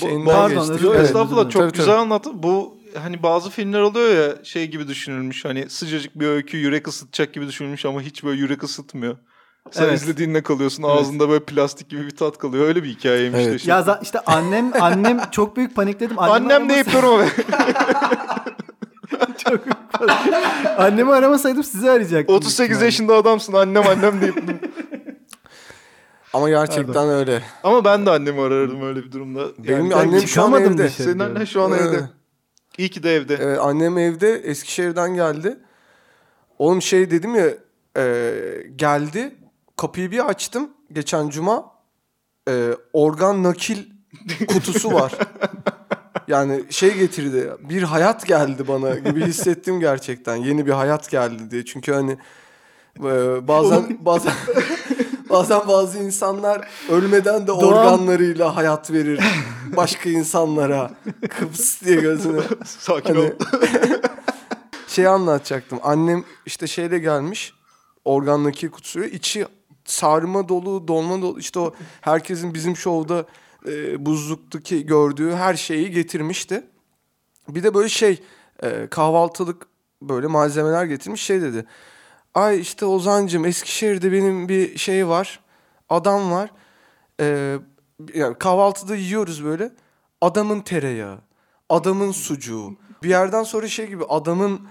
şeyinden 0.00 0.24
Pardon, 0.24 0.56
geçtik. 0.56 0.70
özür 0.74 0.84
Yok 0.84 0.96
estağfurullah 0.96 1.50
çok 1.50 1.62
Tabii, 1.62 1.72
güzel 1.72 1.86
tabii. 1.86 1.96
anlattın. 2.00 2.42
Bu 2.42 2.76
hani 3.02 3.22
bazı 3.22 3.50
filmler 3.50 3.80
oluyor 3.80 4.14
ya 4.28 4.44
şey 4.44 4.66
gibi 4.70 4.88
düşünülmüş 4.88 5.44
hani 5.44 5.70
sıcacık 5.70 6.20
bir 6.20 6.26
öykü 6.26 6.56
yürek 6.56 6.88
ısıtacak 6.88 7.34
gibi 7.34 7.46
düşünülmüş 7.48 7.84
ama 7.84 8.00
hiç 8.02 8.24
böyle 8.24 8.40
yürek 8.40 8.62
ısıtmıyor. 8.64 9.16
Sen 9.70 9.84
Evet. 9.84 9.94
izlediğinle 10.02 10.42
kalıyorsun 10.42 10.82
ağzında 10.82 11.28
böyle 11.28 11.44
plastik 11.44 11.88
gibi 11.88 12.06
bir 12.06 12.16
tat 12.16 12.38
kalıyor. 12.38 12.66
Öyle 12.66 12.82
bir 12.82 12.88
hikayeymiş 12.88 13.40
Evet. 13.40 13.52
de. 13.54 13.58
şimdi. 13.58 13.70
ya 13.70 13.80
za- 13.80 14.02
işte 14.02 14.20
annem 14.20 14.72
annem 14.80 15.20
çok 15.30 15.56
büyük 15.56 15.74
panikledim. 15.74 16.18
Annemi 16.18 16.54
Annem 16.54 16.68
aramasaydım- 16.68 16.74
deyip 16.74 16.92
durma 16.92 17.18
be. 17.18 17.26
çok. 19.38 19.60
Annemi 20.78 21.12
aramasaydım 21.12 21.64
sizi 21.64 21.90
arayacaktım. 21.90 22.36
38 22.36 22.82
yaşında 22.82 23.14
adamsın 23.14 23.52
annem 23.52 23.86
annem 23.86 24.20
deyip. 24.20 24.34
Ama 26.32 26.48
gerçekten 26.48 27.08
öyle. 27.08 27.42
Ama 27.62 27.84
ben 27.84 28.06
de 28.06 28.10
annemi 28.10 28.40
arardım 28.40 28.82
öyle 28.82 29.04
bir 29.04 29.12
durumda. 29.12 29.40
Benim 29.58 29.76
Yani 29.90 29.94
annem 29.94 30.20
şu 30.26 30.42
an 30.42 30.52
evde. 30.62 30.88
Senin 30.88 31.18
annen 31.18 31.44
şu 31.44 31.62
an 31.62 31.72
Evet. 31.72 31.82
evde. 31.82 32.00
İyi 32.78 32.88
ki 32.90 33.02
de 33.02 33.14
evde. 33.16 33.38
Evet, 33.40 33.58
annem 33.62 33.98
evde 33.98 34.32
Eskişehir'den 34.34 35.14
geldi. 35.14 35.58
Oğlum 36.58 36.82
şey 36.82 37.10
dedim 37.10 37.34
ya 37.34 37.46
e, 37.96 38.32
geldi 38.76 39.34
kapıyı 39.76 40.10
bir 40.10 40.28
açtım 40.28 40.70
geçen 40.92 41.28
cuma 41.28 41.72
e, 42.48 42.70
organ 42.92 43.42
nakil 43.42 43.78
kutusu 44.48 44.92
var. 44.92 45.12
Yani 46.28 46.64
şey 46.70 46.94
getirdi 46.94 47.52
bir 47.60 47.82
hayat 47.82 48.26
geldi 48.26 48.68
bana 48.68 48.94
gibi 48.94 49.24
hissettim 49.26 49.80
gerçekten 49.80 50.36
yeni 50.36 50.66
bir 50.66 50.70
hayat 50.72 51.10
geldi 51.10 51.50
diye 51.50 51.64
çünkü 51.64 51.92
hani 51.92 52.16
e, 52.98 53.48
bazen 53.48 53.98
bazen 54.00 54.32
bazen 55.30 55.68
bazı 55.68 55.98
insanlar 55.98 56.68
ölmeden 56.90 57.42
de 57.42 57.46
Doğan- 57.46 57.64
organlarıyla 57.64 58.56
hayat 58.56 58.90
verir 58.90 59.20
başka 59.76 60.10
insanlara 60.10 60.90
kıps 61.28 61.82
diye 61.82 61.96
gözüne 61.96 62.40
Sakin 62.64 63.14
Hani- 63.14 63.24
ol. 63.24 63.30
şey 64.88 65.06
anlatacaktım. 65.06 65.78
Annem 65.82 66.24
işte 66.46 66.66
şeyle 66.66 66.98
gelmiş. 66.98 67.54
Organ 68.04 68.44
nakil 68.44 68.68
kutusu. 68.70 69.04
içi 69.04 69.46
sarma 69.92 70.48
dolu, 70.48 70.88
dolma 70.88 71.22
dolu. 71.22 71.38
İşte 71.38 71.60
o 71.60 71.74
herkesin 72.00 72.54
bizim 72.54 72.76
şovda 72.76 73.24
e, 73.66 74.06
buzluktaki 74.06 74.86
gördüğü 74.86 75.32
her 75.32 75.54
şeyi 75.54 75.90
getirmişti. 75.90 76.64
Bir 77.48 77.62
de 77.62 77.74
böyle 77.74 77.88
şey 77.88 78.22
e, 78.62 78.86
kahvaltılık 78.90 79.66
böyle 80.02 80.26
malzemeler 80.26 80.84
getirmiş 80.84 81.22
şey 81.22 81.42
dedi. 81.42 81.66
Ay 82.34 82.60
işte 82.60 82.86
Ozancım 82.86 83.44
Eskişehir'de 83.44 84.12
benim 84.12 84.48
bir 84.48 84.78
şey 84.78 85.08
var. 85.08 85.40
Adam 85.88 86.30
var. 86.30 86.50
E, 87.20 87.56
yani 88.14 88.38
kahvaltıda 88.38 88.96
yiyoruz 88.96 89.44
böyle. 89.44 89.72
Adamın 90.20 90.60
tereyağı, 90.60 91.18
adamın 91.68 92.12
sucuğu. 92.12 92.76
Bir 93.02 93.08
yerden 93.08 93.42
sonra 93.42 93.68
şey 93.68 93.86
gibi 93.86 94.04
adamın 94.04 94.68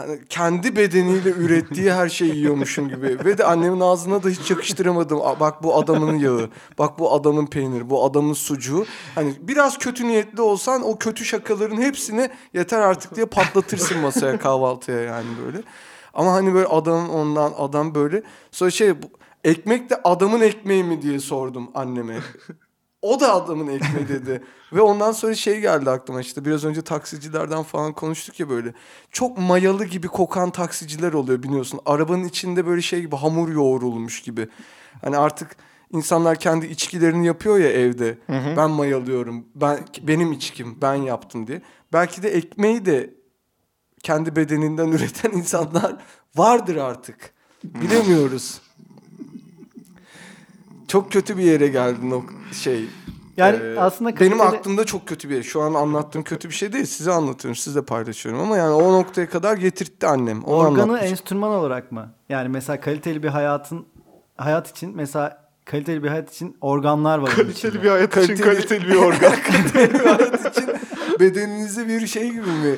hani 0.00 0.18
kendi 0.28 0.76
bedeniyle 0.76 1.30
ürettiği 1.30 1.92
her 1.92 2.08
şeyi 2.08 2.36
yiyormuşum 2.36 2.88
gibi. 2.88 3.24
Ve 3.24 3.38
de 3.38 3.44
annemin 3.44 3.80
ağzına 3.80 4.22
da 4.22 4.28
hiç 4.28 4.50
yakıştıramadım. 4.50 5.20
"Aa, 5.22 5.40
Bak 5.40 5.62
bu 5.62 5.76
adamın 5.78 6.18
yağı, 6.18 6.48
bak 6.78 6.98
bu 6.98 7.12
adamın 7.14 7.46
peyniri, 7.46 7.90
bu 7.90 8.04
adamın 8.04 8.32
sucuğu. 8.32 8.86
Hani 9.14 9.34
biraz 9.40 9.78
kötü 9.78 10.08
niyetli 10.08 10.42
olsan 10.42 10.82
o 10.82 10.98
kötü 10.98 11.24
şakaların 11.24 11.76
hepsini 11.82 12.30
yeter 12.54 12.80
artık 12.80 13.16
diye 13.16 13.26
patlatırsın 13.26 13.98
masaya 13.98 14.38
kahvaltıya 14.38 15.00
yani 15.00 15.28
böyle. 15.46 15.58
Ama 16.14 16.32
hani 16.32 16.54
böyle 16.54 16.66
adam 16.66 17.10
ondan 17.10 17.52
adam 17.58 17.94
böyle. 17.94 18.22
Sonra 18.50 18.70
şey 18.70 18.92
ekmek 19.44 19.90
de 19.90 20.00
adamın 20.04 20.40
ekmeği 20.40 20.84
mi 20.84 21.02
diye 21.02 21.18
sordum 21.18 21.70
anneme. 21.74 22.18
O 23.02 23.20
da 23.20 23.34
adamın 23.34 23.66
ekmeği 23.66 24.08
dedi. 24.08 24.44
Ve 24.72 24.80
ondan 24.80 25.12
sonra 25.12 25.34
şey 25.34 25.60
geldi 25.60 25.90
aklıma 25.90 26.20
işte 26.20 26.44
biraz 26.44 26.64
önce 26.64 26.82
taksicilerden 26.82 27.62
falan 27.62 27.92
konuştuk 27.92 28.40
ya 28.40 28.48
böyle. 28.48 28.74
Çok 29.10 29.38
mayalı 29.38 29.84
gibi 29.84 30.08
kokan 30.08 30.50
taksiciler 30.50 31.12
oluyor 31.12 31.42
biliyorsun. 31.42 31.80
Arabanın 31.86 32.24
içinde 32.24 32.66
böyle 32.66 32.82
şey 32.82 33.00
gibi 33.00 33.16
hamur 33.16 33.48
yoğrulmuş 33.48 34.22
gibi. 34.22 34.48
Hani 35.02 35.16
artık 35.16 35.56
insanlar 35.92 36.36
kendi 36.36 36.66
içkilerini 36.66 37.26
yapıyor 37.26 37.58
ya 37.58 37.68
evde. 37.72 38.18
Ben 38.56 38.70
mayalıyorum. 38.70 39.46
Ben 39.54 39.78
benim 40.02 40.32
içkim. 40.32 40.78
Ben 40.82 40.94
yaptım 40.94 41.46
diye. 41.46 41.62
Belki 41.92 42.22
de 42.22 42.30
ekmeği 42.30 42.86
de 42.86 43.14
kendi 44.02 44.36
bedeninden 44.36 44.88
üreten 44.92 45.30
insanlar 45.30 45.96
vardır 46.36 46.76
artık. 46.76 47.34
Bilemiyoruz. 47.64 48.60
Çok 50.90 51.12
kötü 51.12 51.36
bir 51.38 51.42
yere 51.42 51.68
geldin 51.68 52.10
o 52.10 52.22
şey. 52.54 52.84
Yani 53.36 53.56
Ee, 53.62 53.78
aslında 53.78 54.20
benim 54.20 54.38
kaliteli- 54.38 54.42
aklımda 54.58 54.84
çok 54.84 55.08
kötü 55.08 55.30
bir 55.30 55.34
yer. 55.36 55.42
Şu 55.42 55.60
an 55.62 55.74
anlattığım 55.74 56.22
kötü 56.22 56.48
bir 56.48 56.54
şey 56.54 56.72
değil. 56.72 56.84
Size 56.86 57.12
anlatıyorum, 57.12 57.56
sizle 57.56 57.82
paylaşıyorum 57.82 58.40
ama 58.40 58.56
yani 58.56 58.72
o 58.72 58.92
noktaya 58.92 59.28
kadar 59.28 59.56
getirtti 59.56 60.06
annem. 60.06 60.42
Onu 60.44 60.56
Organı 60.56 60.82
anlatmış. 60.82 61.10
enstrüman 61.10 61.50
olarak 61.50 61.92
mı? 61.92 62.12
Yani 62.28 62.48
mesela 62.48 62.80
kaliteli 62.80 63.22
bir 63.22 63.28
hayatın 63.28 63.86
hayat 64.36 64.70
için 64.70 64.92
mesela 64.96 65.44
kaliteli 65.64 66.02
bir 66.02 66.08
hayat 66.08 66.32
için 66.32 66.56
organlar 66.60 67.18
var. 67.18 67.30
Kaliteli 67.30 67.82
bir 67.82 67.88
hayat 67.90 68.16
için 68.16 68.34
Kaliteli- 68.36 68.42
kaliteli 68.44 68.88
bir 68.88 68.94
organ. 68.96 69.32
hayat 70.04 70.56
için 70.56 70.68
bedeninize 71.20 71.88
bir 71.88 72.06
şey 72.06 72.30
gibi 72.30 72.40
mi? 72.46 72.76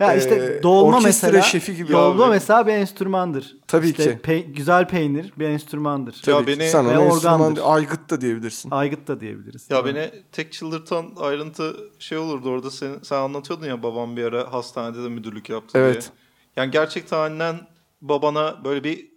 Ya 0.00 0.14
işte 0.14 0.34
Ee, 0.58 0.62
dolma 0.62 1.00
mesela. 1.00 1.42
şefi 1.42 1.76
gibi 1.76 1.92
dolma 1.92 2.24
abi. 2.24 2.30
mesela 2.30 2.66
bir 2.66 2.72
enstrümandır. 2.72 3.56
Tabii 3.66 3.88
İşte 3.88 4.04
ki. 4.04 4.30
pe- 4.30 4.52
güzel 4.52 4.88
peynir 4.88 5.32
bir 5.38 5.48
enstrümandır. 5.48 6.14
Ya 6.26 6.38
Tabii 6.38 6.52
ki. 6.54 6.60
beni- 6.60 6.68
Sen 6.70 6.88
Ve 6.90 6.98
organdır. 6.98 7.62
aygıt 7.64 8.10
da 8.10 8.20
diyebilirsin. 8.20 8.70
Aygıt 8.70 9.08
da 9.08 9.20
diyebiliriz. 9.20 9.70
Ya 9.70 9.84
beni 9.84 10.10
tek 10.32 10.52
çıldırtan 10.52 11.06
ayrıntı 11.16 11.76
şey 11.98 12.18
olurdu 12.18 12.48
orada 12.48 12.70
sen, 12.70 12.94
sen 13.02 13.16
anlatıyordun 13.16 13.66
ya 13.66 13.82
babam 13.82 14.16
bir 14.16 14.24
ara 14.24 14.52
hastanede 14.52 15.02
de 15.04 15.08
müdürlük 15.08 15.50
yaptı 15.50 15.78
Evet. 15.78 16.02
diye. 16.02 16.12
Yani 16.56 16.70
gerçekten 16.70 17.18
annen 17.18 17.60
babana 18.00 18.64
böyle 18.64 18.84
bir 18.84 19.10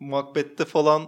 makbette 0.00 0.64
falan 0.64 1.02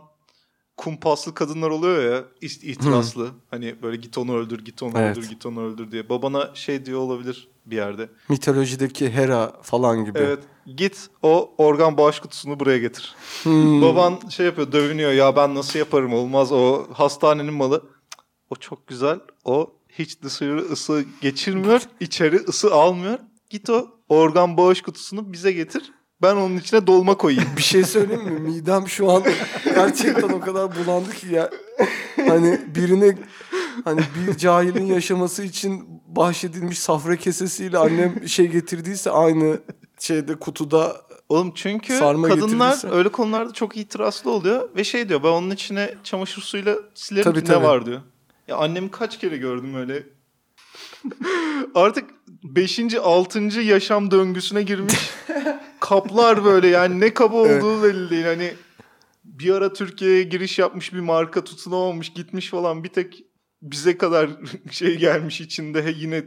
kumpaslı 0.77 1.35
kadınlar 1.35 1.71
oluyor 1.71 2.13
ya 2.15 2.25
itirazlı. 2.43 3.31
Hani 3.51 3.83
böyle 3.83 3.97
git 3.97 4.19
onu 4.19 4.37
öldür 4.37 4.65
git 4.65 4.83
onu 4.83 4.93
Evet. 4.99 5.17
öldür 5.19 5.29
git 5.29 5.47
onu 5.47 5.61
öldür 5.63 5.91
diye. 5.91 6.09
Babana 6.09 6.51
şey 6.55 6.87
diyor 6.87 7.01
olabilir 7.01 7.49
bir 7.67 7.77
yerde. 7.77 8.09
Mitolojideki 8.29 9.11
Hera 9.11 9.53
falan 9.63 10.05
gibi. 10.05 10.19
Evet 10.19 10.39
git 10.77 11.09
o 11.23 11.55
organ 11.59 11.97
bağış 11.97 12.21
kutusunu 12.21 12.61
buraya 12.61 12.79
getir. 12.79 13.15
Hmm. 13.43 13.83
Baban 13.83 14.19
şey 14.29 14.47
yapıyor 14.47 14.73
dövünüyor 14.73 15.13
ya 15.13 15.37
ben 15.37 15.55
nasıl 15.55 15.79
yaparım 15.79 16.13
olmaz 16.13 16.53
o 16.53 16.87
hastanenin 16.93 17.55
malı. 17.55 17.83
O 18.51 18.57
çok 18.57 18.87
güzel 18.87 19.21
o 19.45 19.73
hiç 19.89 20.23
dışarı 20.23 20.59
ısı 20.59 21.05
geçirmiyor 21.21 21.83
içeri 22.01 22.37
ısı 22.37 22.75
almıyor. 22.75 23.19
Git 23.51 23.71
o 23.71 23.87
organ 24.09 24.57
bağış 24.57 24.83
kutusunu 24.83 25.33
bize 25.33 25.53
getir 25.53 25.93
ben 26.23 26.37
onun 26.37 26.57
içine 26.57 26.87
dolma 26.87 27.15
koyayım. 27.15 27.49
Bir 27.57 27.63
şey 27.63 27.85
söyleyeyim 27.85 28.25
mi? 28.25 28.41
Midem 28.41 28.89
şu 28.89 29.11
an 29.11 29.23
gerçekten 29.65 30.29
o 30.29 30.41
kadar 30.41 30.71
bulandı 30.77 31.11
ki 31.11 31.27
ya. 31.35 31.51
Hani 32.17 32.61
birine 32.75 33.19
hani 33.85 34.01
bir 34.27 34.37
cahilin 34.37 34.87
yaşaması 34.87 35.43
için 35.43 36.01
bahşedilmiş 36.07 36.79
safra 36.79 37.17
kesesiyle 37.17 37.79
annem 37.79 38.29
şey 38.29 38.47
getirdiyse 38.47 39.11
aynı 39.11 39.61
şeyde 39.99 40.35
kutuda 40.35 41.07
Oğlum 41.29 41.53
çünkü 41.55 41.99
Sarma 41.99 42.29
kadınlar 42.29 42.73
getirdiyse- 42.73 42.91
öyle 42.91 43.09
konularda 43.09 43.53
çok 43.53 43.77
itirazlı 43.77 44.31
oluyor 44.31 44.69
ve 44.77 44.85
şey 44.85 45.09
diyor 45.09 45.23
ben 45.23 45.29
onun 45.29 45.51
içine 45.51 45.95
çamaşır 46.05 46.43
suyuyla 46.43 46.77
silerim 46.95 47.25
Tabii, 47.25 47.45
ki 47.45 47.51
ne 47.51 47.55
tabii. 47.55 47.65
var 47.65 47.87
diyor. 47.87 48.01
Ya 48.49 48.57
annemi 48.57 48.91
kaç 48.91 49.19
kere 49.19 49.37
gördüm 49.37 49.75
öyle. 49.75 50.07
Artık 51.75 52.11
5. 52.45 52.81
6. 53.03 53.41
yaşam 53.61 54.11
döngüsüne 54.11 54.63
girmiş. 54.63 55.11
Kaplar 55.81 56.45
böyle 56.45 56.69
yani 56.69 57.01
ne 57.01 57.15
kaba 57.15 57.37
olduğu 57.37 57.83
belli 57.83 58.11
değil. 58.11 58.25
Hani 58.25 58.55
bir 59.25 59.55
ara 59.55 59.73
Türkiye'ye 59.73 60.23
giriş 60.23 60.59
yapmış 60.59 60.93
bir 60.93 61.01
marka 61.01 61.45
tutunamamış 61.45 62.13
gitmiş 62.13 62.51
falan 62.51 62.85
bir 62.85 62.89
tek 62.89 63.25
bize 63.71 63.99
kadar 63.99 64.31
şey 64.71 64.97
gelmiş 64.97 65.41
içinde 65.41 65.95
yine 65.97 66.25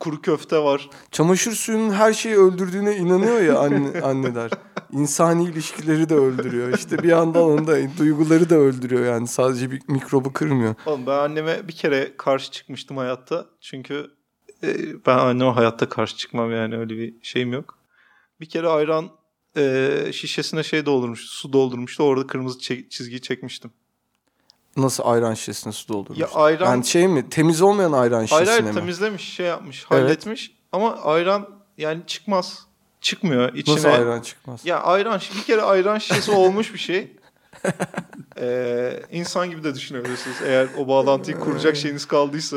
kuru 0.00 0.22
köfte 0.22 0.58
var. 0.58 0.90
çamaşır 1.10 1.52
suyunun 1.52 1.90
her 1.90 2.12
şeyi 2.12 2.36
öldürdüğüne 2.36 2.96
inanıyor 2.96 3.40
ya 3.40 3.58
anne, 3.58 4.00
anneler. 4.02 4.50
İnsani 4.92 5.44
ilişkileri 5.44 6.08
de 6.08 6.14
öldürüyor. 6.14 6.74
İşte 6.78 6.98
bir 6.98 7.08
yandan 7.08 7.42
onu 7.42 7.66
da 7.66 7.76
duyguları 7.98 8.50
da 8.50 8.54
öldürüyor 8.54 9.04
yani 9.04 9.28
sadece 9.28 9.70
bir 9.70 9.82
mikrobu 9.88 10.32
kırmıyor. 10.32 10.74
Oğlum 10.86 11.06
ben 11.06 11.18
anneme 11.18 11.68
bir 11.68 11.72
kere 11.72 12.16
karşı 12.16 12.50
çıkmıştım 12.50 12.96
hayatta. 12.96 13.46
Çünkü 13.60 14.10
e, 14.62 14.76
ben 15.06 15.18
anneme 15.18 15.50
hayatta 15.50 15.88
karşı 15.88 16.16
çıkmam 16.16 16.52
yani 16.52 16.76
öyle 16.78 16.98
bir 16.98 17.14
şeyim 17.22 17.52
yok. 17.52 17.78
Bir 18.40 18.48
kere 18.48 18.68
ayran 18.68 19.10
e, 19.56 19.92
şişesine 20.12 20.62
şey 20.62 20.86
doldurmuştu, 20.86 21.28
su 21.28 21.52
doldurmuştu. 21.52 22.02
Orada 22.02 22.26
kırmızı 22.26 22.58
çizgiyi 22.88 23.20
çekmiştim. 23.20 23.70
Nasıl 24.76 25.02
ayran 25.06 25.34
şişesine 25.34 25.72
su 25.72 25.88
doldurmuş? 25.88 26.18
Ya 26.18 26.28
ayran 26.34 26.66
Yani 26.70 26.86
şey 26.86 27.08
mi? 27.08 27.28
Temiz 27.30 27.62
olmayan 27.62 27.92
ayran 27.92 28.16
Hayır 28.16 28.28
şişesine 28.28 28.50
hayır 28.50 28.64
mi? 28.64 28.74
temizlemiş 28.74 29.34
şey 29.34 29.46
yapmış 29.46 29.86
Evet. 29.90 30.02
halletmiş 30.04 30.56
ama 30.72 30.94
ayran 31.02 31.48
yani 31.78 32.02
çıkmaz 32.06 32.66
çıkmıyor 33.00 33.54
içine. 33.54 33.74
Nasıl 33.76 33.88
ayran 33.88 34.20
çıkmaz? 34.20 34.66
Ya 34.66 34.80
ayran 34.82 35.20
bir 35.36 35.42
kere 35.44 35.62
ayran 35.62 35.98
şişesi 35.98 36.30
olmuş 36.30 36.74
bir 36.74 36.78
şey. 36.78 37.16
Ee, 38.40 39.02
insan 39.12 39.50
gibi 39.50 39.64
de 39.64 39.74
düşünebilirsiniz. 39.74 40.36
Eğer 40.44 40.68
o 40.78 40.88
bağlantıyı 40.88 41.38
kuracak 41.38 41.76
şeyiniz 41.76 42.04
kaldıysa, 42.04 42.56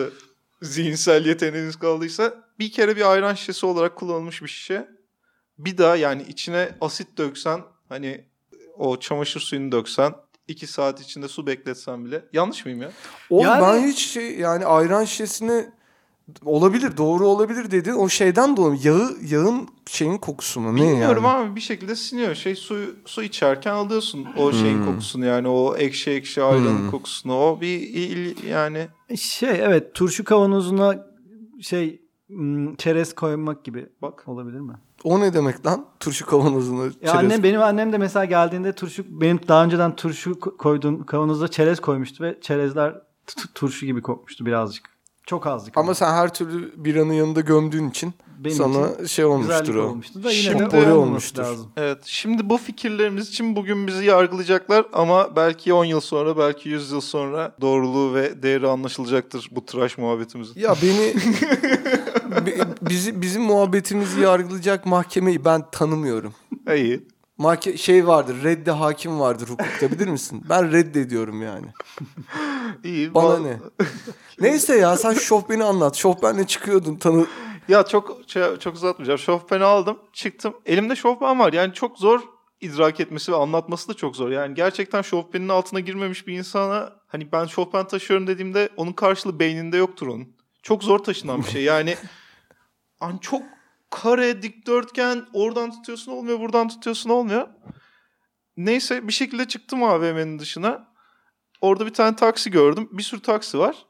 zihinsel 0.61 1.25
yeteneğiniz 1.25 1.75
kaldıysa 1.75 2.33
bir 2.59 2.71
kere 2.71 2.95
bir 2.95 3.11
ayran 3.11 3.33
şişesi 3.33 3.65
olarak 3.65 3.95
kullanılmış 3.95 4.41
bir 4.41 4.47
şişe. 4.47 4.87
Bir 5.57 5.77
daha 5.77 5.95
yani 5.95 6.23
içine 6.23 6.75
asit 6.81 7.17
döksen 7.17 7.61
hani 7.89 8.25
o 8.77 8.99
çamaşır 8.99 9.39
suyunu 9.39 9.71
döksen 9.71 10.13
iki 10.49 10.67
saat 10.67 11.01
içinde 11.01 11.27
su 11.27 11.47
bekletsen 11.47 12.05
bile. 12.05 12.25
Yanlış 12.33 12.65
mıyım 12.65 12.81
ya? 12.81 12.91
Oğlum 13.29 13.43
Yani- 13.45 13.61
ben 13.61 13.87
hiç 13.87 13.99
şey 14.07 14.39
yani 14.39 14.65
ayran 14.65 15.05
şişesine 15.05 15.69
olabilir 16.45 16.97
doğru 16.97 17.27
olabilir 17.27 17.71
dedi. 17.71 17.93
O 17.93 18.09
şeyden 18.09 18.57
dolayı 18.57 18.79
yağı 18.83 19.17
yağın 19.29 19.67
şeyin 19.85 20.17
kokusu 20.17 20.59
mu? 20.61 20.75
Ne 20.75 20.81
Bilmiyorum 20.81 21.23
yani? 21.23 21.33
ama 21.35 21.55
bir 21.55 21.61
şekilde 21.61 21.95
siniyor. 21.95 22.35
Şey 22.35 22.55
su 22.55 22.95
su 23.05 23.23
içerken 23.23 23.71
alıyorsun 23.73 24.27
o 24.37 24.51
şeyin 24.53 24.77
Hmm. 24.77 24.85
kokusunu 24.85 25.25
yani 25.25 25.47
o 25.47 25.75
ekşi 25.77 26.11
ekşi 26.11 26.43
ayranın 26.43 26.77
Hmm. 26.79 26.91
kokusunu. 26.91 27.33
O 27.39 27.61
bir 27.61 27.79
il, 27.81 28.43
yani 28.47 28.87
Şey 29.17 29.49
evet 29.49 29.93
turşu 29.93 30.23
kavanozuna 30.23 31.05
şey 31.61 32.01
çerez 32.77 33.15
koymak 33.15 33.63
gibi 33.63 33.89
bak. 34.01 34.23
olabilir 34.27 34.59
mi? 34.59 34.73
O 35.03 35.19
ne 35.19 35.33
demek 35.33 35.65
lan? 35.65 35.85
Turşu 35.99 36.25
kavanozuna 36.25 36.83
Ya 36.83 36.89
çerez- 36.89 37.17
annem 37.17 37.43
benim 37.43 37.61
annem 37.61 37.93
de 37.93 37.97
mesela 37.97 38.25
geldiğinde 38.25 38.73
turşu 38.73 39.03
benim 39.21 39.39
daha 39.47 39.63
önceden 39.63 39.95
turşu 39.95 40.31
ko- 40.31 40.57
koyduğum 40.57 41.05
kavanoza 41.05 41.47
çerez 41.47 41.79
koymuştu 41.79 42.23
ve 42.23 42.37
çerezler 42.41 42.93
t- 42.93 43.01
t- 43.41 43.49
turşu 43.55 43.85
gibi 43.85 44.01
kokmuştu 44.01 44.45
birazcık. 44.45 44.89
Çok 45.25 45.47
azıcık. 45.47 45.77
Ama 45.77 45.93
sen 45.95 46.11
her 46.13 46.33
türlü 46.33 46.73
biranın 46.83 47.13
yanında 47.13 47.41
gömdüğün 47.41 47.89
için 47.89 48.13
benim 48.39 48.55
sana 48.55 48.87
için 48.91 49.05
şey 49.05 49.25
olmuştur 49.25 49.75
o. 49.75 49.83
olmuştu 49.83 50.23
da 50.23 50.31
yine 50.31 50.41
Şimdi 50.41 50.71
de 50.71 50.91
olmuştur. 50.93 51.43
lazım. 51.43 51.71
Evet. 51.77 51.97
Şimdi 52.05 52.49
bu 52.49 52.57
fikirlerimiz 52.57 53.29
için 53.29 53.55
bugün 53.55 53.87
bizi 53.87 54.05
yargılayacaklar 54.05 54.85
ama 54.93 55.35
belki 55.35 55.73
10 55.73 55.85
yıl 55.85 55.99
sonra, 55.99 56.37
belki 56.37 56.69
100 56.69 56.91
yıl 56.91 57.01
sonra 57.01 57.55
doğruluğu 57.61 58.13
ve 58.15 58.43
değeri 58.43 58.67
anlaşılacaktır 58.67 59.47
bu 59.51 59.65
tıraş 59.65 59.97
muhabbetimizin. 59.97 60.61
Ya 60.61 60.75
beni 60.81 61.13
bizi 62.81 63.21
bizim 63.21 63.41
muhabbetimizi 63.41 64.21
yargılayacak 64.21 64.85
mahkemeyi 64.85 65.45
ben 65.45 65.63
tanımıyorum. 65.71 66.33
İyi. 66.75 67.07
Mahke 67.37 67.77
şey 67.77 68.07
vardır, 68.07 68.43
redde 68.43 68.71
hakim 68.71 69.19
vardır 69.19 69.47
hukukta 69.49 69.91
bilir 69.91 70.07
misin? 70.07 70.45
Ben 70.49 70.71
reddediyorum 70.71 71.41
yani. 71.41 71.67
İyi. 72.83 73.13
Bana 73.13 73.39
ne? 73.39 73.57
Neyse 74.41 74.77
ya 74.77 74.97
sen 74.97 75.13
Şofben'i 75.13 75.63
anlat. 75.63 75.95
Şofben'le 75.95 76.43
çıkıyordun 76.43 76.95
tanı. 76.95 77.25
Ya 77.67 77.83
çok 77.85 78.17
şey- 78.27 78.57
çok 78.59 78.75
uzatmayacağım. 78.75 79.19
Şofben'i 79.19 79.63
aldım, 79.63 79.97
çıktım. 80.13 80.53
Elimde 80.65 80.95
şofben 80.95 81.39
var. 81.39 81.53
Yani 81.53 81.73
çok 81.73 81.97
zor 81.97 82.21
idrak 82.61 82.99
etmesi 82.99 83.31
ve 83.31 83.35
anlatması 83.35 83.87
da 83.87 83.93
çok 83.93 84.15
zor. 84.15 84.29
Yani 84.29 84.55
gerçekten 84.55 85.01
şofbenin 85.01 85.49
altına 85.49 85.79
girmemiş 85.79 86.27
bir 86.27 86.37
insana 86.37 86.93
hani 87.07 87.31
ben 87.31 87.45
şofben 87.45 87.87
taşıyorum 87.87 88.27
dediğimde 88.27 88.69
onun 88.77 88.93
karşılığı 88.93 89.39
beyninde 89.39 89.77
yoktur 89.77 90.07
onun. 90.07 90.27
Çok 90.63 90.83
zor 90.83 90.99
taşınan 90.99 91.43
bir 91.43 91.47
şey. 91.47 91.63
Yani 91.63 91.95
hani 92.99 93.19
çok 93.21 93.43
kare, 93.89 94.41
dikdörtgen 94.41 95.25
oradan 95.33 95.71
tutuyorsun 95.71 96.11
olmuyor, 96.11 96.39
buradan 96.39 96.67
tutuyorsun 96.67 97.09
olmuyor. 97.09 97.47
Neyse 98.57 99.07
bir 99.07 99.13
şekilde 99.13 99.47
çıktım 99.47 99.83
AVM'nin 99.83 100.39
dışına. 100.39 100.89
Orada 101.61 101.85
bir 101.85 101.93
tane 101.93 102.15
taksi 102.15 102.51
gördüm. 102.51 102.89
Bir 102.91 103.03
sürü 103.03 103.21
taksi 103.21 103.59
var. 103.59 103.85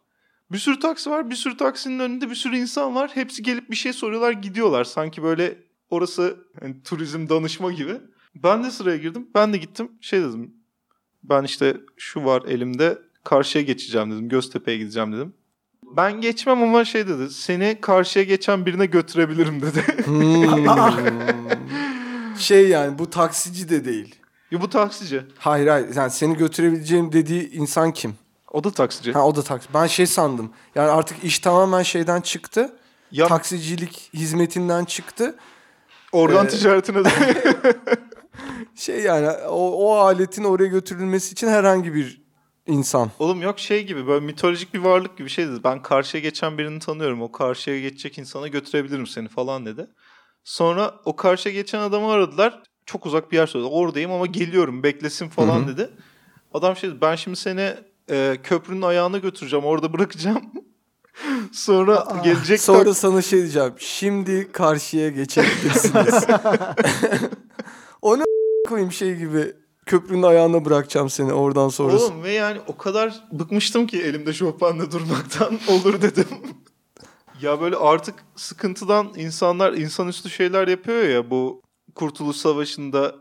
Bir 0.52 0.58
sürü 0.58 0.80
taksi 0.80 1.10
var. 1.10 1.30
Bir 1.30 1.36
sürü 1.36 1.58
taksinin 1.58 2.00
önünde 2.00 2.30
bir 2.30 2.36
sürü 2.36 2.58
insan 2.58 2.96
var. 2.96 3.12
Hepsi 3.14 3.44
gelip 3.44 3.70
bir 3.70 3.76
şey 3.76 3.94
soruyorlar 3.94 4.32
gidiyorlar. 4.32 4.84
Sanki 4.84 5.24
böyle 5.24 5.58
orası 5.90 6.38
hani, 6.60 6.84
turizm 6.84 7.30
danışma 7.30 7.72
gibi. 7.72 7.98
Ben 8.36 8.64
de 8.64 8.72
sıraya 8.72 8.98
girdim. 8.98 9.28
Ben 9.36 9.54
de 9.54 9.58
gittim. 9.58 9.92
Şey 10.02 10.22
dedim. 10.22 10.54
Ben 11.24 11.44
işte 11.44 11.78
şu 11.98 12.26
var 12.26 12.44
elimde. 12.44 13.02
Karşıya 13.24 13.64
geçeceğim 13.64 14.12
dedim. 14.12 14.30
Göztepe'ye 14.30 14.78
gideceğim 14.78 15.14
dedim. 15.14 15.34
Ben 15.98 16.22
geçmem 16.22 16.64
ama 16.64 16.86
şey 16.86 17.08
dedi. 17.08 17.30
Seni 17.30 17.78
karşıya 17.82 18.26
geçen 18.26 18.66
birine 18.66 18.86
götürebilirim 18.86 19.62
dedi. 19.62 20.06
Hmm. 20.06 20.66
şey 22.38 22.68
yani 22.70 23.00
bu 23.00 23.10
taksici 23.10 23.70
de 23.70 23.86
değil. 23.86 24.16
ya 24.52 24.62
bu 24.62 24.70
taksici. 24.70 25.22
Hayır 25.38 25.68
hayır. 25.68 25.96
Yani 25.96 26.12
seni 26.12 26.38
götürebileceğim 26.38 27.12
dediği 27.12 27.52
insan 27.52 27.94
kim? 27.94 28.16
O 28.52 28.64
da 28.64 28.72
taksici. 28.72 29.12
Ha 29.14 29.26
o 29.28 29.36
da 29.36 29.42
taksi. 29.44 29.70
Ben 29.74 29.88
şey 29.88 30.06
sandım. 30.08 30.52
Yani 30.76 30.90
artık 30.90 31.24
iş 31.24 31.40
tamamen 31.40 31.84
şeyden 31.84 32.22
çıktı. 32.22 32.76
ya 33.12 33.28
Taksicilik 33.28 34.10
hizmetinden 34.14 34.86
çıktı. 34.86 35.36
organ 36.12 36.46
Ee, 36.46 36.50
ticaretine 36.50 37.06
de 37.06 37.10
Şey 38.76 39.02
yani 39.02 39.30
o, 39.30 39.72
o 39.72 39.96
aletin 39.96 40.44
oraya 40.44 40.68
götürülmesi 40.68 41.32
için 41.32 41.48
herhangi 41.48 41.94
bir 41.94 42.22
insan. 42.70 43.12
Oğlum 43.20 43.42
yok 43.42 43.60
şey 43.60 43.86
gibi 43.86 44.08
böyle 44.08 44.26
mitolojik 44.26 44.74
bir 44.74 44.80
varlık 44.80 45.18
gibi 45.18 45.30
şey 45.30 45.48
dedi. 45.48 45.64
Ben 45.64 45.82
karşıya 45.82 46.24
geçen 46.24 46.58
birini 46.58 46.80
tanıyorum. 46.80 47.22
O 47.22 47.32
karşıya 47.32 47.80
geçecek 47.80 48.18
insana 48.18 48.48
götürebilirim 48.48 49.08
seni 49.08 49.28
falan 49.28 49.66
dedi. 49.66 49.88
Sonra 50.44 50.96
o 51.06 51.16
karşıya 51.16 51.56
geçen 51.56 51.80
adamı 51.80 52.12
aradılar. 52.12 52.64
Çok 52.86 53.06
uzak 53.06 53.32
bir 53.32 53.38
yer 53.38 53.48
söyledi. 53.48 53.70
Oradayım 53.72 54.12
ama 54.12 54.26
geliyorum 54.26 54.84
beklesin 54.84 55.30
falan 55.30 55.60
Hı 55.60 55.64
hı. 55.64 55.68
dedi. 55.68 55.90
Adam 56.54 56.76
şey 56.76 56.90
dedi 56.90 57.02
ben 57.02 57.16
şimdi 57.16 57.38
seni 57.38 57.74
e, 58.12 58.38
köprünün 58.44 58.82
ayağına 58.82 59.18
götüreceğim 59.18 59.66
orada 59.66 59.94
bırakacağım. 59.94 60.42
Sonra 61.52 62.22
gelecek 62.24 62.62
Sonra 62.62 62.84
tak- 62.84 62.98
sana 62.98 63.22
şey 63.22 63.40
diyeceğim. 63.40 63.74
Şimdi 63.78 64.52
karşıya 64.52 65.10
geçebilirsiniz. 65.10 66.26
o 68.02 68.20
ne 68.20 68.24
koyayım 68.68 68.92
şey 68.92 69.16
gibi. 69.16 69.54
Köprünün 69.90 70.24
ayağına 70.24 70.66
bırakacağım 70.66 71.10
seni 71.10 71.34
oradan 71.34 71.70
sonrası. 71.70 72.06
Oğlum 72.06 72.24
ve 72.24 72.32
yani 72.32 72.60
o 72.68 72.78
kadar 72.78 73.24
bıkmıştım 73.32 73.88
ki 73.88 74.02
elimde 74.02 74.34
Chopin'le 74.34 74.92
durmaktan 74.92 75.60
olur 75.68 76.02
dedim. 76.02 76.26
ya 77.42 77.62
böyle 77.62 77.76
artık 77.76 78.16
sıkıntıdan 78.36 79.14
insanlar 79.16 79.74
insanüstü 79.74 80.30
şeyler 80.30 80.68
yapıyor 80.68 81.04
ya 81.04 81.30
bu 81.30 81.62
Kurtuluş 81.96 82.38
Savaşı'nda 82.38 83.16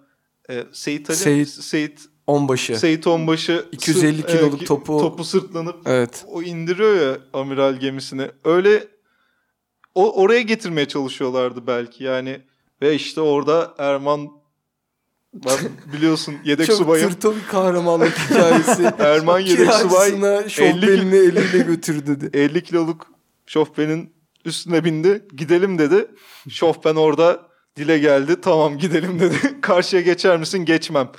e, 0.51 0.65
Seyit 0.73 1.11
Ali 1.11 1.17
Seyit- 1.19 1.63
Seyit 1.63 2.01
Onbaşı. 2.27 2.79
Seyit 2.79 3.07
Onbaşı 3.07 3.67
250 3.73 4.17
sırt- 4.23 4.27
kiloluk 4.31 4.63
e, 4.63 4.65
topu- 4.65 5.01
topu 5.01 5.25
sırtlanıp 5.25 5.77
Evet. 5.87 6.25
o 6.29 6.43
indiriyor 6.43 6.95
ya 7.07 7.19
amiral 7.33 7.75
gemisini. 7.77 8.31
Öyle 8.45 8.89
o 9.95 10.23
oraya 10.23 10.43
getirmeye 10.43 10.89
çalışıyorlardı 10.89 11.67
belki 11.67 12.05
yani 12.05 12.41
ve 12.83 12.95
işte 12.95 13.21
orada 13.21 13.75
Erman 13.79 14.38
ben 15.35 15.59
biliyorsun 15.93 16.35
yedek 16.45 16.67
Çok 16.67 16.77
subayım. 16.77 17.11
tırto 17.11 17.37
bir 17.37 17.47
kahramanlık 17.47 18.19
hikayesi. 18.19 18.83
Erman 18.99 19.41
yedek 19.41 19.73
subay 19.73 20.11
şofbenini 20.49 21.17
eliyle 21.17 21.59
götür 21.59 22.07
dedi. 22.07 22.31
50 22.39 22.63
kiloluk 22.65 23.07
şofbenin 23.47 24.13
üstüne 24.45 24.85
bindi. 24.85 25.27
Gidelim 25.37 25.79
dedi. 25.79 26.07
Şofben 26.51 26.95
orada 26.95 27.41
dile 27.77 27.99
geldi. 27.99 28.41
Tamam 28.41 28.79
gidelim 28.79 29.21
dedi. 29.21 29.37
Karşıya 29.61 30.03
geçer 30.03 30.37
misin? 30.37 30.65
Geçmem. 30.65 31.11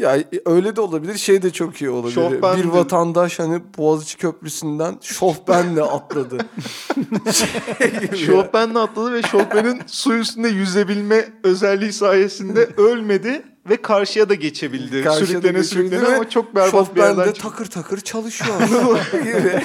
Ya 0.00 0.18
öyle 0.46 0.76
de 0.76 0.80
olabilir. 0.80 1.18
Şey 1.18 1.42
de 1.42 1.50
çok 1.50 1.80
iyi 1.80 1.90
olabilir. 1.90 2.14
Şofben 2.14 2.56
bir 2.58 2.64
vatandaş 2.64 3.38
hani 3.38 3.62
Boğaziçi 3.78 4.18
Köprüsü'nden 4.18 4.98
şofbenle 5.02 5.82
atladı. 5.82 6.38
şey. 7.32 8.26
Şofbenle 8.26 8.78
atladı 8.78 9.12
ve 9.12 9.22
şofbenin 9.22 9.82
su 9.86 10.14
üstünde 10.14 10.48
yüzebilme 10.48 11.28
özelliği 11.44 11.92
sayesinde 11.92 12.68
ölmedi 12.76 13.42
ve 13.68 13.76
karşıya 13.76 14.28
da 14.28 14.34
geçebildi. 14.34 15.04
Karşıya 15.04 15.20
da 15.20 15.26
sürüklene 15.26 15.58
geçebildi 15.58 15.88
sürüklene 15.90 16.16
ama 16.16 16.30
çok 16.30 16.54
berbat 16.54 16.96
bir 16.96 17.00
yerden 17.00 17.26
de 17.26 17.32
takır 17.32 17.66
takır 17.66 18.00
çalışıyor. 18.00 18.60
gibi. 19.12 19.64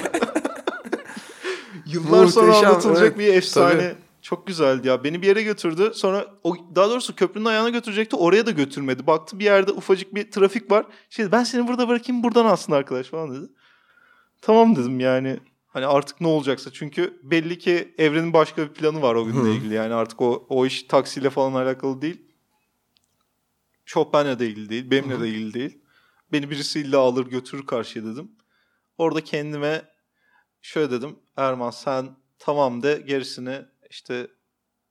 Yıllar 1.86 2.26
sonra 2.26 2.46
Muhteşem, 2.46 2.70
anlatılacak 2.70 3.06
evet. 3.06 3.18
bir 3.18 3.34
efsane. 3.34 3.74
Tabii. 3.74 4.05
Çok 4.26 4.46
güzeldi 4.46 4.88
ya. 4.88 5.04
Beni 5.04 5.22
bir 5.22 5.26
yere 5.26 5.42
götürdü. 5.42 5.92
Sonra 5.94 6.26
o 6.44 6.56
daha 6.74 6.90
doğrusu 6.90 7.16
köprünün 7.16 7.44
ayağına 7.44 7.68
götürecekti. 7.68 8.16
Oraya 8.16 8.46
da 8.46 8.50
götürmedi. 8.50 9.06
Baktı 9.06 9.38
bir 9.38 9.44
yerde 9.44 9.72
ufacık 9.72 10.14
bir 10.14 10.30
trafik 10.30 10.70
var. 10.70 10.86
Şey 11.10 11.32
ben 11.32 11.44
seni 11.44 11.68
burada 11.68 11.88
bırakayım 11.88 12.22
buradan 12.22 12.44
alsın 12.46 12.72
arkadaş 12.72 13.06
falan 13.06 13.34
dedi. 13.34 13.52
Tamam 14.42 14.76
dedim 14.76 15.00
yani. 15.00 15.40
Hani 15.66 15.86
artık 15.86 16.20
ne 16.20 16.26
olacaksa. 16.26 16.72
Çünkü 16.72 17.20
belli 17.22 17.58
ki 17.58 17.94
evrenin 17.98 18.32
başka 18.32 18.62
bir 18.62 18.68
planı 18.68 19.02
var 19.02 19.14
o 19.14 19.24
günle 19.24 19.54
ilgili. 19.54 19.74
Yani 19.74 19.94
artık 19.94 20.20
o, 20.20 20.46
o 20.48 20.66
iş 20.66 20.82
taksiyle 20.82 21.30
falan 21.30 21.64
alakalı 21.64 22.02
değil. 22.02 22.22
Chopin'le 23.84 24.38
de 24.38 24.46
ilgili 24.46 24.68
değil. 24.68 24.90
Benimle 24.90 25.20
de 25.20 25.28
ilgili 25.28 25.54
değil. 25.54 25.78
Beni 26.32 26.50
birisi 26.50 26.80
illa 26.80 27.00
alır 27.00 27.26
götürür 27.26 27.66
karşıya 27.66 28.04
dedim. 28.04 28.30
Orada 28.98 29.24
kendime 29.24 29.82
şöyle 30.62 30.90
dedim. 30.90 31.16
Erman 31.36 31.70
sen 31.70 32.08
tamam 32.38 32.82
de 32.82 33.02
gerisini 33.06 33.62
işte 33.90 34.26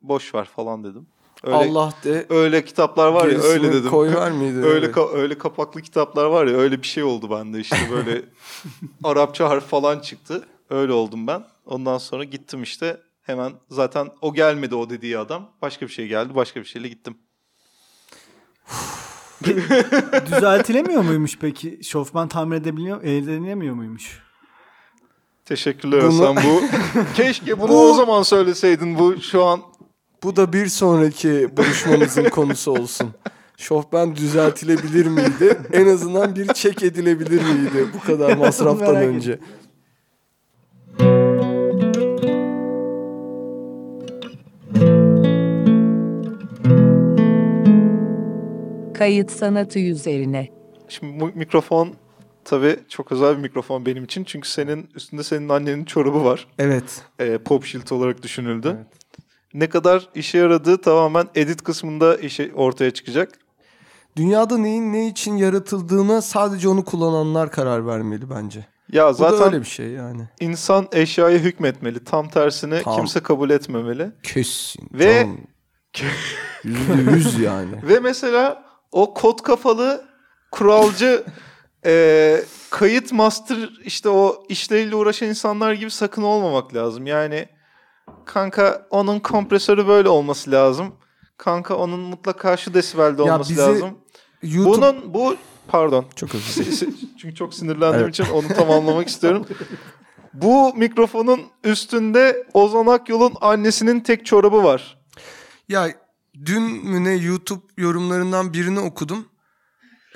boş 0.02 0.36
ver 0.36 0.46
falan 0.46 0.84
dedim. 0.84 1.08
Öyle, 1.44 1.56
Allah 1.58 1.94
de 2.04 2.26
öyle 2.30 2.66
kitaplar 2.66 3.08
var 3.12 3.28
ya 3.28 3.40
öyle 3.40 3.74
dedim. 3.74 3.90
Koy 3.90 4.16
ver 4.16 4.32
miydi? 4.32 4.58
öyle 4.66 4.86
Evet. 4.86 4.96
ka- 4.96 5.18
öyle 5.18 5.38
kapaklı 5.38 5.82
kitaplar 5.82 6.26
var 6.26 6.46
ya 6.46 6.58
öyle 6.58 6.82
bir 6.82 6.88
şey 6.88 7.04
oldu 7.04 7.30
bende 7.32 7.60
işte 7.60 7.78
böyle 7.92 8.22
Arapça 9.04 9.50
harf 9.50 9.66
falan 9.68 10.00
çıktı. 10.00 10.44
Öyle 10.70 10.92
oldum 10.94 11.28
ben. 11.28 11.44
Ondan 11.66 11.98
sonra 11.98 12.24
gittim 12.24 12.64
işte 12.64 13.02
hemen 13.22 13.54
zaten 13.70 14.10
o 14.22 14.34
gelmedi 14.34 14.76
o 14.76 14.90
dediği 14.90 15.18
adam. 15.18 15.52
Başka 15.62 15.88
bir 15.88 15.92
şey 15.92 16.08
geldi. 16.08 16.36
Başka 16.36 16.60
bir 16.60 16.66
şeyle 16.66 16.88
gittim. 16.88 17.18
Düzeltilemiyor 20.26 21.02
muymuş 21.02 21.38
peki? 21.42 21.80
Şofman 21.84 22.28
tamir 22.28 22.56
edebiliyor, 22.58 23.04
edilemiyor 23.04 23.76
muymuş? 23.76 24.25
Teşekkürler 25.46 26.02
Bunu- 26.02 26.08
Hasan 26.08 26.36
bu. 26.36 26.62
Keşke 27.16 27.60
bunu 27.60 27.70
Bu- 27.70 27.90
o 27.92 27.94
zaman 27.94 28.24
söyleseydin. 28.24 29.00
Bu 29.00 29.22
şu 29.22 29.44
an 29.44 29.62
Bu 30.24 30.36
da 30.36 30.54
bir 30.54 30.66
sonraki 30.68 31.58
buluşmamızın 31.58 32.24
konusu 32.30 32.72
olsun. 32.72 33.10
Şofben 33.58 34.16
düzeltilebilir 34.16 35.06
miydi? 35.06 35.58
En 35.74 35.88
azından 35.88 36.36
bir 36.36 36.48
çek 36.48 36.84
edilebilir 36.84 37.42
miydi 37.42 37.88
bu 37.94 38.00
kadar 38.08 38.38
masraftan 38.38 38.96
önce? 38.96 39.40
Kayıt 48.94 49.32
sanatı 49.32 49.80
üzerine. 49.80 50.48
Şimdi 50.88 51.32
mikrofon 51.36 51.94
tabii 52.46 52.80
çok 52.90 53.12
özel 53.12 53.38
bir 53.38 53.42
mikrofon 53.42 53.86
benim 53.86 54.04
için. 54.04 54.24
Çünkü 54.24 54.50
senin 54.50 54.90
üstünde 54.96 55.24
senin 55.24 55.50
annenin 55.50 55.86
çorabı 55.86 56.24
var. 56.26 56.48
Evet. 56.60 57.02
Ee, 57.20 57.38
pop 57.38 57.66
shield 57.66 57.90
olarak 57.90 58.24
düşünüldü. 58.24 58.76
Evet. 58.78 58.88
Ne 59.54 59.70
kadar 59.70 60.10
işe 60.16 60.38
yaradığı 60.38 60.82
tamamen 60.82 61.28
edit 61.36 61.64
kısmında 61.64 62.18
işe 62.18 62.52
ortaya 62.56 62.92
çıkacak. 62.92 63.32
Dünyada 64.16 64.58
neyin 64.58 64.94
ne 64.94 65.08
için 65.08 65.38
yaratıldığına 65.38 66.22
sadece 66.22 66.70
onu 66.70 66.86
kullananlar 66.86 67.52
karar 67.52 67.88
vermeli 67.88 68.30
bence. 68.30 68.66
Ya 68.92 69.06
Bu 69.06 69.10
da 69.10 69.14
zaten 69.14 69.48
öyle 69.48 69.60
bir 69.62 69.68
şey 69.68 69.88
yani. 69.90 70.30
insan 70.40 70.88
eşyaya 70.92 71.38
hükmetmeli. 71.40 72.04
Tam 72.04 72.30
tersine 72.30 72.82
Tam. 72.82 72.96
kimse 72.96 73.20
kabul 73.20 73.50
etmemeli. 73.50 74.12
Kesin. 74.24 74.90
Ve- 74.94 75.22
Tam. 75.22 75.38
Yüzde 76.64 77.12
yüz 77.12 77.40
yani. 77.40 77.72
Ve 77.84 78.00
mesela 78.00 78.64
o 78.92 79.14
kod 79.14 79.40
kafalı 79.40 80.06
kuralcı 80.52 81.24
e, 81.86 82.44
kayıt 82.70 83.12
master 83.12 83.70
işte 83.84 84.10
o 84.10 84.44
işleriyle 84.50 84.96
uğraşan 84.96 85.30
insanlar 85.30 85.74
gibi 85.74 85.92
sakın 85.92 86.24
olmamak 86.24 86.76
lazım. 86.76 87.08
Yani 87.08 87.48
kanka 88.26 88.88
onun 88.90 89.20
kompresörü 89.20 89.88
böyle 89.88 90.10
olması 90.10 90.52
lazım. 90.52 90.96
Kanka 91.38 91.76
onun 91.76 92.00
mutlaka 92.00 92.58
şu 92.58 92.74
desibelde 92.74 93.24
Ya 93.24 93.34
olması 93.34 93.50
bizi 93.50 93.62
lazım. 93.62 94.00
YouTube... 94.44 94.78
Bunun 94.78 95.14
bu 95.14 95.36
pardon. 95.68 96.06
Çok 96.16 96.36
özür 96.36 96.66
dilerim. 96.66 96.96
Çünkü 97.22 97.36
çok 97.36 97.54
sinirlendiğim 97.54 98.04
Evet. 98.06 98.20
için 98.20 98.34
onu 98.34 98.48
tamamlamak 98.48 99.08
istiyorum. 99.08 99.46
Bu 100.34 100.74
mikrofonun 100.76 101.42
üstünde 101.64 102.48
Ozan 102.54 102.86
Akyol'un 102.88 103.34
annesinin 103.42 104.00
tek 104.00 104.26
çorabı 104.26 104.64
var. 104.64 104.98
Ya 105.70 105.88
dün 106.46 106.62
mü 106.64 107.04
ne 107.04 107.14
YouTube 107.14 107.62
yorumlarından 107.78 108.54
birini 108.54 108.80
okudum. 108.80 109.28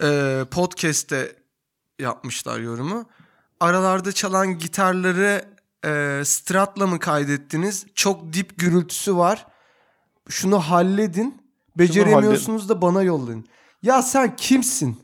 Ee, 0.02 0.42
podcast'te 0.52 1.39
yapmışlar 2.00 2.60
yorumu. 2.60 3.06
Aralarda 3.60 4.12
çalan 4.12 4.58
gitarları 4.58 5.46
e, 5.86 6.22
Strat'la 6.26 6.88
mı 6.88 7.00
kaydettiniz? 7.00 7.86
Çok 7.96 8.34
dip 8.34 8.58
gürültüsü 8.58 9.16
var. 9.18 9.46
Şunu 10.30 10.60
halledin. 10.60 11.42
Beceremiyorsunuz 11.78 12.70
da 12.70 12.82
bana 12.82 13.02
yollayın. 13.02 13.46
Ya 13.82 14.02
sen 14.02 14.36
kimsin? 14.36 15.00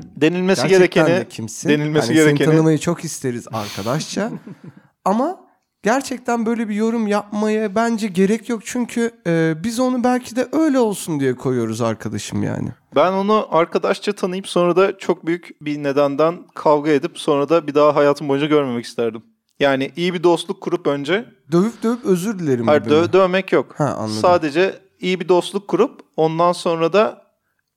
Denilmesi 0.00 0.68
Gerçekten 0.68 1.06
gerekeni 1.06 1.20
de 1.20 1.28
kimsin? 1.28 1.68
denilmesi 1.68 2.06
Seni 2.06 2.16
gerekeni 2.16 2.50
tanımayı 2.50 2.78
çok 2.78 3.04
isteriz 3.04 3.46
arkadaşça. 3.52 4.30
Ama 5.04 5.43
gerçekten 5.84 6.46
böyle 6.46 6.68
bir 6.68 6.74
yorum 6.74 7.06
yapmaya 7.06 7.74
bence 7.74 8.06
gerek 8.08 8.48
yok. 8.48 8.60
Çünkü 8.64 9.10
e, 9.26 9.54
biz 9.64 9.80
onu 9.80 10.04
belki 10.04 10.36
de 10.36 10.48
öyle 10.52 10.78
olsun 10.78 11.20
diye 11.20 11.34
koyuyoruz 11.34 11.80
arkadaşım 11.80 12.42
yani. 12.42 12.68
Ben 12.96 13.12
onu 13.12 13.46
arkadaşça 13.50 14.12
tanıyıp 14.12 14.48
sonra 14.48 14.76
da 14.76 14.98
çok 14.98 15.26
büyük 15.26 15.50
bir 15.60 15.82
nedenden 15.82 16.38
kavga 16.54 16.90
edip 16.90 17.18
sonra 17.18 17.48
da 17.48 17.66
bir 17.66 17.74
daha 17.74 17.94
hayatım 17.96 18.28
boyunca 18.28 18.46
görmemek 18.46 18.84
isterdim. 18.84 19.22
Yani 19.60 19.90
iyi 19.96 20.14
bir 20.14 20.22
dostluk 20.22 20.60
kurup 20.60 20.86
önce, 20.86 21.24
Dövüp 21.52 21.82
dövüp 21.82 22.04
özür 22.04 22.38
dilerim. 22.38 22.66
hayır 22.66 22.82
dö- 22.82 23.12
dövmek 23.12 23.52
yok. 23.52 23.74
Ha 23.78 23.84
anladım. 23.84 24.20
Sadece 24.20 24.74
iyi 25.00 25.20
bir 25.20 25.28
dostluk 25.28 25.68
kurup 25.68 26.00
ondan 26.16 26.52
sonra 26.52 26.92
da 26.92 27.22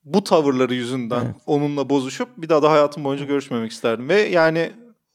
bu 0.04 0.24
tavırları 0.24 0.74
yüzünden 0.74 1.26
Evet. 1.26 1.36
onunla 1.46 1.90
bozuşup 1.90 2.30
bir 2.38 2.50
daha 2.50 2.62
da 2.64 2.72
hayatım 2.72 3.04
boyunca 3.04 3.26
görüşmemek 3.26 3.72
isterdim. 3.72 4.10
Ve 4.10 4.22
yani 4.22 4.72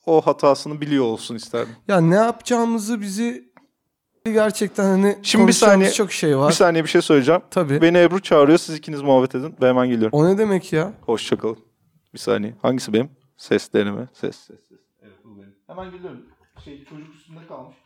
o 0.07 0.21
hatasını 0.21 0.81
biliyor 0.81 1.05
olsun 1.05 1.35
isterdim. 1.35 1.75
Ya 1.89 2.01
ne 2.01 2.15
yapacağımızı 2.15 3.01
bizi 3.01 3.53
gerçekten 4.25 4.85
hani 4.85 5.19
Şimdi 5.23 5.49
bir 5.49 5.53
saniye- 5.53 5.93
çok 5.93 6.13
şey 6.13 6.39
var. 6.39 6.49
Bir 6.49 6.55
saniye 6.55 6.85
bir 6.85 6.89
şey 6.89 7.03
söyleyeceğim. 7.03 7.43
Tabii. 7.51 7.83
Beni 7.83 7.99
Ebru 7.99 8.21
çağırıyor. 8.23 8.59
Siz 8.59 8.75
ikiniz 8.77 9.03
muhabbet 9.03 9.35
edin. 9.35 9.55
Ben 9.61 9.69
hemen 9.69 9.89
geliyorum. 9.89 10.19
O 10.19 10.29
ne 10.29 10.39
demek 10.39 10.73
ya? 10.73 10.93
Hoşçakalın. 11.01 11.59
Bir 12.15 12.19
saniye. 12.19 12.55
Hangisi 12.63 12.93
benim? 12.93 13.11
Ses 13.37 13.73
deneme. 13.73 14.09
Ses 14.13 14.37
ses 14.37 14.61
ses. 14.69 14.79
Evet 15.03 15.17
bu 15.25 15.37
benim. 15.39 15.55
Hemen 15.67 15.91
geliyorum. 15.91 16.21
Şey 16.65 16.85
çocuk 16.85 17.15
üstünde 17.15 17.47
kalmış. 17.49 17.77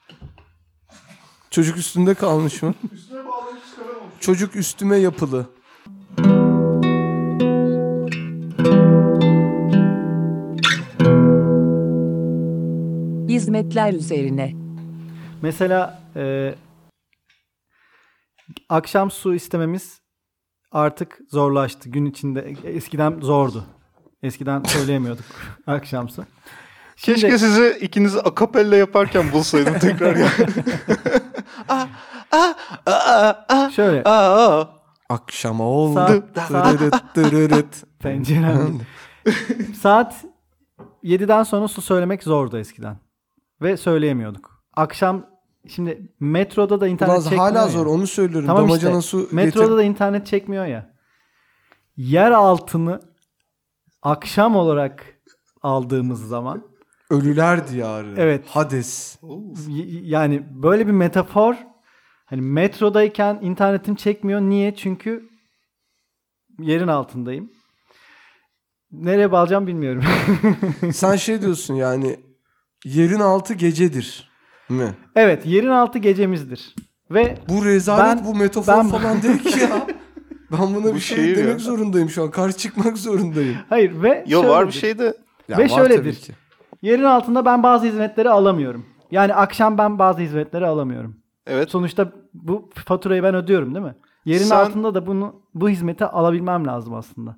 Çocuk 1.51 1.77
üstünde 1.77 2.15
kalmış 2.15 2.63
mı? 2.63 2.75
Üstüne 2.93 3.27
bağlamış 3.27 3.61
çıkaramamış. 3.71 4.15
Çocuk 4.21 4.57
üstüme 4.57 4.97
yapılı. 4.97 5.47
Hizmetler 13.37 13.93
üzerine. 13.93 14.55
Mesela 15.43 16.03
e, 16.17 16.55
akşam 18.69 19.11
su 19.11 19.35
istememiz 19.35 20.01
artık 20.73 21.19
zorlaştı. 21.31 21.89
Gün 21.89 22.05
içinde 22.05 22.55
eskiden 22.65 23.21
zordu. 23.21 23.65
Eskiden 24.23 24.63
söyleyemiyorduk 24.63 25.25
akşam 25.67 26.09
su. 26.09 26.25
Şimdi- 26.97 27.21
Keşke 27.21 27.39
sizi 27.39 27.79
ikinizi 27.81 28.21
akapella 28.21 28.77
yaparken 28.77 29.33
bulsaydım 29.33 29.79
tekrar 29.79 30.17
ya. 30.17 30.29
ah, 31.69 31.89
ah, 32.33 32.55
ah, 33.49 33.71
Şöyle 33.71 34.03
ah. 34.05 34.69
Akşama 35.09 35.65
oldu. 35.65 35.95
Saat- 35.95 36.35
pencerem. 37.99 38.81
Saat 39.81 40.25
7'den 41.05 41.43
sonra 41.43 41.69
su 41.69 41.83
söylemek 41.83 42.23
zordu 42.23 42.59
eskiden. 42.59 43.06
Ve 43.63 43.77
söyleyemiyorduk. 43.77 44.63
Akşam 44.77 45.27
şimdi 45.69 46.13
metroda 46.21 46.81
da 46.81 46.89
internet 46.89 47.13
Ulan 47.15 47.23
çekmiyor 47.23 47.45
hala 47.45 47.59
ya. 47.59 47.69
zor 47.69 47.87
onu 47.87 48.07
söylüyorum. 48.07 48.47
Tamam 48.47 48.63
Damacana 48.63 48.99
işte. 48.99 49.09
su 49.09 49.29
Metroda 49.33 49.65
getir. 49.65 49.77
da 49.77 49.83
internet 49.83 50.27
çekmiyor 50.27 50.67
ya. 50.67 50.97
Yer 51.97 52.31
altını 52.31 53.01
akşam 54.03 54.57
olarak 54.57 55.05
aldığımız 55.63 56.29
zaman 56.29 56.77
Ölüler 57.11 57.69
diyarı. 57.69 58.15
Evet. 58.17 58.47
Hades. 58.49 59.19
yani 60.03 60.47
böyle 60.51 60.87
bir 60.87 60.93
metafor 60.93 61.55
hani 62.25 62.41
metrodayken 62.43 63.39
internetim 63.43 63.95
çekmiyor. 63.95 64.41
Niye? 64.41 64.75
Çünkü 64.75 65.29
yerin 66.59 66.89
altındayım. 66.89 67.53
Nereye 68.93 69.33
bağlayacağım 69.33 69.67
bilmiyorum. 69.67 70.03
Sen 70.93 71.17
şey 71.17 71.43
diyorsun 71.43 71.75
yani 71.75 72.21
yerin 72.87 73.21
altı 73.21 73.55
gecedir 73.55 74.31
mi? 74.69 74.95
evet, 75.17 75.47
yerin 75.47 75.69
altı 75.69 75.99
gecemizdir. 75.99 76.75
Ve 77.11 77.39
Bu 77.49 77.65
rezalet 77.65 78.19
Ben- 78.19 78.25
bu 78.25 78.35
metafor 78.35 78.73
ben- 78.73 78.89
falan 78.89 79.23
değil 79.23 79.39
ki 79.39 79.59
ya. 79.61 79.87
Ben 80.53 80.75
buna 80.75 80.85
Bu 80.85 80.95
bir 80.95 81.01
şey 81.01 81.37
demek 81.37 81.53
ya. 81.53 81.59
zorundayım 81.59 82.09
şu 82.11 82.23
an. 82.23 82.31
Karşı 82.31 82.57
çıkmak 82.57 82.99
zorundayım. 82.99 83.57
hayır 83.69 84.03
ve 84.03 84.25
Yo 84.29 84.49
var 84.49 84.67
bir 84.67 84.73
şey 84.73 84.99
de. 84.99 85.17
Ya 85.49 85.59
Ve 85.59 85.69
şöyledir. 85.69 86.19
Yerin 86.83 87.03
altında 87.05 87.45
ben 87.45 87.63
bazı 87.63 87.87
hizmetleri 87.87 88.31
alamıyorum. 88.31 88.87
Yani 89.11 89.35
akşam 89.35 89.79
ben 89.79 89.99
bazı 89.99 90.21
hizmetleri 90.21 90.67
alamıyorum. 90.67 91.17
Evet. 91.47 91.71
Sonuçta 91.71 92.13
bu 92.35 92.71
faturayı 92.75 93.23
ben 93.23 93.35
ödüyorum 93.35 93.75
değil 93.75 93.87
mi? 93.87 93.95
Yerin 94.25 94.45
Sen- 94.45 94.57
altında 94.57 94.95
da 94.95 95.07
bunu 95.07 95.43
bu 95.55 95.69
hizmeti 95.69 96.05
alabilmem 96.05 96.67
lazım 96.67 96.95
aslında. 96.95 97.37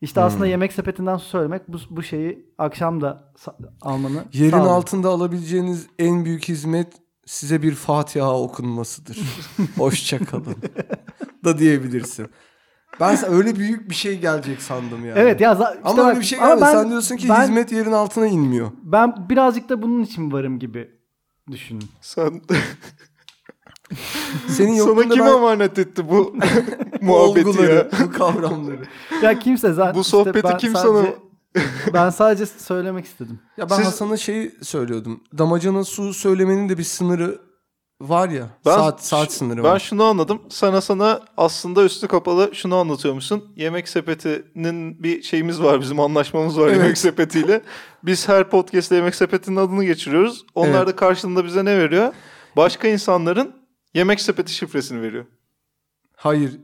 İşte 0.00 0.20
Hmm. 0.20 0.26
aslında 0.26 0.46
yemek 0.46 0.72
sepetinden 0.72 1.16
su 1.16 1.24
söylemek 1.28 1.68
bu, 1.68 1.76
bu 1.90 2.02
şeyi 2.02 2.52
akşam 2.58 3.00
da 3.00 3.32
almanı 3.82 4.24
Yerin 4.32 4.50
sağlıyor. 4.50 4.74
altında 4.74 5.08
alabileceğiniz 5.08 5.86
en 5.98 6.24
büyük 6.24 6.48
hizmet 6.48 6.92
size 7.26 7.62
bir 7.62 7.74
Fatiha 7.74 8.40
okunmasıdır. 8.40 9.18
Hoşça 9.78 10.18
kalın. 10.24 10.56
da 11.44 11.58
diyebilirsin. 11.58 12.26
Ben 13.00 13.18
öyle 13.28 13.56
büyük 13.56 13.90
bir 13.90 13.94
şey 13.94 14.18
gelecek 14.20 14.62
sandım 14.62 15.06
yani. 15.06 15.18
Evet 15.18 15.40
ya 15.40 15.52
işte 15.52 15.64
Ama 15.84 15.96
bak- 15.98 16.08
öyle 16.08 16.20
bir 16.20 16.24
şey 16.24 16.38
ama 16.38 16.48
gelmedi. 16.48 16.64
ben- 16.66 16.72
Sen 16.72 16.90
diyorsun 16.90 17.16
ki 17.16 17.28
ben- 17.28 17.42
hizmet 17.42 17.72
yerin 17.72 17.92
altına 17.92 18.26
inmiyor. 18.26 18.70
Ben 18.82 19.28
birazcık 19.28 19.68
da 19.68 19.82
bunun 19.82 20.02
için 20.02 20.32
varım 20.32 20.58
gibi 20.58 20.90
düşünün. 21.50 21.88
Sen 22.00 22.40
Senin 24.48 24.80
sana 24.84 25.02
kim 25.02 25.10
ben 25.24 25.26
emanet 25.26 25.78
etti 25.78 26.08
bu 26.08 26.34
muhabbeti 27.00 27.48
olguları, 27.48 27.72
ya? 27.74 27.88
bu 28.06 28.12
kavramları. 28.12 28.82
Ya 29.22 29.38
kimse 29.38 29.72
zaten 29.72 29.94
Bu 29.94 30.00
işte 30.00 30.10
sohbeti 30.10 30.44
ben 30.44 30.58
kim 30.58 30.72
sadece- 30.72 31.16
ben 31.94 32.10
sadece 32.10 32.46
söylemek 32.46 33.04
istedim. 33.04 33.40
Ya 33.56 33.70
ben 33.70 33.76
Siz- 33.76 33.86
Hasan'a 33.86 34.16
şeyi 34.16 34.52
söylüyordum. 34.62 35.20
Damacana 35.38 35.84
su 35.84 36.14
söylemenin 36.14 36.68
de 36.68 36.78
bir 36.78 36.82
sınırı 36.82 37.38
var 38.00 38.28
ya. 38.28 38.46
Ben- 38.66 38.74
saat 38.74 39.04
saat 39.04 39.32
sınırı 39.32 39.56
Ben 39.64 39.70
var. 39.70 39.78
şunu 39.78 40.04
anladım. 40.04 40.42
Sana 40.48 40.80
sana 40.80 41.20
aslında 41.36 41.84
üstü 41.84 42.08
kapalı 42.08 42.50
şunu 42.54 42.76
anlatıyormuşsun. 42.76 43.44
Yemek 43.56 43.88
sepetinin 43.88 45.02
bir 45.02 45.22
şeyimiz 45.22 45.62
var 45.62 45.80
bizim 45.80 46.00
anlaşmamız 46.00 46.58
var 46.58 46.68
Evet. 46.68 46.76
yemek 46.78 46.98
sepetiyle. 46.98 47.62
Biz 48.02 48.28
her 48.28 48.50
podcast'te 48.50 48.94
yemek 48.96 49.14
sepetinin 49.14 49.56
adını 49.56 49.84
geçiriyoruz. 49.84 50.44
Onlar 50.54 50.78
Evet. 50.78 50.86
da 50.88 50.96
karşılığında 50.96 51.44
bize 51.44 51.64
ne 51.64 51.78
veriyor? 51.78 52.12
Başka 52.56 52.88
insanların 52.88 53.52
yemek 53.96 54.20
sepeti 54.20 54.54
şifresini 54.54 55.02
veriyor. 55.02 55.26
Hayır. 56.16 56.60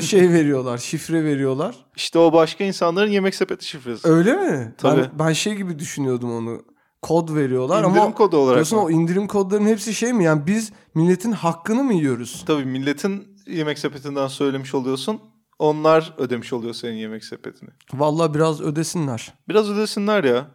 şey 0.00 0.30
veriyorlar, 0.30 0.78
şifre 0.78 1.24
veriyorlar. 1.24 1.86
İşte 1.96 2.18
o 2.18 2.32
başka 2.32 2.64
insanların 2.64 3.10
yemek 3.10 3.34
sepeti 3.34 3.66
şifresi. 3.66 4.08
Öyle 4.08 4.32
mi? 4.36 4.74
Tabii. 4.78 5.00
Ben, 5.00 5.18
ben 5.18 5.32
şey 5.32 5.54
gibi 5.54 5.78
düşünüyordum 5.78 6.32
onu. 6.32 6.62
Kod 7.02 7.34
veriyorlar 7.34 7.84
İndirim 7.84 8.02
ama 8.02 8.14
kodu 8.14 8.36
olarak. 8.36 8.56
diyorsun 8.56 8.76
o 8.76 8.90
indirim 8.90 9.26
kodlarının 9.26 9.68
hepsi 9.68 9.94
şey 9.94 10.12
mi? 10.12 10.24
Yani 10.24 10.46
biz 10.46 10.72
milletin 10.94 11.32
hakkını 11.32 11.84
mı 11.84 11.94
yiyoruz? 11.94 12.44
Tabii 12.46 12.64
milletin 12.64 13.36
yemek 13.46 13.78
sepetinden 13.78 14.28
söylemiş 14.28 14.74
oluyorsun. 14.74 15.20
Onlar 15.58 16.14
ödemiş 16.18 16.52
oluyor 16.52 16.74
senin 16.74 16.96
yemek 16.96 17.24
sepetini. 17.24 17.70
Vallahi 17.94 18.34
biraz 18.34 18.60
ödesinler. 18.60 19.34
Biraz 19.48 19.70
ödesinler 19.70 20.24
ya. 20.24 20.46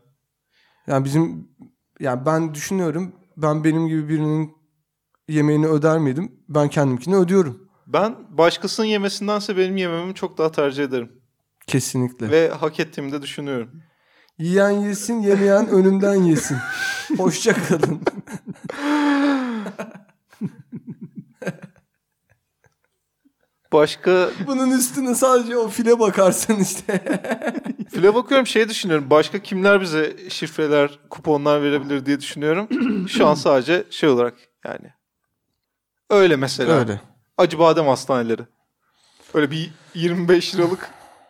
Yani 0.87 1.05
bizim 1.05 1.47
yani 1.99 2.25
ben 2.25 2.53
düşünüyorum 2.53 3.15
ben 3.37 3.63
benim 3.63 3.87
gibi 3.87 4.09
birinin 4.09 4.62
yemeğini 5.27 5.67
öder 5.67 5.97
miydim? 5.97 6.31
Ben 6.49 6.69
kendimkini 6.69 7.15
ödüyorum. 7.15 7.69
Ben 7.87 8.15
başkasının 8.29 8.87
yemesindense 8.87 9.57
benim 9.57 9.77
yememi 9.77 10.13
çok 10.13 10.37
daha 10.37 10.51
tercih 10.51 10.83
ederim. 10.83 11.11
Kesinlikle. 11.67 12.31
Ve 12.31 12.49
hak 12.49 12.79
ettiğimi 12.79 13.11
de 13.11 13.21
düşünüyorum. 13.21 13.69
Yiyen 14.37 14.71
yesin, 14.71 15.21
yemeyen 15.21 15.67
önümden 15.67 16.15
yesin. 16.15 16.57
Hoşça 17.17 17.53
kalın. 17.53 18.01
Başka 23.73 24.29
Bunun 24.47 24.71
üstüne 24.71 25.15
sadece 25.15 25.57
o 25.57 25.67
file 25.67 25.99
bakarsın 25.99 26.55
işte. 26.55 27.03
file 27.93 28.15
bakıyorum 28.15 28.47
şey 28.47 28.69
düşünüyorum. 28.69 29.09
Başka 29.09 29.39
kimler 29.39 29.81
bize 29.81 30.15
şifreler, 30.29 30.99
kuponlar 31.09 31.61
verebilir 31.63 32.05
diye 32.05 32.19
düşünüyorum. 32.19 32.67
Şu 33.07 33.27
an 33.27 33.33
sadece 33.33 33.83
şey 33.89 34.09
olarak 34.09 34.33
yani. 34.65 34.93
Öyle 36.13 36.35
mesela. 36.35 36.73
Öyle. 36.73 37.01
Acıbadem 37.37 37.85
hastaneleri. 37.85 38.41
Öyle 39.33 39.51
bir 39.51 39.71
25 39.93 40.55
liralık 40.55 40.89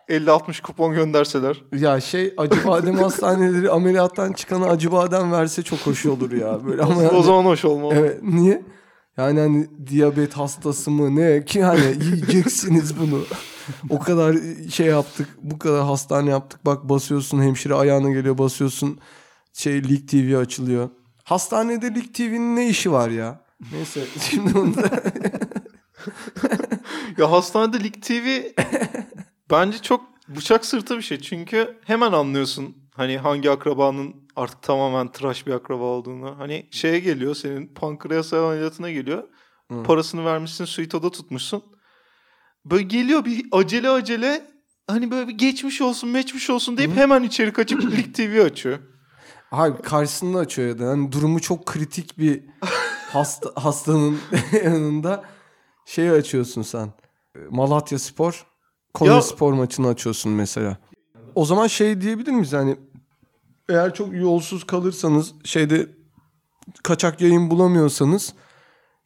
50-60 0.09 0.61
kupon 0.61 0.93
gönderseler. 0.93 1.63
Ya 1.75 2.01
şey 2.01 2.33
Acıbadem 2.37 2.95
hastaneleri 2.95 3.69
ameliyattan 3.69 4.33
çıkana 4.33 4.65
Acıbadem 4.65 5.31
verse 5.31 5.63
çok 5.63 5.79
hoş 5.79 6.05
olur 6.05 6.31
ya. 6.31 6.65
Böyle 6.65 6.81
ama 6.81 6.99
o 6.99 7.01
yani- 7.01 7.23
zaman 7.23 7.45
hoş 7.45 7.65
olmalı. 7.65 7.93
Evet 7.97 8.23
niye? 8.23 8.63
Yani 9.17 9.39
hani 9.39 9.67
diyabet 9.87 10.33
hastası 10.33 10.91
mı 10.91 11.15
ne 11.15 11.45
ki 11.45 11.63
hani 11.63 11.95
yiyeceksiniz 12.03 12.99
bunu. 12.99 13.19
O 13.89 13.99
kadar 13.99 14.35
şey 14.71 14.87
yaptık, 14.87 15.27
bu 15.41 15.59
kadar 15.59 15.83
hastane 15.83 16.29
yaptık. 16.29 16.65
Bak 16.65 16.89
basıyorsun 16.89 17.41
hemşire 17.41 17.73
ayağına 17.73 18.09
geliyor 18.09 18.37
basıyorsun. 18.37 18.99
Şey 19.53 19.83
Lig 19.83 20.09
TV 20.09 20.37
açılıyor. 20.37 20.89
Hastanede 21.23 21.95
Lig 21.95 22.13
TV'nin 22.13 22.55
ne 22.55 22.69
işi 22.69 22.91
var 22.91 23.09
ya? 23.09 23.42
Neyse 23.71 24.05
şimdi 24.29 24.57
onu 24.57 24.75
da... 24.75 25.03
Ya 27.17 27.31
hastanede 27.31 27.83
Lig 27.83 28.01
TV 28.01 28.27
bence 29.51 29.77
çok 29.77 30.01
bıçak 30.27 30.65
sırtı 30.65 30.97
bir 30.97 31.01
şey. 31.01 31.19
Çünkü 31.19 31.79
hemen 31.85 32.11
anlıyorsun 32.11 32.77
hani 32.95 33.17
hangi 33.17 33.51
akrabanın 33.51 34.15
artık 34.35 34.61
tamamen 34.61 35.11
tıraş 35.11 35.47
bir 35.47 35.51
akraba 35.51 35.83
olduğunu. 35.83 36.35
Hani 36.39 36.67
şeye 36.71 36.99
geliyor 36.99 37.35
senin 37.35 37.67
pankreas 37.67 38.33
ameliyatına 38.33 38.91
geliyor. 38.91 39.23
Hı. 39.71 39.83
Parasını 39.83 40.25
vermişsin 40.25 40.65
suitoda 40.65 41.11
tutmuşsun. 41.11 41.63
Böyle 42.65 42.83
geliyor 42.83 43.25
bir 43.25 43.45
acele 43.51 43.89
acele 43.89 44.47
hani 44.87 45.11
böyle 45.11 45.27
bir 45.27 45.37
geçmiş 45.37 45.81
olsun 45.81 46.09
meçmiş 46.09 46.49
olsun 46.49 46.77
deyip 46.77 46.95
hemen 46.95 47.23
içeri 47.23 47.53
kaçıp 47.53 47.83
Lig 47.83 48.15
TV 48.15 48.45
açıyor. 48.45 48.79
Hayır 49.51 49.75
karşısında 49.77 50.39
açıyor 50.39 50.67
ya 50.67 50.79
da 50.79 50.89
hani 50.89 51.11
durumu 51.11 51.41
çok 51.41 51.65
kritik 51.65 52.17
bir 52.17 52.43
hasta, 53.13 53.49
hastanın 53.55 54.17
yanında 54.63 55.23
şey 55.85 56.09
açıyorsun 56.09 56.61
sen. 56.61 56.89
Malatya 57.49 57.99
Spor, 57.99 58.45
Konya 58.93 59.13
Ya- 59.13 59.21
Spor 59.21 59.53
maçını 59.53 59.87
açıyorsun 59.87 60.31
mesela. 60.31 60.77
O 61.35 61.45
zaman 61.45 61.67
şey 61.67 62.01
diyebilir 62.01 62.31
miyiz 62.31 62.53
hani 62.53 62.75
eğer 63.69 63.93
çok 63.93 64.13
yolsuz 64.13 64.63
kalırsanız 64.67 65.33
şeyde 65.43 65.87
kaçak 66.83 67.21
yayın 67.21 67.49
bulamıyorsanız 67.51 68.33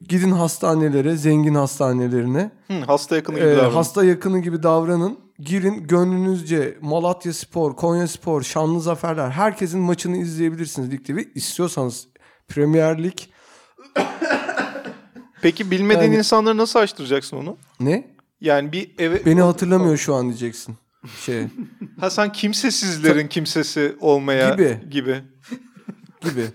gidin 0.10 0.32
hastanelere, 0.32 1.18
zengin 1.18 1.56
hastanelerine. 1.56 2.52
Hı, 2.68 2.74
hasta 2.88 3.16
yakını 3.16 3.36
gibi 3.40 3.48
Ee, 3.48 3.58
davranın. 3.58 3.72
hasta 3.74 4.04
yakını 4.06 4.40
gibi 4.40 4.64
davranın. 4.64 5.20
Girin 5.40 5.88
gönlünüzce 5.88 6.78
Malatya 6.82 7.34
Spor, 7.34 7.76
Konya 7.76 8.08
Spor, 8.08 8.42
Şanlı 8.42 8.82
Zaferler 8.82 9.30
herkesin 9.30 9.80
maçını 9.80 10.18
izleyebilirsiniz 10.18 10.92
Lig 10.92 11.06
TV. 11.06 11.18
İstiyorsanız 11.36 12.08
Premier 12.48 13.04
Lig 13.04 13.18
Peki 15.42 15.72
bilmediğin 15.72 16.04
Yani- 16.12 16.18
insanları 16.18 16.58
nasıl 16.58 16.80
açtıracaksın 16.80 17.38
onu? 17.38 17.58
ne? 17.80 18.08
Yani 18.42 18.72
bir 18.72 18.92
eve... 18.98 19.26
Beni 19.26 19.42
hatırlamıyor 19.42 19.98
şu 19.98 20.16
an 20.16 20.26
diyeceksin. 20.28 20.76
Şey 21.26 21.44
Ha 22.00 22.10
sen 22.10 22.32
kimsesizlerin 22.32 23.28
kimsesi 23.28 23.96
olmaya 24.00 24.50
Gibi. 24.50 24.80
gibi. 24.90 25.22
gibi. 26.22 26.46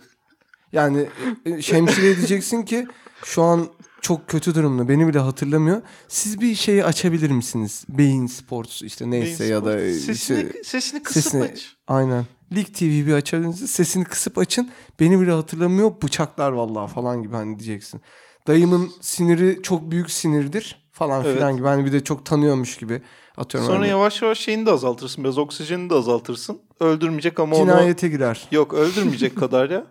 Yani 0.73 1.07
e, 1.47 1.51
hemşireye 1.51 2.17
diyeceksin 2.17 2.63
ki 2.63 2.87
şu 3.25 3.43
an 3.43 3.69
çok 4.01 4.29
kötü 4.29 4.55
durumda. 4.55 4.89
Beni 4.89 5.09
bile 5.09 5.19
hatırlamıyor. 5.19 5.83
Siz 6.09 6.41
bir 6.41 6.55
şeyi 6.55 6.85
açabilir 6.85 7.31
misiniz? 7.31 7.85
Beyin 7.89 8.27
Sports 8.27 8.83
işte 8.83 9.11
neyse 9.11 9.45
ya 9.45 9.65
da 9.65 9.81
e, 9.81 9.93
sesini, 9.93 10.39
işte- 10.39 10.63
sesini 10.65 11.03
kısıp 11.03 11.23
sesini- 11.23 11.53
aç. 11.53 11.77
Aynen. 11.89 12.25
Lig 12.57 12.67
TV 12.67 13.07
bir 13.07 13.13
açabilirsiniz. 13.13 13.71
Sesini 13.71 14.05
kısıp 14.05 14.39
açın. 14.39 14.71
Beni 15.01 15.21
bile 15.21 15.33
hatırlamıyor. 15.33 15.93
Bıçaklar 16.03 16.53
vallahi 16.53 16.93
falan 16.93 17.23
gibi 17.23 17.35
hani 17.35 17.59
diyeceksin. 17.59 18.01
Dayımın 18.47 18.91
siniri 19.01 19.63
çok 19.63 19.91
büyük 19.91 20.11
sinirdir 20.11 20.89
falan 20.93 21.25
Evet. 21.25 21.35
filan 21.35 21.57
gibi. 21.57 21.67
Hani 21.67 21.85
bir 21.85 21.93
de 21.93 22.05
çok 22.05 22.27
tanıyormuş 22.27 22.77
gibi 22.77 23.03
atıyorum. 23.37 23.67
Sonra 23.67 23.81
hani 23.81 23.89
yavaş 23.89 24.23
yavaş 24.23 24.39
şeyini 24.39 24.67
de 24.67 24.71
azaltırsın. 24.71 25.25
Biraz 25.25 25.39
oksijenini 25.39 25.91
de 25.91 25.95
azaltırsın. 25.95 26.59
Öldürmeyecek 26.81 27.41
ama 27.41 27.57
onu... 27.57 27.65
cinayete 27.65 28.09
girer. 28.09 28.49
Yok 28.51 28.75
öldürmeyecek 28.75 29.37
kadar 29.37 29.71
ya. 29.71 29.85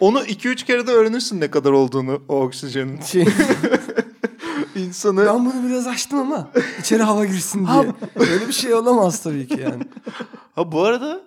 Onu 0.00 0.20
2-3 0.20 0.64
kere 0.64 0.86
de 0.86 0.90
öğrenirsin 0.90 1.40
ne 1.40 1.50
kadar 1.50 1.70
olduğunu 1.70 2.22
o 2.28 2.40
oksijenin. 2.40 3.00
Şey, 3.00 3.24
İnsanı... 4.76 5.26
ben 5.26 5.46
bunu 5.46 5.68
biraz 5.68 5.86
açtım 5.86 6.18
ama 6.18 6.50
içeri 6.80 7.02
hava 7.02 7.24
girsin 7.24 7.66
diye. 7.66 7.92
Öyle 8.16 8.48
bir 8.48 8.52
şey 8.52 8.74
olamaz 8.74 9.22
tabii 9.22 9.48
ki 9.48 9.60
yani. 9.60 9.82
Ha 10.54 10.72
bu 10.72 10.82
arada 10.82 11.20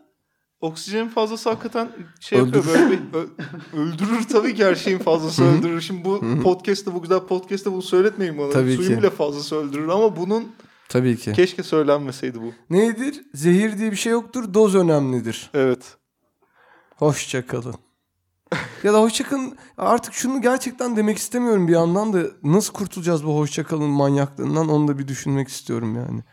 oksijenin 0.61 1.07
fazlası 1.09 1.49
hakikaten 1.49 1.89
şey 2.19 2.39
Öldürür. 2.39 2.55
yapıyor 2.65 2.75
böyle 2.89 2.91
bir 2.91 3.17
ö- 3.17 3.27
öldürür 3.81 4.27
tabii 4.31 4.55
ki 4.55 4.65
her 4.65 4.75
şeyin 4.75 4.99
fazlası 4.99 5.43
öldürür. 5.43 5.81
Şimdi 5.81 6.05
bu 6.05 6.21
podcast'te 6.43 6.93
bu 6.93 7.01
güzel 7.01 7.19
podcast'te 7.19 7.71
bunu 7.71 7.81
söyletmeyin 7.81 8.37
bana. 8.37 8.49
Tabii 8.49 8.75
Suyun 8.75 8.89
ki. 8.91 8.97
bile 8.97 9.09
fazlası 9.09 9.55
öldürür 9.55 9.87
ama 9.87 10.15
bunun 10.17 10.47
Tabii 10.89 11.17
ki. 11.17 11.33
keşke 11.33 11.63
söylenmeseydi 11.63 12.41
bu. 12.41 12.53
Nedir? 12.69 13.21
Zehir 13.33 13.77
diye 13.77 13.91
bir 13.91 13.95
şey 13.97 14.11
yoktur. 14.11 14.53
Doz 14.53 14.75
önemlidir. 14.75 15.49
Evet. 15.53 15.97
Hoşça 16.95 17.47
kalın. 17.47 17.75
ya 18.83 18.93
da 18.93 19.01
hoşça 19.01 19.23
kalın. 19.29 19.57
Artık 19.77 20.13
şunu 20.13 20.41
gerçekten 20.41 20.97
demek 20.97 21.17
istemiyorum 21.17 21.67
bir 21.67 21.73
yandan 21.73 22.13
da 22.13 22.19
nasıl 22.43 22.73
kurtulacağız 22.73 23.25
bu 23.25 23.35
hoşça 23.37 23.63
kalın 23.63 23.89
manyaklığından 23.89 24.69
onu 24.69 24.87
da 24.87 24.99
bir 24.99 25.07
düşünmek 25.07 25.47
istiyorum 25.47 25.95
yani. 25.95 26.23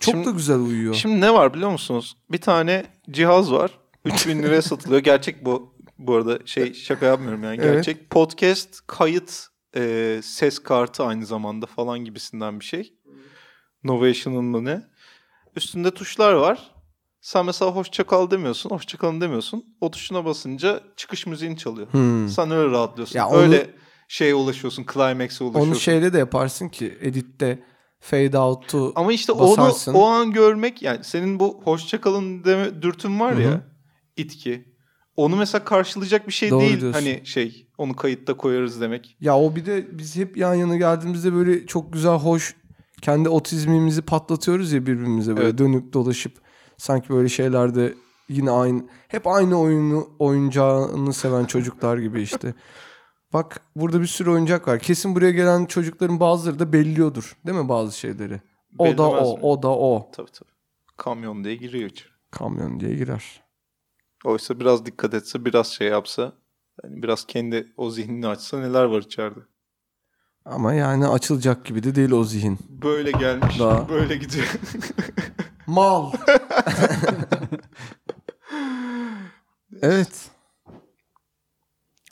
Çok 0.00 0.14
Şimdi- 0.14 0.26
da 0.26 0.30
güzel 0.30 0.58
uyuyor. 0.58 0.94
Şimdi 0.94 1.20
ne 1.20 1.34
var 1.34 1.54
biliyor 1.54 1.70
musunuz? 1.70 2.16
Bir 2.30 2.40
tane 2.40 2.86
cihaz 3.10 3.52
var. 3.52 3.70
3000 4.04 4.42
liraya 4.42 4.62
satılıyor. 4.62 5.00
Gerçek 5.00 5.44
bu. 5.44 5.78
Bu 5.98 6.14
arada 6.14 6.38
şey 6.46 6.74
şaka 6.74 7.06
yapmıyorum 7.06 7.44
yani. 7.44 7.58
Evet. 7.62 7.74
Gerçek. 7.74 8.10
Podcast 8.10 8.86
kayıt 8.86 9.46
e, 9.76 10.20
ses 10.22 10.58
kartı 10.58 11.04
aynı 11.04 11.26
zamanda 11.26 11.66
falan 11.66 11.98
gibisinden 11.98 12.60
bir 12.60 12.64
şey. 12.64 12.92
Novation'ın 13.84 14.44
mı 14.44 14.64
ne? 14.64 14.82
Üstünde 15.56 15.90
tuşlar 15.90 16.32
var. 16.32 16.70
Sen 17.20 17.46
mesela 17.46 17.70
hoşça 17.70 18.04
kal 18.04 18.30
demiyorsun. 18.30 18.70
Hoşça 18.70 18.98
kalın 18.98 19.20
demiyorsun. 19.20 19.64
O 19.80 19.90
tuşuna 19.90 20.24
basınca 20.24 20.80
çıkış 20.96 21.26
müziğini 21.26 21.56
çalıyor. 21.56 21.92
Hmm. 21.92 22.28
Sen 22.28 22.50
öyle 22.50 22.70
rahatlıyorsun. 22.70 23.18
Ya 23.18 23.28
onu- 23.28 23.36
öyle 23.38 23.70
şeye 24.08 24.34
ulaşıyorsun. 24.34 24.86
Climax'e 24.92 25.44
ulaşıyorsun. 25.44 25.70
Onu 25.72 25.78
şeyle 25.80 26.12
de 26.12 26.18
yaparsın 26.18 26.68
ki 26.68 26.98
editte 27.00 27.64
fade 28.00 28.38
out'u 28.38 28.92
Ama 28.96 29.12
işte 29.12 29.38
basarsın. 29.38 29.94
onu 29.94 30.02
o 30.02 30.06
an 30.06 30.32
görmek 30.32 30.82
yani 30.82 31.04
senin 31.04 31.40
bu 31.40 31.60
hoşça 31.64 32.00
kalın 32.00 32.44
deme 32.44 32.82
dürtün 32.82 33.20
var 33.20 33.32
ya 33.32 33.50
hı. 33.50 33.60
itki. 34.16 34.64
onu 35.16 35.36
mesela 35.36 35.64
karşılayacak 35.64 36.26
bir 36.26 36.32
şey 36.32 36.50
Doğru 36.50 36.60
değil. 36.60 36.80
diyorsun. 36.80 37.00
Hani 37.00 37.20
şey 37.26 37.68
onu 37.78 37.96
kayıtta 37.96 38.34
koyarız 38.36 38.80
demek. 38.80 39.16
Ya 39.20 39.38
o 39.38 39.56
bir 39.56 39.66
de 39.66 39.98
biz 39.98 40.16
hep 40.16 40.36
yan 40.36 40.54
yana 40.54 40.76
geldiğimizde 40.76 41.32
böyle 41.34 41.66
çok 41.66 41.92
güzel 41.92 42.12
hoş 42.18 42.56
kendi 43.02 43.28
otizmimizi 43.28 44.02
patlatıyoruz 44.02 44.72
ya 44.72 44.80
birbirimize 44.86 45.36
böyle 45.36 45.48
Evet. 45.48 45.58
dönüp 45.58 45.92
dolaşıp 45.92 46.32
sanki 46.76 47.08
böyle 47.08 47.28
şeylerde 47.28 47.94
yine 48.28 48.50
aynı 48.50 48.82
hep 49.08 49.26
aynı 49.26 49.60
oyunu 49.60 50.08
oyuncağını 50.18 51.12
seven 51.12 51.44
çocuklar 51.44 51.98
gibi 51.98 52.22
işte. 52.22 52.54
Bak 53.32 53.60
burada 53.76 54.00
bir 54.00 54.06
sürü 54.06 54.30
oyuncak 54.30 54.68
var. 54.68 54.78
Kesin 54.78 55.14
buraya 55.14 55.30
gelen 55.30 55.66
çocukların 55.66 56.20
bazıları 56.20 56.58
da 56.58 56.72
belliyordur. 56.72 57.36
Değil 57.46 57.58
mi 57.58 57.68
bazı 57.68 57.98
şeyleri? 57.98 58.40
O 58.78 58.84
da 58.84 58.98
Bellemez 58.98 59.28
o, 59.28 59.36
mi? 59.36 59.42
o 59.42 59.62
da 59.62 59.68
o. 59.68 60.10
Tabii 60.12 60.30
tabii. 60.30 60.50
Kamyon 60.96 61.44
diye 61.44 61.56
giriyor 61.56 61.90
içeri. 61.90 62.08
Kamyon 62.30 62.80
diye 62.80 62.94
girer. 62.94 63.42
Oysa 64.24 64.60
biraz 64.60 64.86
dikkat 64.86 65.14
etse, 65.14 65.44
biraz 65.44 65.66
şey 65.66 65.88
yapsa, 65.88 66.32
yani 66.84 67.02
biraz 67.02 67.26
kendi 67.26 67.72
o 67.76 67.90
zihnini 67.90 68.26
açsa 68.28 68.58
neler 68.60 68.84
var 68.84 69.02
içeride. 69.02 69.40
Ama 70.44 70.74
yani 70.74 71.06
açılacak 71.06 71.64
gibi 71.64 71.82
de 71.82 71.94
değil 71.94 72.10
o 72.10 72.24
zihin. 72.24 72.58
Böyle 72.68 73.10
gelmiş, 73.10 73.58
Daha. 73.58 73.88
böyle 73.88 74.16
gidiyor. 74.16 74.46
Mal. 75.66 76.12
evet. 79.82 80.30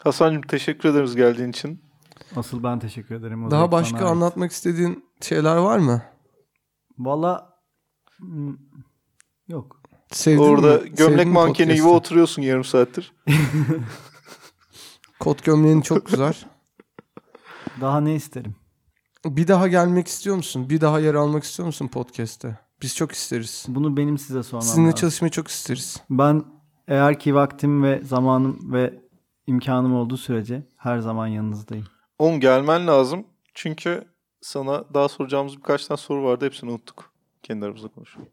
Hasan'cığım 0.07 0.43
teşekkür 0.43 0.89
ederiz 0.89 1.17
geldiğin 1.17 1.49
için. 1.49 1.81
Asıl 2.37 2.63
ben 2.63 2.79
teşekkür 2.79 3.15
ederim. 3.15 3.47
O 3.47 3.51
Daha 3.51 3.73
başka 3.73 3.99
bana 3.99 4.09
anlatmak 4.09 4.53
istediğin 4.53 5.05
şeyler 5.21 5.57
var 5.57 5.79
mı? 5.79 6.03
Valla 6.99 7.59
hmm, 8.19 8.57
yok. 9.49 9.81
Sevdin 10.13 10.43
Orada 10.43 10.75
mi? 10.75 10.81
Sevdin 10.81 10.97
gömlek 10.97 11.27
mi 11.27 11.33
mankeni 11.33 11.75
gibi 11.75 11.87
oturuyorsun 11.87 12.43
yarım 12.43 12.65
saattir. 12.65 13.13
Kot 15.21 15.45
gömleğin 15.45 15.81
çok 15.81 16.07
güzel. 16.07 16.35
Daha 17.81 18.01
ne 18.01 18.15
isterim? 18.15 18.57
Bir 19.25 19.49
daha 19.49 19.69
gelmek 19.69 20.09
istiyor 20.09 20.37
musun? 20.37 20.71
Bir 20.71 20.81
daha 20.81 21.01
yer 21.01 21.15
almak 21.15 21.45
istiyor 21.45 21.67
musun 21.67 21.89
podcast'te? 21.89 22.59
Biz 22.83 22.97
çok 22.97 23.13
isteriz. 23.13 23.65
Bunu 23.69 23.97
benim 23.97 24.19
size 24.19 24.43
sormam 24.43 24.63
Sizinle 24.63 24.87
lazım. 24.87 25.01
çalışmayı 25.01 25.31
çok 25.31 25.49
isteriz. 25.49 26.03
Ben 26.11 26.45
eğer 26.89 27.19
ki 27.19 27.35
vaktim 27.35 27.83
ve 27.83 28.01
zamanım 28.05 28.73
ve 28.73 29.06
imkanım 29.47 29.95
olduğu 29.95 30.17
sürece 30.17 30.63
her 30.77 30.99
zaman 30.99 31.27
yanınızdayım. 31.27 31.87
Oğlum 32.19 32.41
gelmen 32.41 32.87
lazım. 32.87 33.27
Çünkü 33.55 34.05
sana 34.41 34.85
daha 34.95 35.09
soracağımız 35.09 35.57
birkaç 35.57 35.87
tane 35.87 35.99
soru 35.99 36.25
vardı. 36.25 36.45
Hepsini 36.45 36.71
unuttuk. 36.71 37.13
Kendi 37.43 37.65
aramızda 37.65 37.89
konuşalım. 37.89 38.29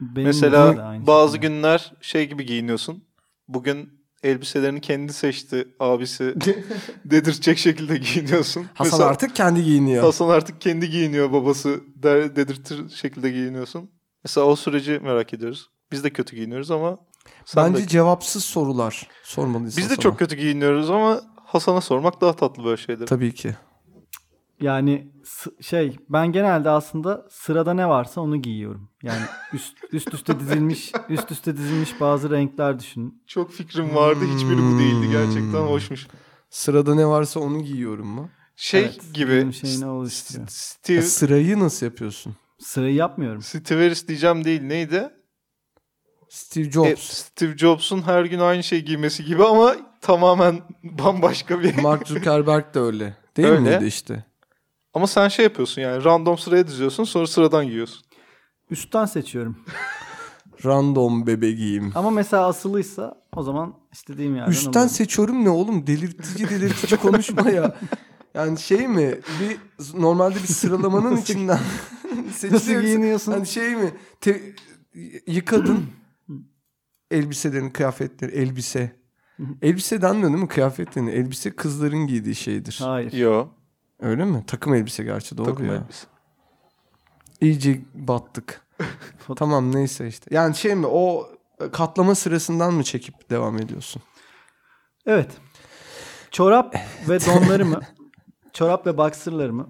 Benim 0.00 0.26
Mesela 0.26 0.96
bazı 1.06 1.34
şekilde. 1.34 1.48
günler 1.48 1.92
şey 2.00 2.28
gibi 2.28 2.46
giyiniyorsun. 2.46 3.04
Bugün 3.48 4.04
elbiselerini 4.22 4.80
kendi 4.80 5.12
seçti 5.12 5.68
abisi 5.80 6.34
dedirtecek 7.04 7.58
şekilde 7.58 7.96
giyiniyorsun. 7.96 8.66
Hasan 8.74 8.92
Mesela 8.92 9.10
artık 9.10 9.36
kendi 9.36 9.64
giyiniyor. 9.64 10.04
Hasan 10.04 10.28
artık 10.28 10.60
kendi 10.60 10.90
giyiniyor 10.90 11.32
babası 11.32 11.80
der, 12.02 12.36
dedirtir 12.36 12.88
şekilde 12.88 13.30
giyiniyorsun. 13.30 13.90
Mesela 14.24 14.46
o 14.46 14.56
süreci 14.56 15.00
merak 15.02 15.34
ediyoruz. 15.34 15.70
Biz 15.92 16.04
de 16.04 16.10
kötü 16.10 16.36
giyiniyoruz 16.36 16.70
ama 16.70 16.98
sen 17.44 17.64
Bence 17.74 17.82
de, 17.84 17.88
cevapsız 17.88 18.44
sorular 18.44 19.08
sormalıyız 19.22 19.76
biz 19.76 19.84
de 19.84 19.88
Hasan'a. 19.88 20.00
çok 20.02 20.18
kötü 20.18 20.36
giyiniyoruz 20.36 20.90
ama 20.90 21.20
Hasan'a 21.44 21.80
sormak 21.80 22.20
daha 22.20 22.36
tatlı 22.36 22.64
böyle 22.64 22.76
şeyleri. 22.76 23.04
Tabii 23.06 23.34
ki. 23.34 23.56
Yani 24.60 25.12
şey 25.60 25.96
ben 26.08 26.32
genelde 26.32 26.70
aslında 26.70 27.26
sırada 27.30 27.74
ne 27.74 27.88
varsa 27.88 28.20
onu 28.20 28.36
giyiyorum. 28.42 28.90
Yani 29.02 29.22
üst 29.52 29.76
üst 29.92 30.14
üste 30.14 30.40
dizilmiş 30.40 30.92
üst 31.08 31.30
üste 31.32 31.56
dizilmiş 31.56 32.00
bazı 32.00 32.30
renkler 32.30 32.78
düşünün. 32.78 33.22
Çok 33.26 33.52
fikrim 33.52 33.94
vardı 33.94 34.24
hiçbiri 34.24 34.58
bu 34.58 34.78
değildi 34.78 35.08
gerçekten 35.10 35.58
Hmm. 35.60 35.68
hoşmuş. 35.68 36.06
Sırada 36.50 36.94
ne 36.94 37.06
varsa 37.06 37.40
onu 37.40 37.62
giyiyorum 37.62 38.06
mu? 38.06 38.30
Şey 38.56 38.80
Evet, 38.84 39.14
gibi 39.14 39.30
benim 39.32 39.52
şeyini 39.52 39.86
oluşturuyor. 39.86 40.46
Steve, 40.50 40.96
Ya 40.96 41.02
sırayı 41.02 41.58
nasıl 41.60 41.86
yapıyorsun? 41.86 42.36
Sırayı 42.58 42.94
yapmıyorum. 42.94 43.42
Steve 43.42 43.82
Harris 43.82 44.08
diyeceğim 44.08 44.44
değil 44.44 44.62
neydi? 44.62 45.10
Steve 46.34 46.66
E, 46.66 46.70
Jobs. 46.70 47.00
Steve 47.02 47.56
Jobs'un 47.58 48.02
her 48.02 48.24
gün 48.24 48.38
aynı 48.38 48.62
şey 48.62 48.82
giymesi 48.84 49.24
gibi 49.24 49.44
ama 49.44 49.76
tamamen 50.00 50.60
bambaşka 50.84 51.60
bir. 51.62 51.78
Mark 51.82 52.08
Zuckerberg 52.08 52.74
de 52.74 52.80
öyle. 52.80 53.16
Değil 53.36 53.48
Öyle. 53.48 53.60
miydi 53.60 53.84
işte? 53.86 54.24
ama 54.94 55.06
sen 55.06 55.28
şey 55.28 55.42
yapıyorsun 55.44 55.82
yani 55.82 56.04
random 56.04 56.38
sıraya 56.38 56.66
diziyorsun 56.66 57.04
sonra 57.04 57.26
sıradan 57.26 57.66
giyiyorsun. 57.66 58.04
Üstten 58.70 59.04
seçiyorum. 59.06 59.56
Random 60.64 61.26
bebe 61.26 61.50
giyim. 61.52 61.92
Ama 61.94 62.10
mesela 62.10 62.46
asılıysa 62.46 63.22
o 63.36 63.42
zaman 63.42 63.74
istediğim 63.92 64.36
yerden 64.36 64.50
Üstten 64.50 64.70
alıyorum. 64.70 64.88
seçiyorum 64.88 65.44
ne 65.44 65.50
oğlum? 65.50 65.86
Delirtici 65.86 66.50
delirtici 66.50 67.00
konuşma 67.00 67.50
ya. 67.50 67.76
Yani 68.34 68.58
şey 68.58 68.88
mi? 68.88 69.20
Bir 69.40 69.56
normalde 70.00 70.34
bir 70.34 70.46
sıralamanın 70.46 71.16
içinden 71.16 71.58
Nasıl 72.26 72.32
seçiliyorsun. 72.32 72.82
giyiniyorsun? 72.82 73.32
Hani 73.32 73.46
şey 73.46 73.76
mi? 73.76 73.90
Te- 74.20 74.42
yıkadın 75.26 75.86
elbiselerini, 77.14 77.72
kıyafetleri, 77.72 78.32
elbise. 78.32 78.96
Elbise 79.62 80.02
denmiyor 80.02 80.28
değil 80.30 80.42
mi 80.42 80.48
kıyafetlerini? 80.48 81.10
Elbise 81.10 81.56
kızların 81.56 82.06
giydiği 82.06 82.34
şeydir. 82.34 82.78
Hayır. 82.82 83.12
Yo. 83.12 83.48
Öyle 84.00 84.24
mi? 84.24 84.44
Takım 84.46 84.74
elbise 84.74 85.04
gerçi 85.04 85.36
doğru 85.38 85.46
takım 85.46 85.66
ya. 85.66 85.74
elbise. 85.74 86.06
İyice 87.40 87.80
battık. 87.94 88.60
tamam 89.36 89.74
neyse 89.74 90.08
işte. 90.08 90.34
Yani 90.34 90.54
şey 90.54 90.74
mi 90.74 90.86
o 90.86 91.28
katlama 91.72 92.14
sırasından 92.14 92.74
mı 92.74 92.84
çekip 92.84 93.30
devam 93.30 93.58
ediyorsun? 93.58 94.02
Evet. 95.06 95.30
Çorap 96.30 96.76
ve 97.08 97.20
donlarımı, 97.20 97.80
çorap 98.52 98.86
ve 98.86 98.96
boxerlarımı 98.98 99.68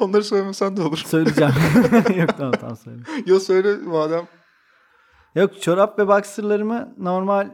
Onları 0.00 0.24
söylemesen 0.24 0.76
de 0.76 0.82
olur. 0.82 0.96
söyleyeceğim. 1.06 1.52
Yok 2.16 2.36
tamam 2.38 2.52
tamam 2.60 2.76
söyle. 2.76 3.02
Yo 3.26 3.40
söyle 3.40 3.76
madem. 3.76 4.26
Yok 5.34 5.62
çorap 5.62 5.98
ve 5.98 6.08
boxerlarımı 6.08 6.94
normal 6.98 7.50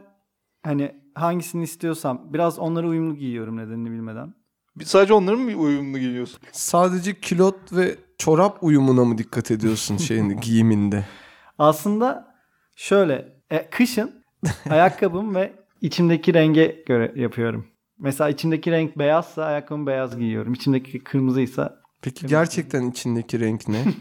hani 0.63 0.95
hangisini 1.15 1.63
istiyorsam 1.63 2.33
biraz 2.33 2.59
onlara 2.59 2.87
uyumlu 2.87 3.15
giyiyorum 3.15 3.57
nedenini 3.57 3.91
bilmeden. 3.91 4.33
Bir- 4.75 4.85
Sadece 4.85 5.13
onları 5.13 5.37
mı 5.37 5.57
uyumlu 5.61 5.97
giyiyorsun? 5.99 6.39
Sadece 6.51 7.19
kilot 7.19 7.73
ve 7.73 7.95
çorap 8.17 8.57
uyumuna 8.63 9.05
mı 9.05 9.17
dikkat 9.17 9.51
ediyorsun 9.51 9.97
şeyin 10.07 10.29
giyiminde? 10.41 11.05
Aslında 11.57 12.35
şöyle 12.75 13.33
e, 13.49 13.69
kışın 13.69 14.23
ayakkabım 14.69 15.35
ve 15.35 15.53
içimdeki 15.81 16.33
renge 16.33 16.83
göre 16.87 17.13
yapıyorum. 17.15 17.67
Mesela 17.97 18.29
içimdeki 18.29 18.71
renk 18.71 18.97
beyazsa 18.97 19.43
ayakkabımı 19.45 19.87
beyaz 19.87 20.17
giyiyorum. 20.17 20.53
İçimdeki 20.53 20.99
kırmızıysa 21.03 21.78
Peki 22.01 22.27
gerçekten 22.27 22.91
içindeki 22.91 23.39
renk 23.39 23.67
ne? 23.67 23.85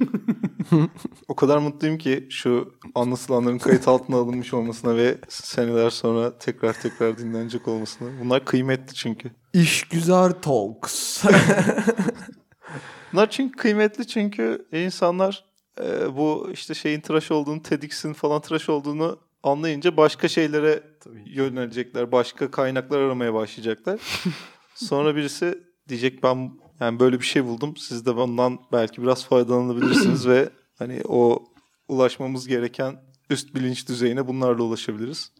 O 1.28 1.36
kadar 1.36 1.58
mutluyum 1.58 1.98
ki 1.98 2.26
şu 2.30 2.74
anlatılanların 2.94 3.58
kayıt 3.58 3.88
altına 3.88 4.16
alınmış 4.16 4.54
olmasına 4.54 4.96
ve 4.96 5.18
seneler 5.28 5.90
sonra 5.90 6.38
tekrar 6.38 6.72
tekrar 6.72 7.18
dinlenecek 7.18 7.68
olmasına. 7.68 8.08
Bunlar 8.24 8.44
kıymetli 8.44 8.94
çünkü. 8.94 9.30
İşgüzar 9.52 10.42
Talks. 10.42 11.24
Bunlar 13.12 13.30
çünkü 13.30 13.56
kıymetli 13.56 14.06
çünkü 14.06 14.68
insanlar 14.72 15.44
e, 15.80 16.16
bu 16.16 16.48
işte 16.52 16.74
şeyin 16.74 17.00
tıraş 17.00 17.30
olduğunu, 17.30 17.62
TEDx'in 17.62 18.12
falan 18.12 18.40
tıraş 18.40 18.68
olduğunu 18.68 19.18
anlayınca 19.42 19.96
başka 19.96 20.28
şeylere 20.28 20.82
yönelecekler. 21.26 22.12
Başka 22.12 22.50
kaynaklar 22.50 23.00
aramaya 23.00 23.34
başlayacaklar. 23.34 24.00
Sonra 24.74 25.16
birisi 25.16 25.58
diyecek 25.88 26.22
ben 26.22 26.50
yani 26.80 27.00
böyle 27.00 27.20
bir 27.20 27.24
şey 27.24 27.44
buldum. 27.44 27.76
Siz 27.76 28.06
de 28.06 28.16
bundan 28.16 28.58
belki 28.72 29.02
biraz 29.02 29.24
faydalanabilirsiniz 29.24 30.28
ve 30.28 30.50
hani 30.78 31.00
o 31.08 31.44
ulaşmamız 31.88 32.46
gereken 32.46 32.96
üst 33.30 33.54
bilinç 33.54 33.88
düzeyine 33.88 34.26
bunlarla 34.26 34.62
ulaşabiliriz. 34.62 35.32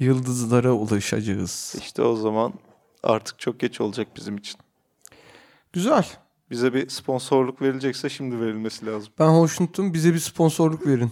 Yıldızlara 0.00 0.72
ulaşacağız. 0.72 1.74
İşte 1.78 2.02
o 2.02 2.16
zaman 2.16 2.52
artık 3.02 3.38
çok 3.38 3.60
geç 3.60 3.80
olacak 3.80 4.08
bizim 4.16 4.36
için. 4.36 4.60
Güzel. 5.72 6.06
Bize 6.50 6.74
bir 6.74 6.88
sponsorluk 6.88 7.62
verilecekse 7.62 8.08
şimdi 8.08 8.40
verilmesi 8.40 8.86
lazım. 8.86 9.12
Ben 9.18 9.28
hoşnutum. 9.28 9.94
Bize 9.94 10.14
bir 10.14 10.18
sponsorluk 10.18 10.86
verin. 10.86 11.10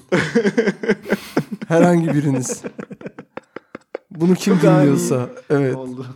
Herhangi 1.68 2.14
biriniz. 2.14 2.62
Bunu 4.11 4.35
kim 4.35 4.61
dinliyorsa. 4.61 5.31
Evet. 5.51 5.77
oldu. 5.77 6.07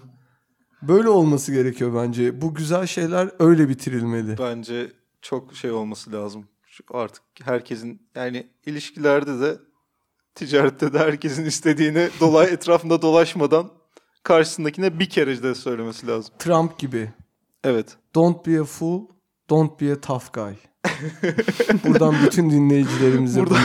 Böyle 0.83 1.09
olması 1.09 1.53
gerekiyor 1.53 1.95
bence. 1.95 2.41
Bu 2.41 2.55
güzel 2.55 2.87
şeyler 2.87 3.31
öyle 3.39 3.69
bitirilmeli. 3.69 4.39
Bence 4.39 4.93
çok 5.23 5.55
şey 5.55 5.71
olması 5.71 6.13
lazım. 6.13 6.45
Artık 6.91 7.23
herkesin 7.45 8.03
yani 8.15 8.47
ilişkilerde 8.67 9.41
de 9.41 9.59
ticarette 10.35 10.93
de 10.93 10.99
herkesin 10.99 11.45
istediğini 11.45 12.09
dolay 12.21 12.53
etrafında 12.53 13.03
dolaşmadan 13.03 13.71
karşısındakine 14.23 14.99
bir 14.99 15.09
kere 15.11 15.43
de 15.43 15.55
söylemesi 15.55 16.07
lazım. 16.07 16.35
Trump 16.39 16.79
gibi. 16.79 17.13
Evet. 17.65 17.97
Don't 18.15 18.47
be 18.47 18.61
a 18.61 18.65
fool, 18.65 19.07
don't 19.51 19.81
be 19.81 19.93
a 19.93 20.01
tough 20.01 20.33
guy. 20.33 20.53
Buradan 21.85 22.15
bütün 22.27 22.51
dinleyicilerimize 22.51 23.41
Buradan- 23.47 23.57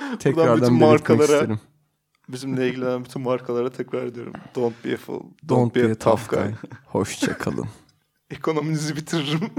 bunu 0.00 0.18
tekrardan 0.18 0.56
bütün 0.56 0.80
belirtmek 0.80 1.18
markalara- 1.20 1.22
isterim. 1.22 1.60
Bizimle 2.32 2.68
ilgilenen 2.68 3.04
bütün 3.04 3.22
markalara 3.22 3.70
tekrar 3.70 4.06
ediyorum. 4.06 4.32
Don't 4.54 4.84
be 4.84 4.94
a 4.94 4.96
fool. 4.96 5.20
Don't, 5.20 5.48
Don't 5.48 5.74
be, 5.74 5.92
a 5.92 5.94
tough 5.94 6.30
guy. 6.30 6.50
Hoşça 6.86 7.38
kalın. 7.38 7.66
Ekonominizi 8.30 8.96
bitiririm. 8.96 9.40